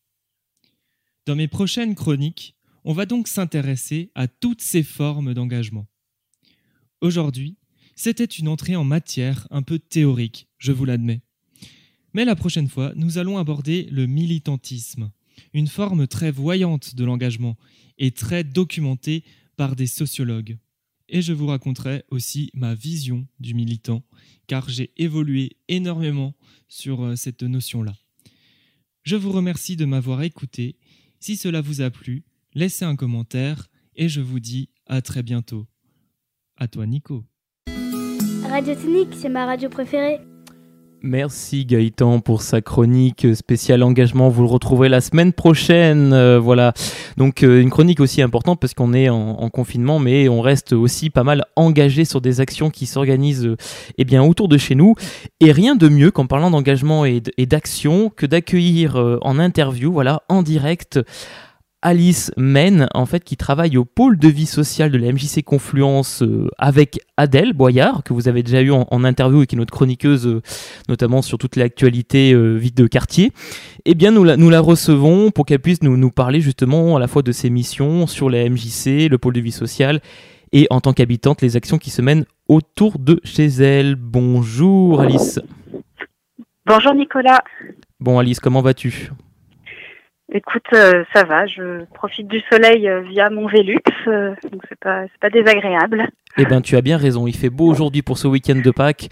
Dans 1.26 1.36
mes 1.36 1.48
prochaines 1.48 1.96
chroniques, 1.96 2.56
on 2.84 2.94
va 2.94 3.06
donc 3.06 3.28
s'intéresser 3.28 4.12
à 4.16 4.28
toutes 4.28 4.62
ces 4.62 4.84
formes 4.84 5.34
d'engagement. 5.34 5.88
Aujourd'hui, 7.02 7.58
c'était 7.96 8.26
une 8.26 8.48
entrée 8.48 8.76
en 8.76 8.84
matière 8.84 9.48
un 9.52 9.62
peu 9.62 9.80
théorique, 9.80 10.48
je 10.58 10.72
vous 10.72 10.86
l'admets. 10.86 11.22
Mais 12.14 12.26
la 12.26 12.36
prochaine 12.36 12.68
fois, 12.68 12.92
nous 12.96 13.18
allons 13.18 13.38
aborder 13.38 13.88
le 13.92 14.06
militantisme, 14.06 15.12
une 15.54 15.68
forme 15.68 16.08
très 16.08 16.32
voyante 16.32 16.96
de 16.96 17.06
l'engagement 17.06 17.58
et 17.98 18.12
très 18.12 18.44
documentée 18.44 19.24
par 19.56 19.76
des 19.76 19.88
sociologues. 19.88 20.58
Et 21.14 21.22
je 21.22 21.32
vous 21.32 21.46
raconterai 21.46 22.04
aussi 22.10 22.50
ma 22.56 22.74
vision 22.74 23.28
du 23.40 23.54
militant, 23.54 24.04
car 24.48 24.68
j'ai 24.68 24.92
évolué 24.98 25.58
énormément 25.68 26.34
sur 26.68 27.04
euh, 27.04 27.16
cette 27.16 27.44
notion-là. 27.44 27.94
Je 29.04 29.16
vous 29.16 29.32
remercie 29.32 29.76
de 29.76 29.86
m'avoir 29.86 30.24
écouté. 30.24 30.76
Si 31.20 31.38
cela 31.38 31.62
vous 31.62 31.82
a 31.82 31.92
plu, 31.92 32.26
laissez 32.56 32.84
un 32.84 32.96
commentaire 32.96 33.70
et 33.96 34.10
je 34.10 34.22
vous 34.22 34.40
dis 34.40 34.70
à 34.88 35.04
très 35.04 35.22
bientôt. 35.22 35.68
À 36.58 36.68
toi 36.68 36.88
Nico. 36.88 37.24
Radio 38.50 38.74
Technique, 38.74 39.14
c'est 39.14 39.30
ma 39.30 39.46
radio 39.46 39.70
préférée. 39.70 40.20
Merci 41.06 41.66
Gaëtan 41.66 42.22
pour 42.22 42.42
sa 42.42 42.62
chronique 42.62 43.36
spéciale 43.36 43.84
engagement. 43.84 44.30
Vous 44.30 44.44
le 44.44 44.48
retrouverez 44.48 44.88
la 44.88 45.02
semaine 45.02 45.34
prochaine. 45.34 46.14
Euh, 46.14 46.40
voilà. 46.40 46.72
Donc 47.18 47.44
euh, 47.44 47.62
une 47.62 47.70
chronique 47.70 48.00
aussi 48.00 48.22
importante 48.22 48.62
parce 48.62 48.74
qu'on 48.74 48.94
est 48.94 49.10
en, 49.10 49.50
confinement, 49.50 50.00
mais 50.00 50.30
on 50.30 50.40
reste 50.40 50.72
aussi 50.72 51.10
pas 51.10 51.26
mal 51.26 51.44
engagé 51.58 52.06
sur 52.06 52.22
des 52.22 52.40
actions 52.40 52.70
qui 52.70 52.86
s'organisent 52.86 53.46
euh, 53.46 53.58
eh 53.98 54.18
autour 54.18 54.48
de 54.48 54.58
chez 54.58 54.76
nous. 54.76 54.96
Et 55.42 55.52
rien 55.52 55.76
de 55.76 55.90
mieux 55.90 56.10
qu'en 56.10 56.26
parlant 56.26 56.50
d'engagement 56.50 57.04
et 57.04 57.20
d'action 57.20 58.10
que 58.10 58.26
d'accueillir 58.26 58.96
en 59.24 59.40
interview, 59.40 59.92
voilà, 59.92 60.24
en 60.30 60.42
direct 60.42 61.02
Alice 61.84 62.32
Men, 62.38 62.88
en 62.94 63.06
fait, 63.06 63.26
qui 63.26 63.36
travaille 63.36 63.78
au 63.78 63.84
pôle 63.84 64.18
de 64.18 64.30
vie 64.30 64.46
sociale 64.46 64.90
de 64.90 64.98
la 64.98 65.12
MJC 65.12 65.44
Confluence 65.44 66.24
euh, 66.24 66.48
avec 66.58 67.02
Adèle 67.18 67.52
Boyard, 67.52 68.04
que 68.04 68.14
vous 68.14 68.30
avez 68.30 68.42
déjà 68.42 68.62
eu 68.62 68.72
en, 68.72 69.04
interview 69.04 69.44
et 69.44 69.48
qui 69.48 69.56
est 69.56 69.58
notre 69.58 69.74
chroniqueuse, 69.74 70.26
euh, 70.26 70.42
notamment 70.88 71.22
sur 71.22 71.38
toute 71.38 71.58
l'actualité 71.58 72.32
euh, 72.32 72.56
vide 72.56 72.76
de 72.76 72.88
quartier. 72.88 73.34
Eh 73.84 73.96
bien, 73.96 74.12
nous 74.12 74.24
la, 74.24 74.38
nous 74.38 74.50
la 74.50 74.62
recevons 74.62 75.30
pour 75.30 75.46
qu'elle 75.46 75.60
puisse 75.60 75.84
nous, 75.84 75.98
nous 75.98 76.10
parler 76.10 76.40
justement 76.40 76.96
à 76.96 77.02
la 77.02 77.08
fois 77.08 77.22
de 77.22 77.34
ses 77.34 77.50
missions 77.50 78.08
sur 78.08 78.30
la 78.30 78.50
MJC, 78.50 79.10
le 79.10 79.18
pôle 79.18 79.34
de 79.34 79.42
vie 79.42 79.52
sociale, 79.52 80.00
et 80.54 80.68
en 80.70 80.80
tant 80.80 80.94
qu'habitante, 80.94 81.42
les 81.42 81.58
actions 81.58 81.78
qui 81.78 81.90
se 81.90 82.02
mènent 82.02 82.26
autour 82.48 82.98
de 82.98 83.20
chez 83.26 83.48
elle. 83.48 83.96
Bonjour 83.96 85.02
Alice. 85.02 85.42
Bonjour 86.66 86.94
Nicolas. 86.94 87.44
Bon 88.00 88.20
Alice, 88.20 88.40
comment 88.40 88.62
vas-tu? 88.62 89.12
Écoute, 90.36 90.66
euh, 90.74 91.04
ça 91.14 91.26
va. 91.26 91.46
Je 91.46 91.86
profite 91.94 92.28
du 92.28 92.42
soleil 92.52 92.90
euh, 92.90 93.02
via 93.02 93.30
mon 93.30 93.48
Vélux, 93.48 93.78
euh, 94.08 94.34
donc 94.52 94.64
c'est 94.68 94.80
pas 94.80 95.04
pas 95.22 95.30
désagréable. 95.30 96.08
Eh 96.40 96.46
bien, 96.46 96.60
tu 96.62 96.76
as 96.76 96.82
bien 96.82 96.98
raison. 96.98 97.28
Il 97.28 97.36
fait 97.36 97.52
beau 97.52 97.68
aujourd'hui 97.68 98.02
pour 98.02 98.18
ce 98.18 98.28
week-end 98.28 98.56
de 98.56 98.72
Pâques. 98.72 99.10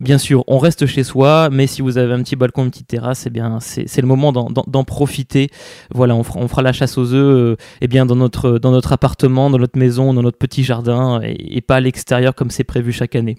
Bien 0.00 0.18
sûr, 0.18 0.42
on 0.48 0.58
reste 0.58 0.86
chez 0.86 1.04
soi, 1.04 1.48
mais 1.52 1.68
si 1.68 1.80
vous 1.80 1.96
avez 1.96 2.12
un 2.12 2.24
petit 2.24 2.34
balcon, 2.34 2.64
une 2.64 2.70
petite 2.70 2.88
terrasse, 2.88 3.26
eh 3.28 3.30
bien, 3.30 3.60
c'est 3.60 4.00
le 4.00 4.08
moment 4.08 4.32
d'en 4.32 4.82
profiter. 4.82 5.48
Voilà, 5.92 6.16
on 6.16 6.24
fera, 6.24 6.62
la 6.62 6.72
chasse 6.72 6.98
aux 6.98 7.14
œufs, 7.14 7.56
eh 7.80 7.86
bien, 7.86 8.04
dans 8.04 8.16
notre 8.16 8.58
dans 8.58 8.72
notre 8.72 8.92
appartement, 8.92 9.50
dans 9.50 9.58
notre 9.58 9.78
maison, 9.78 10.12
dans 10.12 10.22
notre 10.22 10.38
petit 10.38 10.64
jardin, 10.64 11.20
et, 11.22 11.60
pas 11.60 11.76
à 11.76 11.80
l'extérieur 11.80 12.34
comme 12.34 12.50
c'est 12.50 12.64
prévu 12.64 12.90
chaque 12.90 13.14
année. 13.14 13.36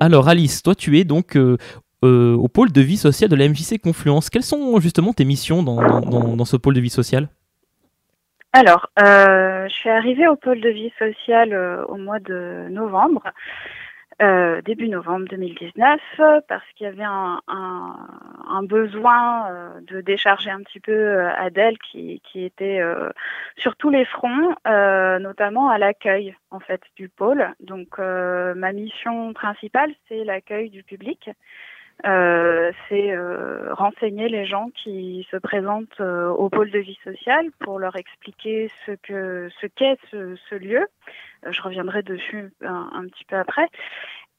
Alors 0.00 0.28
Alice, 0.28 0.64
toi 0.64 0.74
tu 0.74 0.98
es 0.98 1.04
donc 1.04 1.36
au 2.02 2.48
pôle 2.48 2.72
de 2.72 2.80
vie 2.80 2.96
sociale 2.96 3.30
de 3.30 3.36
la 3.36 3.48
MJC 3.48 3.80
Confluence. 3.80 4.30
Quelles 4.30 4.42
sont 4.42 4.78
justement 4.80 5.12
tes 5.12 5.24
missions 5.24 5.62
dans, 5.62 6.44
ce 6.44 6.56
pôle 6.56 6.74
de 6.74 6.80
vie 6.80 6.90
sociale? 6.90 7.28
Alors, 8.52 8.90
euh, 8.98 9.66
je 9.68 9.72
suis 9.72 9.88
arrivée 9.88 10.28
au 10.28 10.36
pôle 10.36 10.60
de 10.60 10.68
vie 10.68 10.92
sociale 10.98 11.54
euh, 11.54 11.84
au 11.86 11.96
mois 11.96 12.18
de 12.18 12.68
novembre. 12.68 13.22
début 14.64 14.88
novembre 14.88 15.26
2019 15.30 16.00
parce 16.46 16.64
qu'il 16.76 16.86
y 16.86 16.88
avait 16.88 17.02
un, 17.02 18.62
besoin 18.64 19.48
de 19.88 20.00
décharger 20.00 20.50
un 20.50 20.62
petit 20.62 20.78
peu 20.78 21.26
Adèle 21.26 21.76
qui, 21.78 22.20
qui 22.24 22.44
était 22.44 22.80
sur 23.56 23.74
tous 23.74 23.90
les 23.90 24.04
fronts, 24.04 24.54
notamment 24.64 25.70
à 25.70 25.78
l'accueil 25.78 26.36
en 26.50 26.60
fait 26.60 26.80
du 26.96 27.08
pôle. 27.08 27.48
Donc 27.60 27.98
ma 27.98 28.72
mission 28.72 29.32
principale 29.32 29.92
c'est 30.08 30.22
l'accueil 30.22 30.70
du 30.70 30.84
public. 30.84 31.30
Euh, 32.04 32.72
c'est 32.88 33.12
euh, 33.12 33.72
renseigner 33.74 34.28
les 34.28 34.44
gens 34.44 34.70
qui 34.70 35.26
se 35.30 35.36
présentent 35.36 36.00
euh, 36.00 36.30
au 36.30 36.48
pôle 36.48 36.72
de 36.72 36.80
vie 36.80 36.98
sociale 37.04 37.50
pour 37.60 37.78
leur 37.78 37.94
expliquer 37.94 38.70
ce 38.84 38.92
que 38.92 39.48
ce 39.60 39.66
qu'est 39.68 39.98
ce, 40.10 40.54
lieu. 40.56 40.84
je 41.48 41.62
reviendrai 41.62 42.02
dessus 42.02 42.52
un, 42.60 43.06
petit 43.06 43.24
peu 43.24 43.36
après 43.36 43.68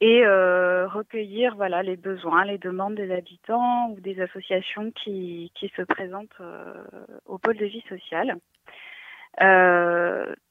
et 0.02 0.26
recueillir 0.26 1.56
voilà 1.56 1.82
les 1.84 1.96
besoins, 1.96 2.44
les 2.44 2.58
demandes 2.58 2.96
des 2.96 3.12
habitants 3.12 3.92
ou 3.92 4.00
des 4.02 4.20
associations 4.20 4.92
qui, 4.92 5.52
qui 5.56 5.72
se 5.78 5.82
présentent 5.84 6.42
au 7.26 7.38
pôle 7.38 7.56
de 7.56 7.66
vie 7.66 7.84
sociale. 7.88 8.36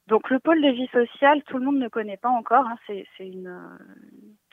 donc 0.09 0.31
le 0.31 0.39
pôle 0.39 0.63
de 0.63 0.71
vie 0.71 0.89
sociale, 0.89 1.43
tout 1.45 1.59
le 1.59 1.67
monde 1.67 1.79
ne 1.79 1.89
connaît 1.89 2.17
pas 2.17 2.31
encore. 2.31 2.67
Hein, 2.67 2.79
c'est 2.87 3.07
une, 3.21 3.55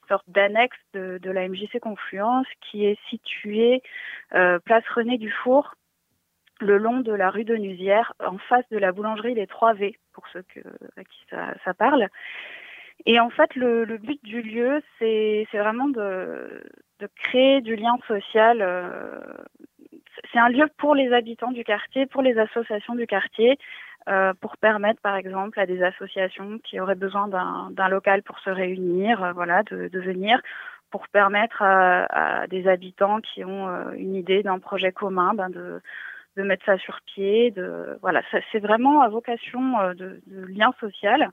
sorte 0.10 0.30
d'annexe 0.30 0.78
de, 0.94 1.20
la 1.24 1.48
MJC 1.48 1.80
Confluence 1.80 2.48
qui 2.70 2.86
est 2.86 3.00
située 3.10 3.82
euh, 4.34 4.60
place 4.60 4.84
René 4.94 5.18
Dufour, 5.18 5.76
le 6.60 6.78
long 6.78 7.00
de 7.00 7.14
la 7.14 7.30
rue 7.30 7.46
de 7.46 7.56
Nusière, 7.56 8.14
en 8.20 8.38
face 8.38 8.68
de 8.70 8.78
la 8.78 8.92
boulangerie 8.92 9.34
Les 9.34 9.46
3V, 9.46 9.96
pour 10.14 10.28
ceux 10.34 10.44
à 10.98 11.04
qui 11.04 11.26
ça, 11.30 11.74
parle. 11.74 12.10
Et 13.06 13.20
en 13.20 13.30
fait, 13.30 13.56
le, 13.56 13.86
but 13.98 14.22
du 14.24 14.42
lieu, 14.42 14.82
c'est 14.98 15.48
vraiment 15.54 15.88
de, 15.88 16.62
créer 17.24 17.62
du 17.62 17.78
lien 17.78 17.96
social. 18.08 18.60
Euh, 18.62 19.22
c'est 20.32 20.40
un 20.40 20.50
lieu 20.50 20.68
pour 20.78 20.96
les 20.96 21.14
habitants 21.14 21.52
du 21.52 21.64
quartier, 21.64 22.06
pour 22.08 22.22
les 22.22 22.38
associations 22.38 22.96
du 22.96 23.08
quartier, 23.08 23.58
euh, 24.10 24.34
pour 24.42 24.58
permettre, 24.58 25.02
par 25.02 25.16
exemple, 25.16 25.60
à 25.60 25.66
des 25.66 25.84
associations 25.84 26.58
qui 26.64 26.80
auraient 26.80 26.96
besoin 26.96 27.28
d'un 27.28 27.90
local 27.90 28.24
pour 28.24 28.40
se 28.40 28.50
réunir, 28.50 29.24
euh, 29.24 29.34
voilà, 29.34 29.62
de, 29.64 30.00
venir, 30.00 30.42
pour 30.90 31.08
permettre 31.10 31.62
à, 31.62 32.48
des 32.48 32.68
habitants 32.68 33.20
qui 33.22 33.46
ont 33.46 33.68
euh, 33.68 33.92
une 33.92 34.16
idée 34.16 34.42
d'un 34.42 34.58
projet 34.60 34.92
commun, 34.92 35.34
ben 35.36 35.50
de, 35.50 35.82
mettre 36.38 36.66
ça 36.66 36.78
sur 36.78 37.02
pied. 37.06 37.52
De, 37.52 38.00
voilà, 38.02 38.22
c'est 38.52 38.60
vraiment 38.60 39.02
à 39.02 39.10
vocation 39.10 39.94
de, 39.94 40.22
lien 40.28 40.72
social. 40.80 41.30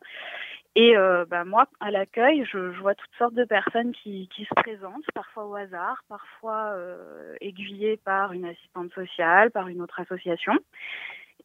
Et 0.74 0.95
ben 1.31 1.45
moi, 1.45 1.66
à 1.81 1.91
l'accueil, 1.91 2.45
je, 2.45 2.59
vois 2.81 2.95
toutes 2.95 3.14
sortes 3.16 3.35
de 3.35 3.45
personnes 3.45 3.93
qui, 3.93 4.29
se 4.37 4.55
présentent, 4.61 5.07
parfois 5.14 5.47
au 5.47 5.55
hasard, 5.55 6.03
parfois 6.09 6.72
euh, 6.74 7.35
aiguillées 7.41 7.97
par 8.05 8.33
une 8.33 8.45
assistante 8.45 8.93
sociale, 8.93 9.53
par 9.53 9.68
une 9.68 9.81
autre 9.81 10.01
association. 10.01 10.53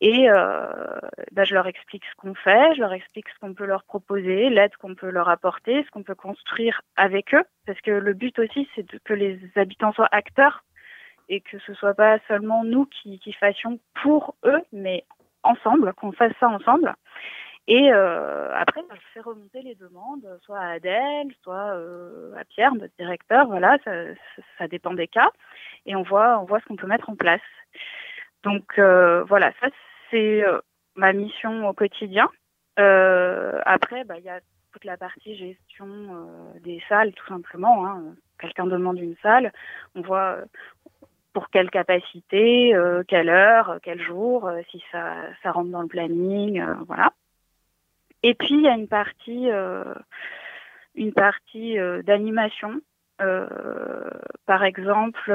Et 0.04 0.28
euh, 0.32 0.66
bah, 1.32 1.44
je 1.44 1.54
leur 1.54 1.68
explique 1.68 2.04
ce 2.12 2.16
qu'on 2.16 2.34
fait, 2.34 2.74
je 2.74 2.82
leur 2.82 2.92
explique 2.92 3.30
ce 3.30 3.40
qu'on 3.40 3.54
peut 3.54 3.68
leur 3.68 3.84
proposer, 3.84 4.50
l'aide 4.50 4.76
qu'on 4.78 4.96
peut 4.96 5.12
leur 5.12 5.30
apporter, 5.30 5.84
ce 5.84 5.92
qu'on 5.92 6.02
peut 6.02 6.16
construire 6.16 6.82
avec 6.96 7.36
eux. 7.36 7.44
Parce 7.68 7.80
que 7.82 7.92
le 7.92 8.14
but 8.14 8.38
aussi, 8.40 8.68
c'est 8.76 8.86
que 9.04 9.14
les 9.14 9.40
habitants 9.56 9.94
soient 9.94 10.10
acteurs 10.12 10.64
et 11.30 11.40
que 11.40 11.60
ce 11.60 11.76
soit 11.76 11.94
pas 11.94 12.18
seulement 12.28 12.64
nous 12.64 12.88
qui, 12.88 13.20
fassions 13.40 13.80
pour 14.02 14.36
eux, 14.44 14.62
mais 14.74 15.06
ensemble, 15.44 15.94
qu'on 15.94 16.12
fasse 16.12 16.34
ça 16.40 16.50
ensemble. 16.50 16.96
Et 17.68 17.94
euh, 17.94 18.52
après, 18.56 18.82
bah, 18.90 18.96
je 18.96 19.08
fais 19.14 19.20
remonter 19.20 19.62
les 19.62 19.76
demandes, 19.76 20.26
soit 20.42 20.58
à 20.58 20.72
Adèle, 20.72 21.28
soit 21.44 21.76
euh, 21.76 22.34
à 22.36 22.44
Pierre, 22.44 22.74
notre 22.74 22.96
directeur. 22.98 23.46
Voilà, 23.46 23.78
ça, 23.86 23.92
ça, 24.58 24.68
dépend 24.68 24.96
des 24.96 25.08
cas. 25.08 25.30
Et 25.86 25.96
on 25.96 26.02
voit, 26.02 26.40
on 26.40 26.46
voit 26.46 26.60
ce 26.60 26.66
qu'on 26.66 26.76
peut 26.76 26.88
mettre 26.88 27.12
en 27.12 27.16
place. 27.16 27.40
Donc 28.44 28.80
voilà, 28.80 29.52
ça 29.62 29.68
c'est 30.12 30.44
euh, 30.46 30.60
ma 30.96 31.14
mission 31.14 31.68
au 31.68 31.74
quotidien. 31.74 32.30
Euh, 32.80 33.60
après, 33.66 34.04
bah, 34.04 34.20
il 34.20 34.26
y 34.26 34.30
a 34.30 34.40
toute 34.72 34.86
la 34.86 34.98
partie 34.98 35.36
gestion 35.36 35.88
euh, 35.88 36.60
des 36.60 36.82
salles, 36.88 37.14
tout 37.14 37.28
simplement. 37.28 37.88
Hein. 37.88 38.16
Quelqu'un 38.40 38.68
demande 38.68 39.00
une 39.00 39.16
salle, 39.22 39.52
on 39.96 40.02
voit 40.02 40.38
pour 41.34 41.50
quelle 41.50 41.70
capacité, 41.70 42.76
quelle 43.08 43.30
heure, 43.30 43.78
quel 43.84 44.02
jour, 44.02 44.52
si 44.70 44.84
ça, 44.92 45.32
rentre 45.46 45.70
dans 45.70 45.84
le 45.84 45.88
planning, 45.88 46.62
voilà. 46.88 47.14
Et 48.22 48.34
puis 48.34 48.56
il 48.56 48.62
y 48.62 48.68
a 48.68 48.74
une 48.74 48.88
partie 51.14 51.78
d'animation. 52.04 52.82
par 53.18 54.64
exemple, 54.64 55.32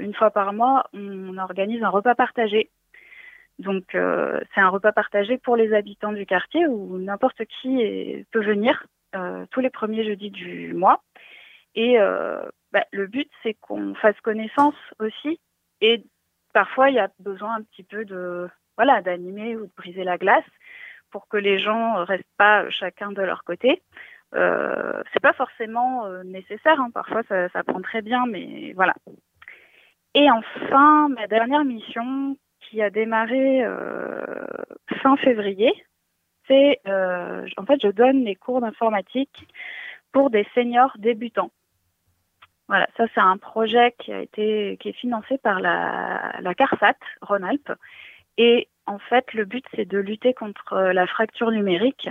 une 0.00 0.14
fois 0.14 0.30
par 0.30 0.52
mois, 0.52 0.84
on 0.92 1.38
organise 1.38 1.82
un 1.82 1.88
repas 1.88 2.14
partagé 2.14 2.70
donc 3.58 3.94
euh, 3.94 4.40
c'est 4.54 4.60
un 4.60 4.68
repas 4.68 4.92
partagé 4.92 5.38
pour 5.38 5.56
les 5.56 5.72
habitants 5.74 6.12
du 6.12 6.26
quartier 6.26 6.66
où 6.66 6.98
n'importe 6.98 7.44
qui 7.44 8.24
peut 8.32 8.44
venir 8.44 8.86
euh, 9.14 9.46
tous 9.50 9.60
les 9.60 9.70
premiers 9.70 10.04
jeudis 10.04 10.30
du 10.30 10.74
mois. 10.74 11.02
Et 11.76 12.00
euh, 12.00 12.42
bah, 12.72 12.84
le 12.92 13.06
but 13.06 13.30
c'est 13.42 13.54
qu'on 13.54 13.94
fasse 13.94 14.20
connaissance 14.22 14.74
aussi. 14.98 15.40
Et 15.80 16.04
parfois 16.52 16.90
il 16.90 16.96
y 16.96 17.00
a 17.00 17.10
besoin 17.20 17.56
un 17.56 17.62
petit 17.62 17.84
peu 17.84 18.04
de 18.04 18.48
voilà 18.76 19.02
d'animer 19.02 19.56
ou 19.56 19.66
de 19.66 19.72
briser 19.76 20.04
la 20.04 20.18
glace 20.18 20.44
pour 21.10 21.28
que 21.28 21.36
les 21.36 21.60
gens 21.60 22.04
restent 22.04 22.24
pas 22.36 22.68
chacun 22.70 23.12
de 23.12 23.22
leur 23.22 23.44
côté. 23.44 23.82
C'est 24.32 25.20
pas 25.22 25.32
forcément 25.32 26.08
nécessaire, 26.24 26.80
hein. 26.80 26.90
parfois 26.92 27.22
ça, 27.28 27.48
ça 27.50 27.62
prend 27.62 27.80
très 27.80 28.02
bien, 28.02 28.26
mais 28.26 28.72
voilà. 28.74 28.94
Et 30.14 30.28
enfin, 30.28 31.08
ma 31.08 31.28
dernière 31.28 31.64
mission, 31.64 32.36
qui 32.74 32.82
a 32.82 32.90
démarré 32.90 33.64
euh, 33.64 34.24
fin 35.00 35.16
février. 35.18 35.72
C'est 36.48 36.80
euh, 36.88 37.46
en 37.56 37.64
fait 37.64 37.80
je 37.80 37.88
donne 37.88 38.24
les 38.24 38.34
cours 38.34 38.60
d'informatique 38.60 39.46
pour 40.10 40.28
des 40.28 40.44
seniors 40.56 40.92
débutants. 40.98 41.52
Voilà, 42.66 42.88
ça 42.96 43.04
c'est 43.14 43.20
un 43.20 43.36
projet 43.36 43.94
qui 44.00 44.12
a 44.12 44.20
été 44.20 44.76
qui 44.80 44.88
est 44.88 45.00
financé 45.04 45.38
par 45.38 45.60
la, 45.60 46.54
CARSAT 46.58 46.96
Rhône-Alpes 47.22 47.72
et 48.38 48.68
en 48.86 48.98
fait 48.98 49.32
le 49.34 49.44
but 49.44 49.64
c'est 49.76 49.88
de 49.88 49.98
lutter 49.98 50.34
contre 50.34 50.76
la 50.76 51.06
fracture 51.06 51.52
numérique. 51.52 52.08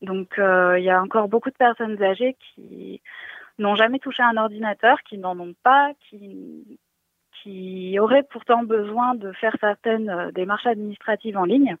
Donc 0.00 0.38
euh, 0.38 0.78
il 0.78 0.84
y 0.84 0.90
a 0.90 1.02
encore 1.02 1.28
beaucoup 1.28 1.50
de 1.50 1.56
personnes 1.56 2.02
âgées 2.02 2.38
qui 2.40 3.02
n'ont 3.58 3.76
jamais 3.76 3.98
touché 3.98 4.22
un 4.22 4.38
ordinateur, 4.38 5.02
qui 5.02 5.18
n'en 5.18 5.38
ont 5.38 5.54
pas, 5.62 5.92
qui 6.08 6.78
qui 7.42 7.98
auraient 7.98 8.22
pourtant 8.22 8.62
besoin 8.62 9.14
de 9.14 9.32
faire 9.32 9.56
certaines 9.60 10.10
euh, 10.10 10.30
démarches 10.32 10.66
administratives 10.66 11.36
en 11.36 11.44
ligne. 11.44 11.76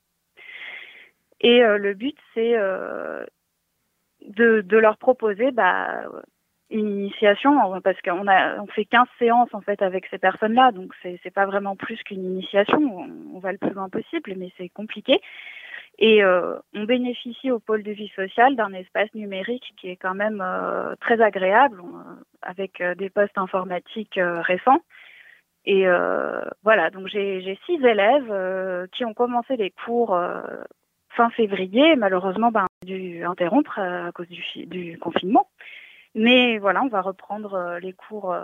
Et 1.40 1.62
euh, 1.62 1.78
le 1.78 1.94
but, 1.94 2.16
c'est 2.34 2.56
euh, 2.56 3.24
de, 4.26 4.76
leur 4.76 4.98
proposer 4.98 5.50
bah, 5.50 6.02
une 6.70 6.88
initiation, 6.88 7.80
parce 7.82 8.00
qu'on 8.02 8.26
a 8.26 8.60
on 8.60 8.66
fait 8.66 8.84
15 8.84 9.06
séances 9.18 9.54
en 9.54 9.60
fait 9.60 9.80
avec 9.80 10.06
ces 10.10 10.18
personnes-là, 10.18 10.72
donc 10.72 10.92
c'est 11.02 11.18
c'est 11.22 11.30
pas 11.30 11.46
vraiment 11.46 11.76
plus 11.76 12.02
qu'une 12.02 12.24
initiation. 12.24 12.78
On, 13.34 13.38
va 13.38 13.52
le 13.52 13.58
plus 13.58 13.70
loin 13.70 13.88
possible, 13.88 14.34
mais 14.36 14.52
c'est 14.58 14.68
compliqué. 14.68 15.20
Et 16.00 16.22
on 16.24 16.84
bénéficie 16.84 17.50
au 17.50 17.58
pôle 17.58 17.82
de 17.82 17.92
vie 17.92 18.12
sociale 18.14 18.54
d'un 18.54 18.72
espace 18.72 19.12
numérique 19.14 19.72
qui 19.76 19.88
est 19.88 19.96
quand 19.96 20.14
même 20.14 20.44
très 21.00 21.20
agréable, 21.20 21.80
avec 22.42 22.82
des 22.98 23.10
postes 23.10 23.38
informatiques 23.38 24.20
récents. 24.20 24.82
Et 25.68 25.86
euh, 25.86 26.40
voilà, 26.64 26.88
donc 26.88 27.08
j'ai 27.08 27.58
six 27.66 27.84
élèves 27.84 28.30
euh, 28.30 28.86
qui 28.90 29.04
ont 29.04 29.12
commencé 29.12 29.54
les 29.58 29.70
cours 29.70 30.14
euh, 30.14 30.40
fin 31.10 31.28
février. 31.28 31.94
Malheureusement, 31.94 32.50
ben, 32.50 32.68
dû 32.86 33.22
interrompre 33.22 33.78
à 33.78 34.10
cause 34.12 34.28
du, 34.28 34.64
du, 34.64 34.96
confinement. 34.96 35.46
Mais 36.14 36.56
voilà, 36.56 36.82
on 36.82 36.88
va 36.88 37.02
reprendre 37.02 37.76
les 37.82 37.92
cours 37.92 38.34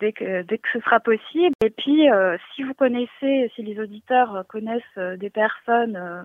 dès 0.00 0.14
que, 0.14 0.40
dès 0.40 0.56
que 0.56 0.68
ce 0.72 0.80
sera 0.80 0.98
possible. 0.98 1.54
Et 1.62 1.68
puis, 1.68 2.06
si 2.54 2.62
vous 2.62 2.72
connaissez, 2.72 3.52
si 3.54 3.62
les 3.62 3.78
auditeurs 3.78 4.46
connaissent 4.48 4.98
des 5.18 5.28
personnes 5.28 6.24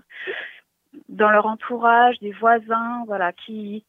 dans 1.10 1.30
leur 1.30 1.44
entourage, 1.44 2.18
des 2.20 2.32
voisins, 2.32 3.04
voilà, 3.06 3.34
qui 3.34 3.84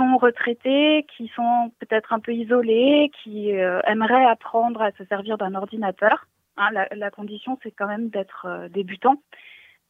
sont 0.00 0.16
retraités, 0.16 1.04
qui 1.14 1.28
sont 1.36 1.72
peut-être 1.78 2.14
un 2.14 2.20
peu 2.20 2.32
isolés, 2.32 3.10
qui 3.22 3.50
aimeraient 3.50 4.24
apprendre 4.24 4.80
à 4.80 4.92
se 4.92 5.04
servir 5.04 5.36
d'un 5.36 5.54
ordinateur. 5.54 6.26
Hein, 6.56 6.70
la, 6.72 7.10
condition, 7.10 7.58
c'est 7.62 7.70
quand 7.70 7.86
même 7.86 8.08
d'être 8.08 8.68
débutant. 8.70 9.16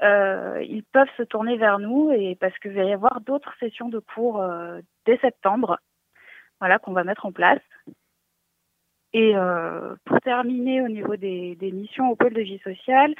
Euh, 0.02 0.64
ils 0.66 0.82
peuvent 0.82 1.11
se 1.18 1.22
tourner 1.22 1.56
vers 1.56 1.78
nous 1.78 2.11
et 2.11 2.34
parce 2.40 2.58
qu'il 2.58 2.72
va 2.72 2.84
y 2.84 2.92
avoir 2.92 3.20
d'autres 3.20 3.54
sessions 3.61 3.90
de 3.90 3.98
cours 3.98 4.40
euh, 4.40 4.80
dès 5.04 5.18
septembre, 5.18 5.78
voilà 6.58 6.78
qu'on 6.78 6.92
va 6.92 7.04
mettre 7.04 7.26
en 7.26 7.32
place. 7.32 7.61
Et 9.12 9.36
euh, 9.36 9.94
pour 10.04 10.20
terminer 10.20 10.80
au 10.82 10.88
niveau 10.88 11.16
des, 11.16 11.56
missions 11.61 12.11
au 12.11 12.16
pôle 12.16 12.32
de 12.32 12.40
vie 12.40 12.61
sociale, 12.61 13.14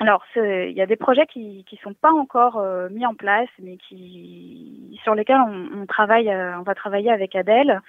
alors 0.00 0.24
il 0.36 0.72
y 0.72 0.82
a 0.82 0.86
des 0.86 0.96
projets 0.96 1.26
qui 1.26 1.64
qui 1.64 1.76
sont 1.76 1.94
pas 1.94 2.12
encore 2.12 2.58
euh, 2.58 2.88
mis 2.90 3.06
en 3.06 3.14
place, 3.14 3.48
mais 3.60 3.76
qui 3.76 4.98
sur 5.02 5.14
lesquels 5.14 5.40
on, 5.40 5.86
travaille, 5.86 6.28
on 6.30 6.62
va 6.62 6.74
travailler 6.74 7.10
avec 7.10 7.34
Adèle 7.36 7.80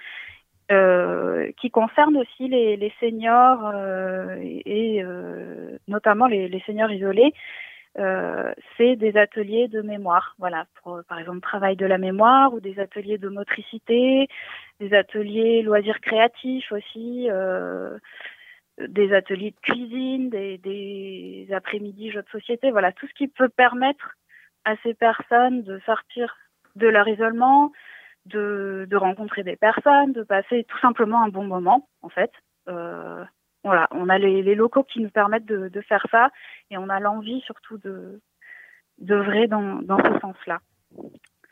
euh, 0.72 1.52
qui 1.60 1.70
concerne 1.70 2.16
aussi 2.16 2.48
les, 2.48 2.92
seniors 2.98 3.70
euh, 3.72 4.36
et, 4.42 5.00
euh, 5.00 5.78
notamment 5.86 6.26
les, 6.26 6.62
seniors 6.66 6.90
isolés. 6.90 7.32
Euh, 7.98 8.52
c'est 8.76 8.96
des 8.96 9.16
ateliers 9.16 9.68
de 9.68 9.80
mémoire, 9.80 10.34
voilà, 10.38 10.66
pour, 10.82 11.00
par 11.08 11.18
exemple 11.18 11.40
travail 11.40 11.76
de 11.76 11.86
la 11.86 11.98
mémoire 11.98 12.52
ou 12.52 12.60
des 12.60 12.80
ateliers 12.80 13.16
de 13.16 13.28
motricité, 13.28 14.28
des 14.80 14.92
ateliers 14.92 15.62
loisirs 15.62 16.00
créatifs 16.00 16.70
aussi, 16.72 17.28
des 18.78 19.12
ateliers 19.14 19.52
de 19.52 19.60
cuisine, 19.60 20.28
des, 20.30 21.48
après-midi 21.52 22.10
jeux 22.10 22.22
de 22.22 22.28
société, 22.28 22.70
voilà, 22.70 22.92
tout 22.92 23.06
ce 23.06 23.14
qui 23.14 23.28
peut 23.28 23.48
permettre 23.48 24.16
à 24.64 24.76
ces 24.82 24.94
personnes 24.94 25.62
de 25.62 25.78
sortir 25.86 26.36
de 26.74 26.86
leur 26.88 27.08
isolement, 27.08 27.72
de, 28.26 28.86
rencontrer 28.94 29.42
des 29.42 29.56
personnes, 29.56 30.12
de 30.12 30.22
passer 30.22 30.64
tout 30.64 30.78
simplement 30.78 31.22
un 31.22 31.28
bon 31.28 31.44
moment, 31.44 31.88
en 32.02 32.08
fait. 32.08 32.32
Euh, 32.68 33.24
voilà, 33.64 33.88
on 33.92 34.08
a 34.08 34.18
les, 34.18 34.54
locaux 34.54 34.84
qui 34.84 35.00
nous 35.00 35.10
permettent 35.10 35.46
de, 35.46 35.80
faire 35.80 36.06
ça 36.10 36.30
et 36.70 36.76
on 36.76 36.88
a 36.88 37.00
l'envie 37.00 37.40
surtout 37.42 37.78
de 37.78 38.20
d'œuvrer 38.98 39.46
dans 39.46 39.98
ce 39.98 40.20
sens-là. 40.20 40.60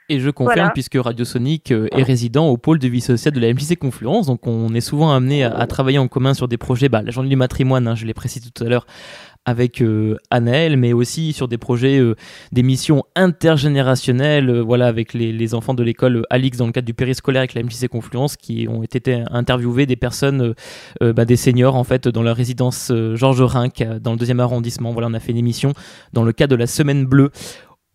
Et 0.08 0.20
je 0.20 0.30
confirme, 0.30 0.70
puisque 0.74 0.96
Radio 0.96 1.24
Sonic 1.24 1.72
euh, 1.72 1.88
est 1.92 2.02
résident 2.02 2.46
au 2.48 2.56
pôle 2.56 2.78
de 2.78 2.88
vie 2.88 3.00
sociale 3.00 3.34
de 3.34 3.40
la 3.40 3.52
MJC 3.52 3.76
Confluence, 3.76 4.26
donc 4.26 4.46
on 4.46 4.74
est 4.74 4.82
souvent 4.82 5.12
amené 5.12 5.44
à, 5.44 5.66
travailler 5.66 5.98
en 5.98 6.08
commun 6.08 6.34
sur 6.34 6.46
des 6.46 6.58
projets, 6.58 6.88
bah, 6.88 7.02
la 7.02 7.10
journée 7.10 7.30
du 7.30 7.36
matrimoine, 7.36 7.88
hein, 7.88 7.94
je 7.94 8.04
l'ai 8.04 8.14
précisé 8.14 8.50
tout 8.54 8.64
à 8.64 8.68
l'heure, 8.68 8.86
avec 9.44 9.82
euh, 9.82 10.16
mais 10.76 10.92
aussi 10.92 11.32
sur 11.32 11.48
des 11.48 11.58
projets, 11.58 11.98
euh, 11.98 12.16
des 12.52 12.62
missions 12.62 13.04
intergénérationnelles, 13.14 14.48
euh, 14.48 14.62
voilà, 14.62 14.86
avec 14.86 15.12
les, 15.12 15.32
les 15.32 15.54
enfants 15.54 15.74
de 15.74 15.82
l'école 15.82 16.24
Alix 16.30 16.58
dans 16.58 16.66
le 16.66 16.72
cadre 16.72 16.86
du 16.86 16.94
périscolaire 16.94 17.40
avec 17.40 17.54
la 17.54 17.62
MJC 17.62 17.88
Confluence, 17.88 18.36
qui 18.36 18.66
ont 18.68 18.82
été 18.82 19.22
interviewés 19.30 19.86
des 19.86 19.96
personnes, 19.96 20.54
bah, 21.00 21.24
des 21.24 21.36
seniors 21.36 21.76
en 21.76 21.84
fait, 21.84 22.08
dans 22.08 22.22
la 22.22 22.34
résidence 22.34 22.92
Georges 23.14 23.42
Rinck, 23.42 23.84
dans 24.00 24.12
le 24.12 24.18
deuxième 24.18 24.40
arrondissement. 24.40 24.92
Voilà, 24.92 25.08
on 25.08 25.14
a 25.14 25.20
fait 25.20 25.32
une 25.32 25.38
émission 25.38 25.72
dans 26.12 26.22
le 26.22 26.32
cadre 26.32 26.52
de 26.52 26.56
la 26.56 26.66
Semaine 26.66 27.04
Bleue 27.04 27.30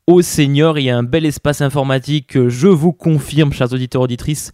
au 0.09 0.23
Senior. 0.23 0.79
Il 0.79 0.85
y 0.85 0.89
a 0.89 0.97
un 0.97 1.03
bel 1.03 1.23
espace 1.25 1.61
informatique, 1.61 2.47
je 2.47 2.67
vous 2.67 2.91
confirme, 2.93 3.53
chers 3.53 3.71
auditeurs 3.73 4.01
auditrices, 4.01 4.51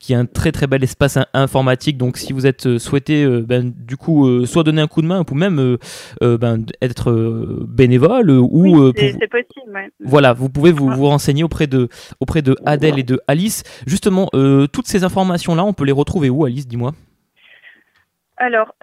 qu'il 0.00 0.14
y 0.14 0.16
a 0.16 0.18
un 0.18 0.24
très 0.24 0.50
très 0.50 0.66
bel 0.66 0.82
espace 0.82 1.18
informatique. 1.34 1.98
Donc 1.98 2.16
si 2.16 2.32
vous 2.32 2.46
êtes 2.46 2.66
euh, 2.66 2.78
souhaité, 2.78 3.22
euh, 3.22 3.44
ben, 3.46 3.70
du 3.76 3.98
coup, 3.98 4.26
euh, 4.26 4.46
soit 4.46 4.62
donner 4.62 4.80
un 4.80 4.86
coup 4.86 5.02
de 5.02 5.06
main, 5.06 5.22
ou 5.30 5.34
même 5.34 5.76
ben, 6.20 6.64
être 6.80 7.12
bénévole, 7.68 8.30
ou 8.30 8.92
c'est 8.96 9.30
possible. 9.30 9.90
Voilà, 10.00 10.32
vous 10.32 10.48
pouvez 10.48 10.72
vous, 10.72 10.88
vous 10.88 11.06
renseigner 11.06 11.44
auprès 11.44 11.66
de 11.66 11.88
auprès 12.20 12.40
de 12.40 12.56
Adèle 12.64 12.98
et 12.98 13.02
de 13.02 13.20
Alice. 13.28 13.62
Justement, 13.86 14.28
toutes 14.72 14.86
ces 14.86 15.04
informations 15.04 15.54
là, 15.54 15.64
on 15.64 15.74
peut 15.74 15.84
les 15.84 15.92
retrouver 15.92 16.30
où, 16.30 16.44
Alice 16.44 16.66
Dis-moi? 16.66 16.92
Alors, 18.36 18.74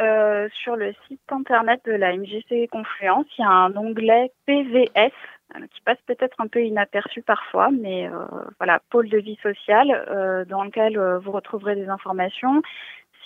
sur 0.64 0.76
le 0.76 0.94
site 1.08 1.20
internet 1.32 1.82
de 1.86 1.94
la 1.94 2.16
MGC 2.16 2.68
Confluence, 2.72 3.26
il 3.38 3.42
y 3.42 3.46
a 3.46 3.50
un 3.50 3.76
onglet 3.76 4.32
PVS, 4.46 4.92
euh, 4.98 5.41
qui 5.72 5.82
passe 5.82 5.98
peut-être 6.06 6.40
un 6.40 6.48
peu 6.48 6.64
inaperçu 6.64 7.22
parfois, 7.22 7.70
mais 7.72 8.08
euh, 8.08 8.26
voilà, 8.60 8.82
pôle 8.90 9.10
de 9.10 9.18
vie 9.18 9.38
sociale 9.42 10.06
euh, 10.10 10.46
dans 10.46 10.64
lequel 10.64 11.00
vous 11.24 11.32
retrouverez 11.32 11.76
des 11.76 11.90
informations. 11.90 12.62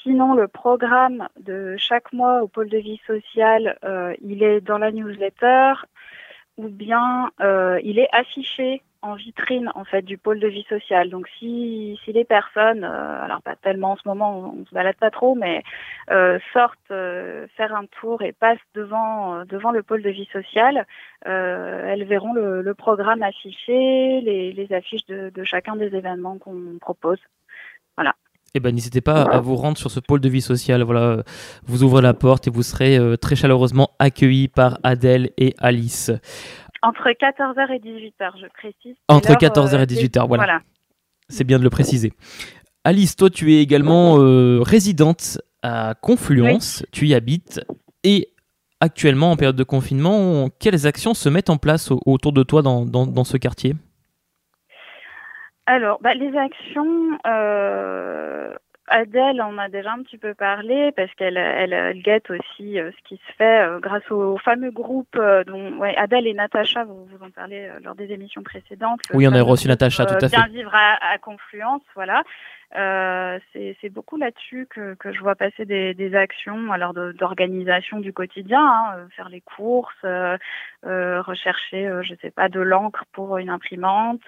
Sinon, 0.03 0.33
le 0.33 0.47
programme 0.47 1.27
de 1.39 1.75
chaque 1.77 2.13
mois 2.13 2.43
au 2.43 2.47
pôle 2.47 2.69
de 2.69 2.77
vie 2.77 3.01
sociale, 3.07 3.79
il 4.21 4.43
est 4.43 4.61
dans 4.61 4.77
la 4.77 4.91
newsletter 4.91 5.73
ou 6.57 6.67
bien 6.67 7.31
il 7.39 7.97
est 7.97 8.09
affiché 8.11 8.83
en 9.05 9.13
vitrine 9.15 9.71
en 9.75 9.85
fait 9.85 10.01
du 10.01 10.17
pôle 10.17 10.39
de 10.39 10.47
vie 10.47 10.65
sociale. 10.67 11.09
Donc 11.09 11.27
si, 11.37 11.99
si 12.03 12.11
les 12.11 12.25
personnes, 12.25 12.83
euh, 12.83 13.23
alors 13.23 13.41
pas 13.41 13.55
tellement 13.55 13.91
en 13.91 13.97
ce 13.97 14.07
moment, 14.07 14.53
on, 14.57 14.65
se 14.65 14.73
balade 14.73 14.95
pas 14.99 15.11
trop, 15.11 15.35
mais 15.35 15.63
euh, 16.11 16.39
sortent 16.53 16.79
euh, 16.91 17.45
faire 17.55 17.75
un 17.75 17.85
tour 18.01 18.23
et 18.23 18.33
passent 18.33 18.57
devant 18.73 19.45
devant 19.45 19.71
le 19.71 19.83
pôle 19.83 20.01
de 20.01 20.09
vie 20.09 20.27
sociale, 20.33 20.87
elles 21.23 22.03
verront 22.05 22.33
le, 22.33 22.73
programme 22.73 23.23
affiché, 23.23 24.21
les, 24.21 24.67
affiches 24.71 25.05
de, 25.07 25.31
de 25.33 25.43
chacun 25.43 25.75
des 25.75 25.95
événements 25.95 26.37
qu'on 26.37 26.77
propose. 26.81 27.19
Voilà. 27.95 28.15
Eh 28.53 28.59
ben, 28.59 28.73
n'hésitez 28.73 29.01
pas 29.01 29.23
à 29.23 29.39
vous 29.39 29.55
rendre 29.55 29.77
sur 29.77 29.91
ce 29.91 29.99
pôle 29.99 30.21
de 30.21 30.29
vie 30.29 30.41
sociale. 30.41 30.83
Voilà, 30.83 31.23
vous 31.65 31.83
ouvrez 31.83 32.01
la 32.01 32.13
porte 32.13 32.47
et 32.47 32.49
vous 32.49 32.63
serez 32.63 32.97
très 33.19 33.35
chaleureusement 33.35 33.91
accueillis 33.99 34.47
par 34.47 34.79
Adèle 34.83 35.31
et 35.37 35.53
Alice. 35.57 36.11
Entre 36.85 37.09
14h 37.09 37.71
et 37.71 37.79
18h, 37.79 38.39
je 38.39 38.47
précise. 38.53 38.95
Entre 39.07 39.31
14h 39.31 39.81
et 39.81 39.85
18h, 39.87 40.21
euh, 40.21 40.25
voilà. 40.27 40.61
C'est 41.29 41.43
bien 41.43 41.57
de 41.57 41.63
le 41.63 41.71
préciser. 41.71 42.13
Alice, 42.83 43.15
toi, 43.15 43.31
tu 43.31 43.55
es 43.55 43.63
également 43.63 44.19
euh, 44.19 44.59
résidente 44.61 45.41
à 45.63 45.95
Confluence, 45.99 46.85
tu 46.91 47.07
y 47.07 47.15
habites. 47.15 47.59
Et 48.03 48.29
actuellement, 48.81 49.31
en 49.31 49.35
période 49.35 49.55
de 49.55 49.63
confinement, 49.63 50.49
quelles 50.59 50.85
actions 50.85 51.15
se 51.15 51.27
mettent 51.27 51.49
en 51.49 51.57
place 51.57 51.89
autour 52.05 52.33
de 52.33 52.43
toi 52.43 52.61
dans, 52.61 52.85
dans, 52.85 53.23
ce 53.23 53.37
quartier? 53.37 53.73
Alors, 55.65 55.97
bah, 56.03 56.13
les 56.13 56.37
actions, 56.37 57.17
euh, 57.25 58.53
Adèle 58.87 59.41
en 59.41 59.57
a 59.57 59.67
déjà 59.69 59.93
un 59.93 60.03
petit 60.03 60.17
peu 60.17 60.33
parlé 60.33 60.91
parce 60.95 61.11
qu'elle 61.15 61.37
elle, 61.37 62.01
guette 62.01 62.29
aussi 62.29 62.79
euh, 62.79 62.91
ce 62.91 63.09
qui 63.09 63.15
se 63.15 63.33
fait 63.37 63.61
euh, 63.61 63.79
grâce 63.79 64.09
au, 64.11 64.37
fameux 64.37 64.71
groupe 64.71 65.15
euh, 65.15 65.43
dont 65.43 65.77
ouais, 65.77 65.95
Adèle 65.95 66.27
et 66.27 66.33
Natacha, 66.33 66.83
vous, 66.83 67.05
vous 67.05 67.25
en 67.25 67.31
parlez 67.31 67.69
lors 67.83 67.95
des 67.95 68.11
émissions 68.11 68.43
précédentes. 68.43 68.99
Oui, 69.13 69.27
on 69.27 69.33
a 69.33 69.41
reçu 69.41 69.67
Natacha, 69.67 70.05
tout 70.05 70.13
à 70.15 70.29
fait. 70.29 70.35
Bien 70.35 70.47
vivre 70.47 70.73
à, 70.73 71.13
à 71.13 71.17
Confluence, 71.17 71.81
voilà. 71.95 72.23
Euh, 72.75 73.39
c'est 73.53 73.89
beaucoup 73.89 74.17
là-dessus 74.17 74.67
que, 74.69 74.95
que, 74.95 75.13
je 75.13 75.19
vois 75.19 75.35
passer 75.35 75.65
des, 75.65 75.93
des 75.93 76.15
actions, 76.15 76.71
alors 76.71 76.93
d'organisation 76.93 77.99
du 77.99 78.11
quotidien, 78.11 78.59
hein, 78.59 78.95
euh, 78.97 79.07
faire 79.15 79.29
les 79.29 79.41
courses, 79.41 79.93
euh, 80.03 80.37
euh, 80.85 81.21
rechercher, 81.21 81.87
euh, 81.87 82.01
je 82.03 82.15
sais 82.21 82.31
pas, 82.31 82.49
de 82.49 82.59
l'encre 82.59 83.05
pour 83.11 83.37
une 83.37 83.49
imprimante, 83.49 84.23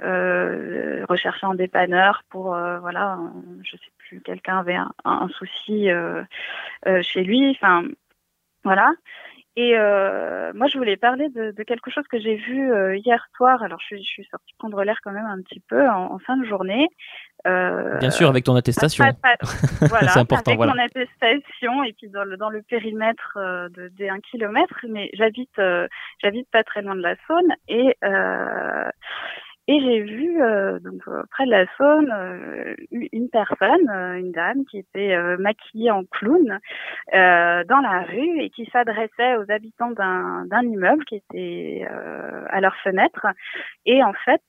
rechercher 0.00 1.46
un 1.46 1.54
dépanneur 1.54 2.22
pour, 2.30 2.56
voilà, 2.80 3.18
je 3.62 3.72
sais 3.72 3.92
plus, 3.98 4.20
quelqu'un 4.20 4.58
avait 4.58 4.76
un, 4.76 4.92
un 5.04 5.28
souci 5.28 5.88
chez 7.02 7.24
lui, 7.24 7.50
enfin, 7.50 7.84
voilà. 8.64 8.92
Et 9.56 9.76
euh, 9.76 10.52
moi, 10.54 10.68
je 10.68 10.78
voulais 10.78 10.96
parler 10.96 11.28
de, 11.28 11.50
de 11.50 11.62
quelque 11.64 11.90
chose 11.90 12.04
que 12.08 12.20
j'ai 12.20 12.36
vu 12.36 12.72
euh, 12.72 12.96
hier 12.96 13.26
soir. 13.36 13.62
Alors, 13.62 13.80
je, 13.88 13.96
je, 13.96 14.02
suis 14.02 14.24
sortie 14.30 14.54
prendre 14.58 14.82
l'air 14.84 14.98
quand 15.02 15.10
même 15.10 15.26
un 15.26 15.42
petit 15.42 15.60
peu 15.68 15.88
en, 15.88 16.12
en 16.12 16.18
fin 16.18 16.36
de 16.36 16.44
journée. 16.44 16.88
Euh, 17.46 17.98
Bien 17.98 18.10
sûr, 18.10 18.28
avec 18.28 18.44
ton 18.44 18.54
attestation. 18.54 19.04
voilà, 19.80 20.08
C'est 20.08 20.20
important, 20.20 20.50
avec 20.50 20.56
voilà. 20.58 20.74
mon 20.74 20.82
attestation 20.82 21.82
et 21.82 21.92
puis 21.94 22.08
dans 22.08 22.24
le, 22.24 22.36
dans 22.36 22.50
le 22.50 22.62
périmètre 22.62 23.36
euh, 23.36 23.68
de, 23.70 23.88
des 23.88 24.08
1 24.08 24.20
km. 24.20 24.86
Mais 24.88 25.10
j'habite, 25.14 25.58
euh, 25.58 25.88
j'habite 26.22 26.48
pas 26.50 26.62
très 26.62 26.82
loin 26.82 26.94
de 26.94 27.02
la 27.02 27.16
Saône 27.26 27.52
et 27.68 27.96
et 29.68 29.80
j'ai 29.80 30.00
vu 30.00 30.42
euh, 30.42 30.80
donc 30.80 31.02
euh, 31.06 31.22
près 31.30 31.44
de 31.44 31.50
la 31.50 31.64
Saône 31.76 32.10
euh, 32.10 32.74
une 32.90 33.28
personne, 33.28 33.88
une 33.88 34.32
dame 34.32 34.64
qui 34.64 34.78
était 34.78 35.16
maquillée 35.38 35.90
en 35.90 36.04
clown 36.04 36.58
dans 37.12 37.80
la 37.80 38.02
rue 38.02 38.40
et 38.40 38.50
qui 38.50 38.66
s'adressait 38.72 39.36
aux 39.36 39.50
habitants 39.50 39.90
d'un 39.92 40.62
immeuble 40.62 41.04
qui 41.04 41.16
était 41.16 41.86
à 42.48 42.60
leur 42.60 42.74
fenêtre. 42.76 43.26
Et 43.86 44.02
en 44.02 44.12
fait, 44.12 44.42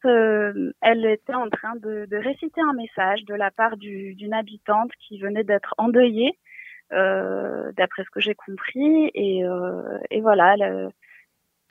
elle 0.82 1.06
était 1.06 1.36
en 1.36 1.50
train 1.50 1.76
de, 1.76 2.06
de, 2.10 2.18
réciter 2.18 2.62
un 2.62 2.74
message 2.74 3.24
de 3.26 3.36
la 3.36 3.52
part 3.52 3.78
d'une 3.78 4.34
habitante 4.34 4.92
qui 5.00 5.20
venait 5.20 5.44
d'être 5.44 5.76
endeuillée. 5.78 6.38
d'après 6.92 8.04
ce 8.04 8.10
que 8.10 8.22
j'ai 8.22 8.36
compris 8.36 9.12
et, 9.14 9.44
et 10.10 10.22
voilà 10.22 10.56
elle, 10.56 10.92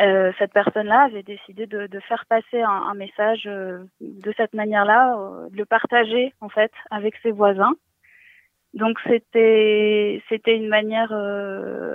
euh, 0.01 0.33
cette 0.39 0.53
personne-là 0.53 1.03
avait 1.03 1.23
décidé 1.23 1.67
de, 1.67 2.01
faire 2.09 2.25
passer 2.27 2.63
un, 2.63 2.95
message 2.95 3.43
euh, 3.47 3.85
de 4.01 4.33
cette 4.37 4.55
manière-là, 4.55 5.17
euh, 5.19 5.51
de 5.51 5.57
le 5.57 5.65
partager 5.67 6.33
en 6.41 6.49
fait 6.49 6.73
avec 6.91 7.15
ses 7.23 7.33
voisins. 7.33 7.75
Donc 8.73 8.99
c'était 9.07 10.23
c'était 10.29 10.57
une 10.57 10.69
manière 10.69 11.13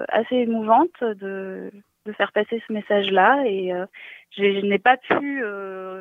assez 0.10 0.36
émouvante 0.36 1.02
de 1.02 1.72
faire 2.18 2.34
passer 2.34 2.62
ce 2.68 2.74
message-là 2.74 3.44
et 3.46 3.72
je, 4.32 4.66
n'ai 4.66 4.78
pas 4.78 4.98
pu 4.98 5.40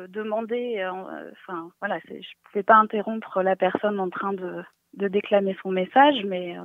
demander. 0.09 0.85
enfin 1.31 1.69
voilà, 1.79 1.97
je 2.09 2.27
pouvais 2.43 2.63
pas 2.63 2.75
interrompre 2.75 3.41
la 3.41 3.55
personne 3.55 4.01
en 4.01 4.09
train 4.09 4.33
de 4.33 5.07
déclamer 5.07 5.55
son 5.61 5.71
message, 5.71 6.25
mais 6.25 6.57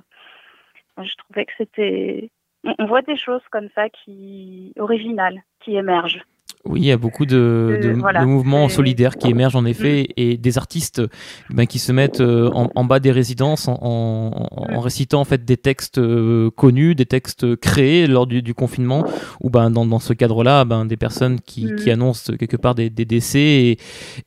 je 1.00 1.14
trouvais 1.14 1.46
que 1.46 1.52
c'était 1.56 2.30
on 2.64 2.86
voit 2.86 3.02
des 3.02 3.16
choses 3.16 3.42
comme 3.50 3.68
ça 3.74 3.88
qui 3.88 4.72
originales 4.78 5.42
qui 5.60 5.76
émergent. 5.76 6.24
Oui, 6.66 6.80
il 6.80 6.86
y 6.86 6.92
a 6.92 6.98
beaucoup 6.98 7.24
de, 7.24 7.80
de, 7.82 8.24
mouvements 8.26 8.68
solidaires 8.68 9.16
qui 9.16 9.28
émergent 9.28 9.56
en 9.56 9.64
effet 9.64 10.08
mm. 10.10 10.12
et 10.18 10.36
des 10.36 10.58
artistes 10.58 11.00
ben, 11.48 11.66
qui 11.66 11.78
se 11.78 11.90
mettent 11.90 12.20
euh, 12.20 12.50
en, 12.52 12.84
bas 12.84 13.00
des 13.00 13.12
résidences 13.12 13.66
en, 13.66 13.78
en, 13.80 14.66
mm. 14.70 14.78
récitant 14.78 15.22
en 15.22 15.24
fait 15.24 15.42
des 15.42 15.56
textes 15.56 15.96
euh, 15.96 16.50
connus, 16.50 16.94
des 16.94 17.06
textes 17.06 17.56
créés 17.56 18.06
lors 18.06 18.26
du, 18.26 18.42
du 18.42 18.52
confinement 18.52 19.06
ou 19.40 19.48
ben, 19.48 19.70
dans, 19.70 19.86
dans 19.86 20.00
ce 20.00 20.12
cadre-là, 20.12 20.66
ben, 20.66 20.84
des 20.84 20.98
personnes 20.98 21.40
qui, 21.40 21.64
mm. 21.64 21.76
qui, 21.76 21.90
annoncent 21.90 22.36
quelque 22.36 22.58
part 22.58 22.74
des, 22.74 22.90
des 22.90 23.06
décès 23.06 23.40
et, 23.40 23.78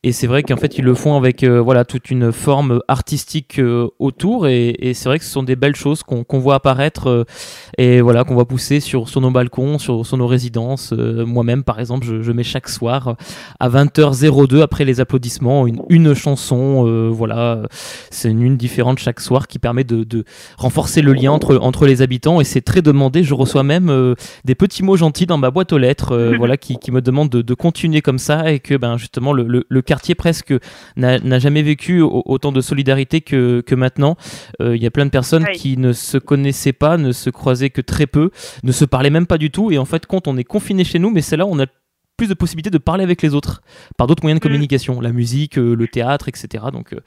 et 0.01 0.11
c'est 0.11 0.25
vrai 0.25 0.41
qu'en 0.41 0.57
fait 0.57 0.79
ils 0.79 0.83
le 0.83 0.95
font 0.95 1.15
avec 1.15 1.43
euh, 1.43 1.61
voilà 1.61 1.85
toute 1.85 2.09
une 2.09 2.31
forme 2.31 2.81
artistique 2.87 3.61
autour 3.99 4.47
et, 4.47 4.69
et 4.79 4.95
c'est 4.95 5.07
vrai 5.07 5.19
que 5.19 5.25
ce 5.25 5.31
sont 5.31 5.43
des 5.43 5.55
belles 5.55 5.75
choses 5.75 6.01
qu'on 6.01 6.39
voit 6.39 6.55
apparaître 6.55 7.27
et 7.77 8.01
voilà 8.01 8.23
qu'on 8.23 8.33
voit 8.33 8.47
pousser 8.47 8.79
sur, 8.79 9.07
sur 9.07 9.21
nos 9.21 9.29
balcons, 9.29 9.77
sur, 9.77 10.03
sur 10.03 10.17
nos 10.17 10.27
résidences. 10.27 10.93
Moi-même 10.93 11.63
par 11.63 11.79
exemple, 11.79 12.05
je, 12.05 12.22
je 12.23 12.31
mets 12.31 12.43
chaque 12.43 12.69
soir 12.69 13.15
à 13.59 13.69
20h02 13.69 14.61
après 14.61 14.85
les 14.85 14.99
applaudissements 14.99 15.67
une, 15.67 15.81
une 15.89 16.13
chanson. 16.13 16.85
Euh, 16.87 17.09
voilà, 17.09 17.63
c'est 18.09 18.29
une, 18.29 18.41
une, 18.41 18.57
différente 18.57 18.99
chaque 18.99 19.19
soir 19.19 19.47
qui 19.47 19.59
permet 19.59 19.83
de, 19.83 20.03
de, 20.03 20.23
renforcer 20.57 21.01
le 21.01 21.13
lien 21.13 21.31
entre, 21.31 21.57
entre 21.57 21.85
les 21.85 22.01
habitants 22.01 22.41
et 22.41 22.43
c'est 22.43 22.61
très 22.61 22.81
demandé. 22.81 23.23
Je 23.23 23.33
reçois 23.33 23.63
même 23.63 23.89
euh, 23.89 24.15
des 24.45 24.55
petits 24.55 24.83
mots 24.83 24.95
gentils 24.95 25.25
dans 25.25 25.37
ma 25.37 25.51
boîte 25.51 25.73
aux 25.73 25.77
lettres, 25.77 26.13
euh, 26.13 26.35
voilà, 26.37 26.57
qui, 26.57 26.77
qui, 26.77 26.91
me 26.91 27.01
demandent 27.01 27.29
de, 27.29 27.41
de, 27.41 27.53
continuer 27.53 28.01
comme 28.01 28.19
ça 28.19 28.51
et 28.51 28.59
que 28.59 28.75
ben 28.75 28.97
justement 28.97 29.33
le, 29.33 29.43
le, 29.43 29.65
le 29.67 29.81
quartier 29.81 30.15
presque 30.15 30.53
n'a 30.97 31.39
jamais 31.39 31.61
vécu 31.61 32.01
autant 32.01 32.51
de 32.51 32.61
solidarité 32.61 33.21
que, 33.21 33.61
que 33.61 33.75
maintenant. 33.75 34.15
Il 34.59 34.81
y 34.81 34.85
a 34.85 34.91
plein 34.91 35.05
de 35.05 35.11
personnes 35.11 35.45
qui 35.53 35.77
ne 35.77 35.93
se 35.93 36.17
connaissaient 36.17 36.73
pas, 36.73 36.97
ne 36.97 37.11
se 37.11 37.29
croisaient 37.29 37.69
que 37.69 37.81
très 37.81 38.07
peu, 38.07 38.31
ne 38.63 38.71
se 38.71 38.85
parlaient 38.85 39.09
même 39.09 39.27
pas 39.27 39.37
du 39.37 39.51
tout 39.51 39.71
et 39.71 39.77
en 39.77 39.85
fait 39.85 40.05
quand 40.05 40.27
on 40.27 40.37
est 40.37 40.43
confiné 40.43 40.83
chez 40.83 40.99
nous, 40.99 41.09
mais 41.09 41.21
c'est 41.21 41.37
là 41.37 41.45
où 41.45 41.49
on 41.51 41.59
a 41.59 41.65
plus 42.17 42.29
de 42.29 42.33
possibilités 42.33 42.69
de 42.69 42.77
parler 42.77 43.03
avec 43.03 43.21
les 43.21 43.33
autres 43.33 43.61
par 43.97 44.07
d'autres 44.07 44.23
moyens 44.23 44.39
de 44.39 44.45
mm. 44.45 44.49
communication, 44.49 45.01
la 45.01 45.11
musique, 45.11 45.57
euh, 45.57 45.75
le 45.75 45.87
théâtre, 45.87 46.29
etc. 46.29 46.65
Donc 46.71 46.93
euh, 46.93 46.99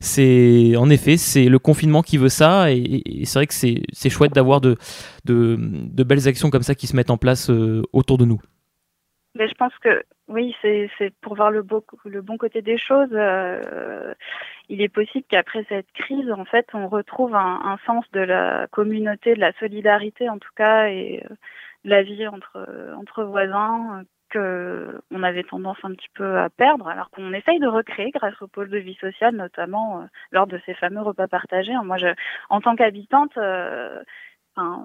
c'est 0.00 0.74
en 0.76 0.90
effet 0.90 1.16
c'est 1.16 1.48
le 1.48 1.58
confinement 1.58 2.02
qui 2.02 2.18
veut 2.18 2.28
ça 2.28 2.72
et, 2.72 3.24
c'est 3.24 3.38
vrai 3.38 3.46
que 3.46 3.54
c'est 3.54 4.10
chouette 4.10 4.32
d'avoir 4.32 4.60
de, 4.60 4.76
de, 5.24 5.56
de, 5.58 6.02
belles 6.02 6.26
actions 6.26 6.50
comme 6.50 6.62
ça 6.62 6.74
qui 6.74 6.88
se 6.88 6.96
mettent 6.96 7.10
en 7.10 7.18
place 7.18 7.50
euh, 7.50 7.82
autour 7.92 8.18
de 8.18 8.24
nous. 8.24 8.40
Mais 9.34 9.48
je 9.48 9.54
pense 9.54 9.72
que 9.80 10.02
oui, 10.28 10.54
c'est 10.60 10.90
pour 11.20 11.36
voir 11.36 11.50
le, 11.50 11.62
beau, 11.62 11.84
le 12.04 12.20
bon 12.20 12.36
côté 12.36 12.62
des 12.62 12.76
choses. 12.78 13.10
il 14.68 14.82
est 14.82 14.88
possible 14.88 15.24
qu'après 15.28 15.64
cette 15.68 15.90
crise, 15.92 16.30
en 16.30 16.44
fait, 16.44 16.66
on 16.74 16.88
retrouve 16.88 17.34
un, 17.34 17.60
un, 17.64 17.78
sens 17.86 18.04
de 18.12 18.20
la 18.20 18.66
communauté, 18.70 19.34
de 19.34 19.40
la 19.40 19.52
solidarité 19.58 20.28
en 20.28 20.38
tout 20.38 20.52
cas, 20.54 20.88
et 20.88 21.22
la 21.84 22.02
vie 22.02 22.26
entre, 22.26 22.66
entre 22.96 23.24
voisins 23.24 24.04
on 24.36 25.22
avait 25.22 25.44
tendance 25.44 25.78
un 25.82 25.92
petit 25.92 26.08
peu 26.14 26.38
à 26.38 26.50
perdre, 26.50 26.88
alors 26.88 27.10
qu'on 27.10 27.32
essaye 27.32 27.58
de 27.58 27.66
recréer 27.66 28.10
grâce 28.10 28.40
au 28.42 28.48
pôle 28.48 28.70
de 28.70 28.78
vie 28.78 28.96
sociale, 28.96 29.34
notamment 29.34 30.00
euh, 30.00 30.04
lors 30.30 30.46
de 30.46 30.60
ces 30.66 30.74
fameux 30.74 31.02
repas 31.02 31.28
partagés. 31.28 31.74
Moi, 31.84 31.98
je, 31.98 32.08
en 32.50 32.60
tant 32.60 32.76
qu'habitante, 32.76 33.36
euh, 33.36 34.02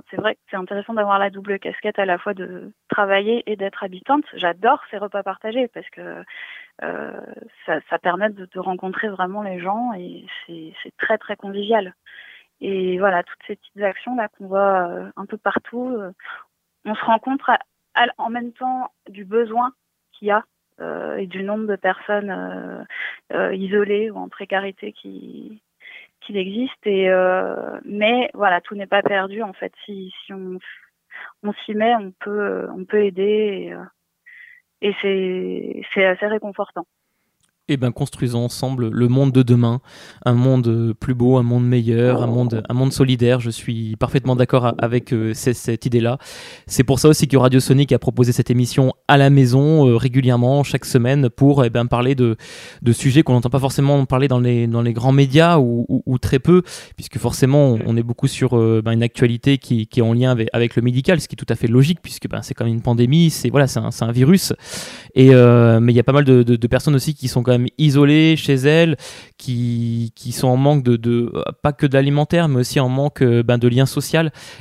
c'est 0.10 0.18
vrai 0.18 0.36
que 0.36 0.42
c'est 0.50 0.58
intéressant 0.58 0.94
d'avoir 0.94 1.20
la 1.20 1.30
double 1.30 1.60
casquette 1.60 2.00
à 2.00 2.06
la 2.06 2.18
fois 2.18 2.34
de 2.34 2.72
travailler 2.90 3.44
et 3.52 3.56
d'être 3.56 3.84
habitante. 3.84 4.24
J'adore 4.34 4.82
ces 4.90 4.98
repas 4.98 5.24
partagés 5.24 5.68
parce 5.68 5.90
que 5.90 6.24
euh, 6.84 7.22
ça, 7.66 8.00
permet 8.00 8.30
de, 8.30 8.48
rencontrer 8.60 9.10
vraiment 9.10 9.42
les 9.42 9.60
gens 9.60 9.92
et 9.94 10.26
c'est 10.48 10.96
très 10.98 11.18
très 11.18 11.36
convivial. 11.36 11.94
Et 12.62 12.98
voilà, 12.98 13.24
toutes 13.24 13.40
ces 13.46 13.56
petites 13.58 13.82
actions 13.82 14.16
là 14.16 14.30
qu'on 14.30 14.48
voit 14.48 14.90
un 15.16 15.26
peu 15.26 15.38
partout, 15.38 16.00
on 16.86 16.96
se 16.96 17.06
rencontre 17.06 17.52
en 18.18 18.30
même 18.30 18.54
temps 18.54 18.92
du 19.10 19.26
besoin 19.26 19.74
qu'il 20.14 20.30
y 20.30 20.32
a 20.32 20.44
euh, 20.80 21.18
et 21.18 21.28
du 21.28 21.44
nombre 21.44 21.68
de 21.68 21.76
personnes 21.76 22.30
euh, 22.30 22.84
euh, 23.34 23.56
isolées 23.56 24.12
ou 24.12 24.18
en 24.18 24.30
précarité 24.30 24.94
qui 24.94 25.62
qu'il 26.22 26.38
existe 26.38 26.86
et 26.86 27.10
mais 27.86 28.30
voilà 28.34 28.60
tout 28.62 28.76
n'est 28.76 28.88
pas 28.88 29.02
perdu 29.02 29.42
en 29.44 29.54
fait. 29.54 29.74
Si, 29.86 30.14
si 30.26 30.34
on 30.34 30.60
on 31.44 31.54
s'y 31.66 31.74
met 31.74 31.96
on 31.96 32.12
peut 32.12 32.68
on 32.72 32.86
peut 32.86 33.04
aider 33.06 33.74
et, 34.82 34.90
et 34.90 34.96
c'est 35.02 35.84
c'est 35.94 36.06
assez 36.06 36.28
réconfortant 36.28 36.86
eh 37.70 37.76
ben, 37.76 37.92
construisons 37.92 38.46
ensemble 38.46 38.90
le 38.90 39.08
monde 39.10 39.34
de 39.34 39.44
demain, 39.44 39.82
un 40.26 40.34
monde 40.34 40.94
plus 40.98 41.14
beau, 41.14 41.36
un 41.36 41.44
monde 41.44 41.68
meilleur, 41.68 42.24
un 42.24 42.28
monde, 42.28 42.64
un 42.70 42.74
monde 42.74 42.94
solidaire. 42.94 43.42
Je 43.42 43.50
suis 43.50 43.98
parfaitement 43.98 44.38
d'accord 44.38 44.74
avec 44.78 45.14
euh, 45.14 45.34
cette, 45.34 45.86
idée-là. 45.86 46.18
C'est 46.66 46.86
pour 46.86 47.00
ça 47.00 47.10
aussi 47.10 47.28
que 47.28 47.36
Radio 47.36 47.60
Sonic 47.60 47.92
a 47.92 48.00
proposé 48.00 48.32
cette 48.32 48.50
émission 48.50 48.94
à 49.10 49.18
la 49.18 49.30
maison 49.30 49.86
euh, 49.86 49.98
régulièrement, 49.98 50.64
chaque 50.64 50.86
semaine, 50.86 51.30
pour 51.30 51.66
eh 51.66 51.70
ben, 51.70 51.88
parler 51.88 52.16
de, 52.16 52.38
de 52.84 52.92
sujets 52.94 53.22
qu'on 53.24 53.34
n'entend 53.34 53.50
pas 53.50 53.60
forcément 53.60 54.06
parler 54.06 54.30
dans 54.30 54.40
les, 54.40 54.68
dans 54.68 54.82
les 54.82 54.94
grands 54.94 55.12
médias 55.12 55.58
ou, 55.60 56.18
très 56.22 56.40
peu, 56.40 56.64
puisque 56.96 57.18
forcément 57.20 57.78
on 57.86 57.96
est 57.96 58.04
beaucoup 58.04 58.28
sur 58.28 58.58
euh, 58.58 58.82
ben, 58.84 58.94
une 58.94 59.04
actualité 59.04 59.58
qui, 59.58 59.88
qui, 59.88 60.00
est 60.00 60.04
en 60.04 60.14
lien 60.14 60.32
avec, 60.32 60.48
avec, 60.54 60.76
le 60.78 60.82
médical, 60.82 61.20
ce 61.20 61.28
qui 61.28 61.36
est 61.36 61.38
tout 61.38 61.46
à 61.50 61.56
fait 61.56 61.68
logique, 61.68 62.00
puisque 62.02 62.30
ben, 62.30 62.42
c'est 62.42 62.54
quand 62.54 62.64
même 62.64 62.74
une 62.74 62.82
pandémie, 62.82 63.30
c'est 63.30 63.50
voilà, 63.50 63.68
un, 63.76 63.90
un, 64.00 64.12
virus. 64.12 64.54
Et, 65.16 65.32
mais 65.32 65.92
il 65.92 65.96
y 65.96 66.00
a 66.00 66.04
pas 66.04 66.14
mal 66.14 66.24
de, 66.24 66.44
de, 66.44 66.56
de 66.56 66.68
personnes 66.68 66.96
aussi 66.96 67.14
qui 67.14 67.28
sont 67.28 67.44
quand 67.44 67.52
même 67.52 67.57
isolées 67.78 68.36
chez 68.36 68.56
elles, 68.56 68.98
qui, 69.38 70.12
qui 70.16 70.32
sont 70.32 70.48
en 70.48 70.58
manque 70.58 70.84
de, 70.84 71.32
pas 71.62 71.74
que 71.74 71.86
d'alimentaire, 71.86 72.48
mais 72.48 72.62
aussi 72.62 72.80
en 72.80 72.90
manque 72.90 73.22
euh, 73.22 73.44
ben, 73.44 73.58
de 73.58 73.68
liens 73.68 73.86
sociaux. 73.86 74.08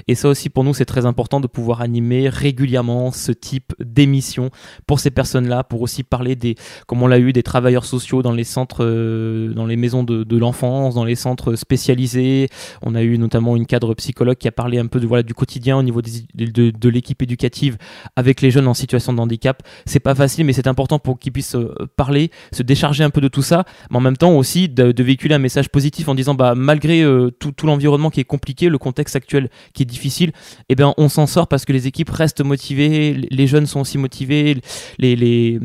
Et 0.09 0.15
ça 0.15 0.29
aussi, 0.29 0.51
pour 0.51 0.65
nous, 0.65 0.75
c'est 0.75 0.85
très 0.85 1.07
important 1.07 1.41
de 1.41 1.47
pouvoir 1.47 1.81
animer 1.81 2.29
régulièrement 2.29 3.13
ce 3.13 3.33
type 3.33 3.73
d'émission 3.79 4.51
pour 4.87 5.01
ces 5.01 5.11
personnes-là, 5.11 5.65
pour 5.65 5.83
aussi 5.83 6.03
parler 6.03 6.37
des, 6.37 6.57
comme 6.87 7.03
on 7.03 7.07
l'a 7.07 7.19
eu, 7.19 7.33
des 7.33 7.43
travailleurs 7.43 7.85
sociaux 7.85 8.23
dans 8.23 8.33
les 8.33 8.45
centres, 8.45 8.85
euh, 8.85 9.53
dans 9.53 9.67
les 9.67 9.77
maisons 9.77 10.03
de, 10.03 10.37
l'enfance, 10.37 10.95
dans 10.95 11.05
les 11.05 11.15
centres 11.15 11.55
spécialisés. 11.55 12.49
On 12.83 12.95
a 12.95 13.03
eu 13.03 13.19
notamment 13.19 13.57
une 13.57 13.67
cadre 13.67 13.95
psychologue 13.95 14.37
qui 14.37 14.49
a 14.49 14.53
parlé 14.53 14.79
un 14.79 14.87
peu 14.87 15.01
de, 15.01 15.07
voilà, 15.07 15.23
du 15.23 15.35
quotidien 15.35 15.79
au 15.79 15.83
niveau 15.83 16.03
de, 16.03 16.71
de 16.71 16.89
l'équipe 16.89 17.23
éducative 17.23 17.77
avec 18.17 18.41
les 18.41 18.51
jeunes 18.51 18.69
en 18.69 18.75
situation 18.75 19.13
de 19.13 19.21
handicap. 19.21 19.63
C'est 19.87 20.01
pas 20.01 20.15
facile, 20.15 20.45
mais 20.45 20.53
c'est 20.53 20.67
important 20.67 20.99
pour 20.99 21.19
qu'ils 21.19 21.33
puissent 21.33 21.55
euh, 21.55 21.75
parler, 21.97 22.31
se 22.53 22.63
décharger 22.63 22.86
un 23.05 23.11
peu 23.11 23.21
de 23.21 23.29
tout 23.29 23.43
ça, 23.43 23.65
mais 23.91 23.97
en 23.97 24.01
même 24.01 24.17
temps 24.17 24.33
aussi 24.33 24.69
de, 24.69 25.03
véhiculer 25.03 25.35
un 25.35 25.39
message 25.39 25.69
positif 25.69 26.09
en 26.09 26.15
disant 26.15 26.35
bah 26.35 26.55
malgré 26.57 27.03
euh, 27.03 27.31
tout, 27.31 27.55
l'environnement 27.65 28.11
qui 28.11 28.21
est 28.21 28.25
compliqué, 28.25 28.69
le 28.69 28.79
contexte 28.79 29.17
actuel 29.17 29.51
qui 29.73 29.83
est 29.83 29.87
difficile, 29.87 30.33
eh 30.69 30.75
bien 30.75 30.95
on 30.97 31.09
s'en 31.09 31.27
sort 31.27 31.49
parce 31.49 31.65
que 31.65 31.73
les 31.73 31.87
équipes 31.87 32.11
restent 32.11 32.45
motivées, 32.45 33.15
les 33.31 33.47
jeunes 33.47 33.67
sont 33.67 33.81
aussi 33.81 33.99
motivés, 33.99 34.61
les, 34.99 35.17
les, 35.17 35.61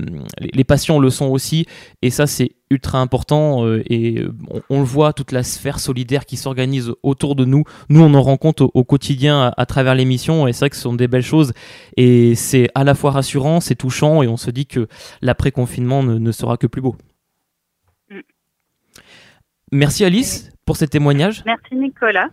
les 0.54 0.64
patients 0.64 1.00
le 1.00 1.10
sont 1.10 1.28
aussi, 1.28 1.66
et 2.02 2.10
ça 2.10 2.28
c'est 2.28 2.52
ultra 2.72 3.00
important 3.00 3.66
euh, 3.66 3.84
et 3.88 4.24
on, 4.70 4.80
le 4.80 4.86
voit 4.86 5.14
toute 5.14 5.32
la 5.32 5.44
sphère 5.44 5.80
solidaire 5.80 6.26
qui 6.26 6.38
s'organise 6.38 6.94
autour 7.04 7.36
de 7.36 7.46
nous. 7.46 7.64
Nous 7.90 8.02
on 8.02 8.14
en 8.14 8.22
rend 8.22 8.38
compte 8.38 8.62
au, 8.62 8.84
quotidien 8.84 9.54
à, 9.56 9.66
travers 9.66 9.94
l'émission 9.94 10.48
et 10.48 10.54
c'est 10.54 10.62
vrai 10.62 10.70
que 10.70 10.76
ce 10.78 10.82
sont 10.84 10.94
des 10.94 11.08
belles 11.08 11.22
choses 11.22 11.54
et 11.98 12.34
c'est 12.36 12.70
à 12.74 12.84
la 12.84 12.96
fois 12.96 13.12
rassurant, 13.12 13.60
c'est 13.60 13.76
touchant 13.76 14.24
et 14.24 14.28
on 14.28 14.38
se 14.38 14.50
dit 14.50 14.66
que 14.66 14.88
l'après 15.22 15.52
confinement 15.52 16.02
ne 16.04 16.32
sera 16.32 16.58
que 16.58 16.68
plus 16.68 16.82
beau. 16.82 16.96
Merci 19.72 20.04
Alice 20.04 20.52
pour 20.66 20.78
ces 20.78 20.88
témoignages. 20.88 21.44
Merci 21.46 21.76
Nicolas. 21.76 22.30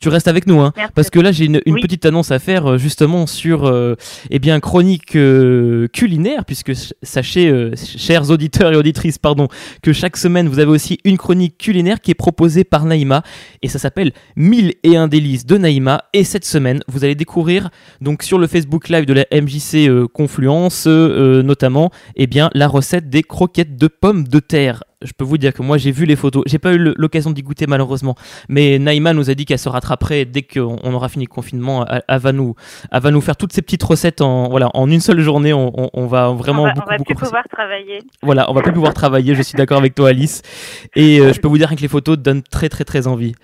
Tu 0.00 0.08
restes 0.08 0.28
avec 0.28 0.46
nous, 0.46 0.60
hein, 0.60 0.72
parce 0.94 1.10
que 1.10 1.20
là 1.20 1.30
j'ai 1.30 1.44
une, 1.44 1.60
petite 1.60 2.06
annonce 2.06 2.30
à 2.30 2.38
faire 2.38 2.66
euh, 2.66 2.78
justement 2.78 3.26
sur 3.26 3.66
euh, 3.66 3.96
eh 4.30 4.38
bien 4.38 4.58
chronique 4.58 5.14
euh, 5.14 5.88
culinaire, 5.88 6.46
puisque 6.46 6.72
sachez, 7.02 7.72
chers 7.76 8.30
auditeurs 8.30 8.72
et 8.72 8.76
auditrices, 8.76 9.18
pardon, 9.18 9.48
que 9.82 9.92
chaque 9.92 10.16
semaine 10.16 10.48
vous 10.48 10.58
avez 10.58 10.70
aussi 10.70 11.00
une 11.04 11.18
chronique 11.18 11.58
culinaire 11.58 12.00
qui 12.00 12.12
est 12.12 12.14
proposée 12.14 12.64
par 12.64 12.86
Naïma 12.86 13.22
et 13.60 13.68
ça 13.68 13.78
s'appelle 13.78 14.12
1000 14.36 14.76
et 14.84 14.96
un 14.96 15.06
délices 15.06 15.44
de 15.44 15.58
Naïma. 15.58 16.04
Et 16.14 16.24
cette 16.24 16.46
semaine, 16.46 16.80
vous 16.88 17.04
allez 17.04 17.14
découvrir 17.14 17.68
donc 18.00 18.22
sur 18.22 18.38
le 18.38 18.46
Facebook 18.46 18.88
Live 18.88 19.04
de 19.04 19.12
la 19.12 19.26
MJC 19.30 20.08
Confluence, 20.14 20.86
notamment, 20.86 21.90
eh 22.16 22.26
bien 22.26 22.48
la 22.54 22.68
recette 22.68 23.10
des 23.10 23.22
croquettes 23.22 23.76
de 23.76 23.86
pommes 23.86 24.26
de 24.26 24.38
terre 24.38 24.82
je 25.02 25.12
peux 25.12 25.24
vous 25.24 25.38
dire 25.38 25.52
que 25.52 25.62
moi 25.62 25.78
j'ai 25.78 25.90
vu 25.90 26.04
les 26.04 26.16
photos. 26.16 26.42
J'ai 26.46 26.58
pas 26.58 26.72
eu 26.72 26.78
l'occasion 26.96 27.30
d'y 27.30 27.42
goûter 27.42 27.66
malheureusement, 27.66 28.14
mais 28.48 28.78
Naïma 28.78 29.12
nous 29.12 29.30
a 29.30 29.34
dit 29.34 29.44
qu'elle 29.44 29.58
se 29.58 29.68
rattraperait 29.68 30.24
dès 30.24 30.42
qu'on 30.42 30.92
aura 30.92 31.08
fini 31.08 31.24
le 31.24 31.30
confinement. 31.30 31.86
Elle, 31.86 32.18
va 32.18 32.32
nous, 32.32 32.54
elle 32.90 33.00
va 33.00 33.10
nous 33.10 33.20
faire 33.20 33.36
toutes 33.36 33.52
ces 33.52 33.62
petites 33.62 33.82
recettes 33.82 34.20
en 34.20 34.48
voilà 34.48 34.70
en 34.74 34.90
une 34.90 35.00
seule 35.00 35.20
journée. 35.20 35.52
On, 35.52 35.90
on, 35.92 36.06
va 36.06 36.30
vraiment 36.30 36.62
on 36.62 36.66
va, 36.66 36.72
beaucoup, 36.72 36.88
on 36.88 36.92
va 36.92 37.04
plus 37.04 37.14
pouvoir 37.14 37.44
travailler. 37.48 37.98
Voilà, 38.22 38.50
on 38.50 38.54
va 38.54 38.62
plus 38.62 38.72
pouvoir 38.72 38.94
travailler. 38.94 39.34
Je 39.34 39.42
suis 39.42 39.56
d'accord 39.56 39.78
avec 39.78 39.94
toi, 39.94 40.10
Alice. 40.10 40.42
Et 40.94 41.20
euh, 41.20 41.32
je 41.32 41.40
peux 41.40 41.48
vous 41.48 41.58
dire 41.58 41.70
que 41.70 41.80
les 41.80 41.88
photos 41.88 42.18
donnent 42.18 42.42
très 42.42 42.68
très 42.68 42.84
très 42.84 43.06
envie. 43.06 43.34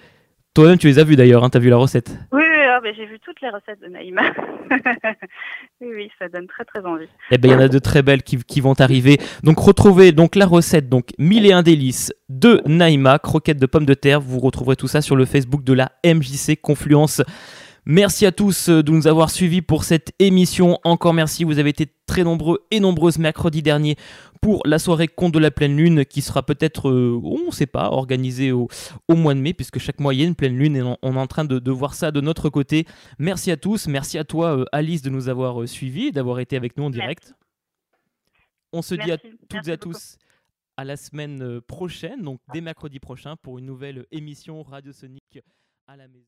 Toi-même, 0.54 0.78
tu 0.78 0.86
les 0.86 0.98
as 0.98 1.04
vus 1.04 1.16
d'ailleurs, 1.16 1.44
hein, 1.44 1.50
tu 1.50 1.58
as 1.58 1.60
vu 1.60 1.68
la 1.68 1.76
recette 1.76 2.16
Oui, 2.32 2.42
ah, 2.84 2.92
j'ai 2.96 3.06
vu 3.06 3.18
toutes 3.20 3.40
les 3.40 3.48
recettes 3.48 3.80
de 3.80 3.86
Naïma. 3.86 4.22
oui, 5.80 5.88
oui, 5.94 6.10
ça 6.18 6.28
donne 6.28 6.46
très 6.46 6.64
très 6.64 6.84
envie. 6.84 7.08
Eh 7.30 7.38
bien, 7.38 7.52
il 7.52 7.54
y 7.54 7.56
en 7.56 7.64
a 7.64 7.68
de 7.68 7.78
très 7.78 8.02
belles 8.02 8.22
qui, 8.22 8.60
vont 8.60 8.74
arriver. 8.74 9.18
Donc, 9.42 9.58
retrouvez 9.58 10.12
donc 10.12 10.34
la 10.34 10.46
recette, 10.46 10.88
donc 10.88 11.10
mille 11.18 11.46
et 11.46 11.52
un 11.52 11.62
délices 11.62 12.12
de 12.28 12.62
Naïma, 12.66 13.18
croquettes 13.18 13.58
de 13.58 13.66
pommes 13.66 13.86
de 13.86 13.94
terre. 13.94 14.20
Vous 14.20 14.40
retrouverez 14.40 14.76
tout 14.76 14.88
ça 14.88 15.00
sur 15.00 15.16
le 15.16 15.24
Facebook 15.24 15.64
de 15.64 15.72
la 15.72 15.92
MJC 16.04 16.60
Confluence. 16.60 17.22
Merci 17.88 18.26
à 18.26 18.32
tous 18.32 18.68
euh, 18.68 18.82
de 18.82 18.90
nous 18.90 19.06
avoir 19.06 19.30
suivis 19.30 19.62
pour 19.62 19.84
cette 19.84 20.12
émission. 20.18 20.80
Encore 20.82 21.14
merci, 21.14 21.44
vous 21.44 21.60
avez 21.60 21.70
été 21.70 21.86
très 22.06 22.24
nombreux 22.24 22.66
et 22.72 22.80
nombreuses 22.80 23.16
mercredi 23.16 23.62
dernier 23.62 23.94
pour 24.42 24.60
la 24.66 24.80
soirée 24.80 25.06
Conte 25.06 25.34
de 25.34 25.38
la 25.38 25.52
pleine 25.52 25.76
lune 25.76 26.04
qui 26.04 26.20
sera 26.20 26.42
peut-être, 26.42 26.90
euh, 26.90 27.20
on 27.22 27.46
ne 27.46 27.50
sait 27.52 27.66
pas, 27.66 27.92
organisée 27.92 28.50
au, 28.50 28.68
mois 29.08 29.34
de 29.34 29.38
mai 29.38 29.54
puisque 29.54 29.78
chaque 29.78 30.00
mois 30.00 30.14
il 30.14 30.20
y 30.20 30.24
a 30.24 30.26
une 30.26 30.34
pleine 30.34 30.58
lune 30.58 30.74
et 30.74 30.82
on, 30.82 30.96
est 31.00 31.16
en 31.16 31.28
train 31.28 31.44
de, 31.44 31.70
voir 31.70 31.94
ça 31.94 32.10
de 32.10 32.20
notre 32.20 32.50
côté. 32.50 32.86
Merci 33.20 33.52
à 33.52 33.56
tous, 33.56 33.86
merci 33.86 34.18
à 34.18 34.24
toi 34.24 34.58
euh, 34.58 34.64
Alice 34.72 35.02
de 35.02 35.10
nous 35.10 35.28
avoir 35.28 35.68
suivis, 35.68 36.10
d'avoir 36.10 36.40
été 36.40 36.56
avec 36.56 36.76
nous 36.76 36.82
en 36.86 36.90
direct. 36.90 37.34
On 38.72 38.82
se 38.82 38.96
dit 38.96 39.12
à 39.12 39.18
toutes 39.18 39.68
et 39.68 39.70
à 39.70 39.76
tous 39.76 40.18
à 40.76 40.84
la 40.84 40.96
semaine 40.96 41.60
prochaine, 41.60 42.20
donc 42.20 42.40
dès 42.52 42.60
mercredi 42.60 42.98
prochain 42.98 43.36
pour 43.36 43.60
une 43.60 43.66
nouvelle 43.66 44.06
émission 44.10 44.64
radiosonique 44.64 45.38
à 45.86 45.96
la 45.96 46.08
maison. 46.08 46.26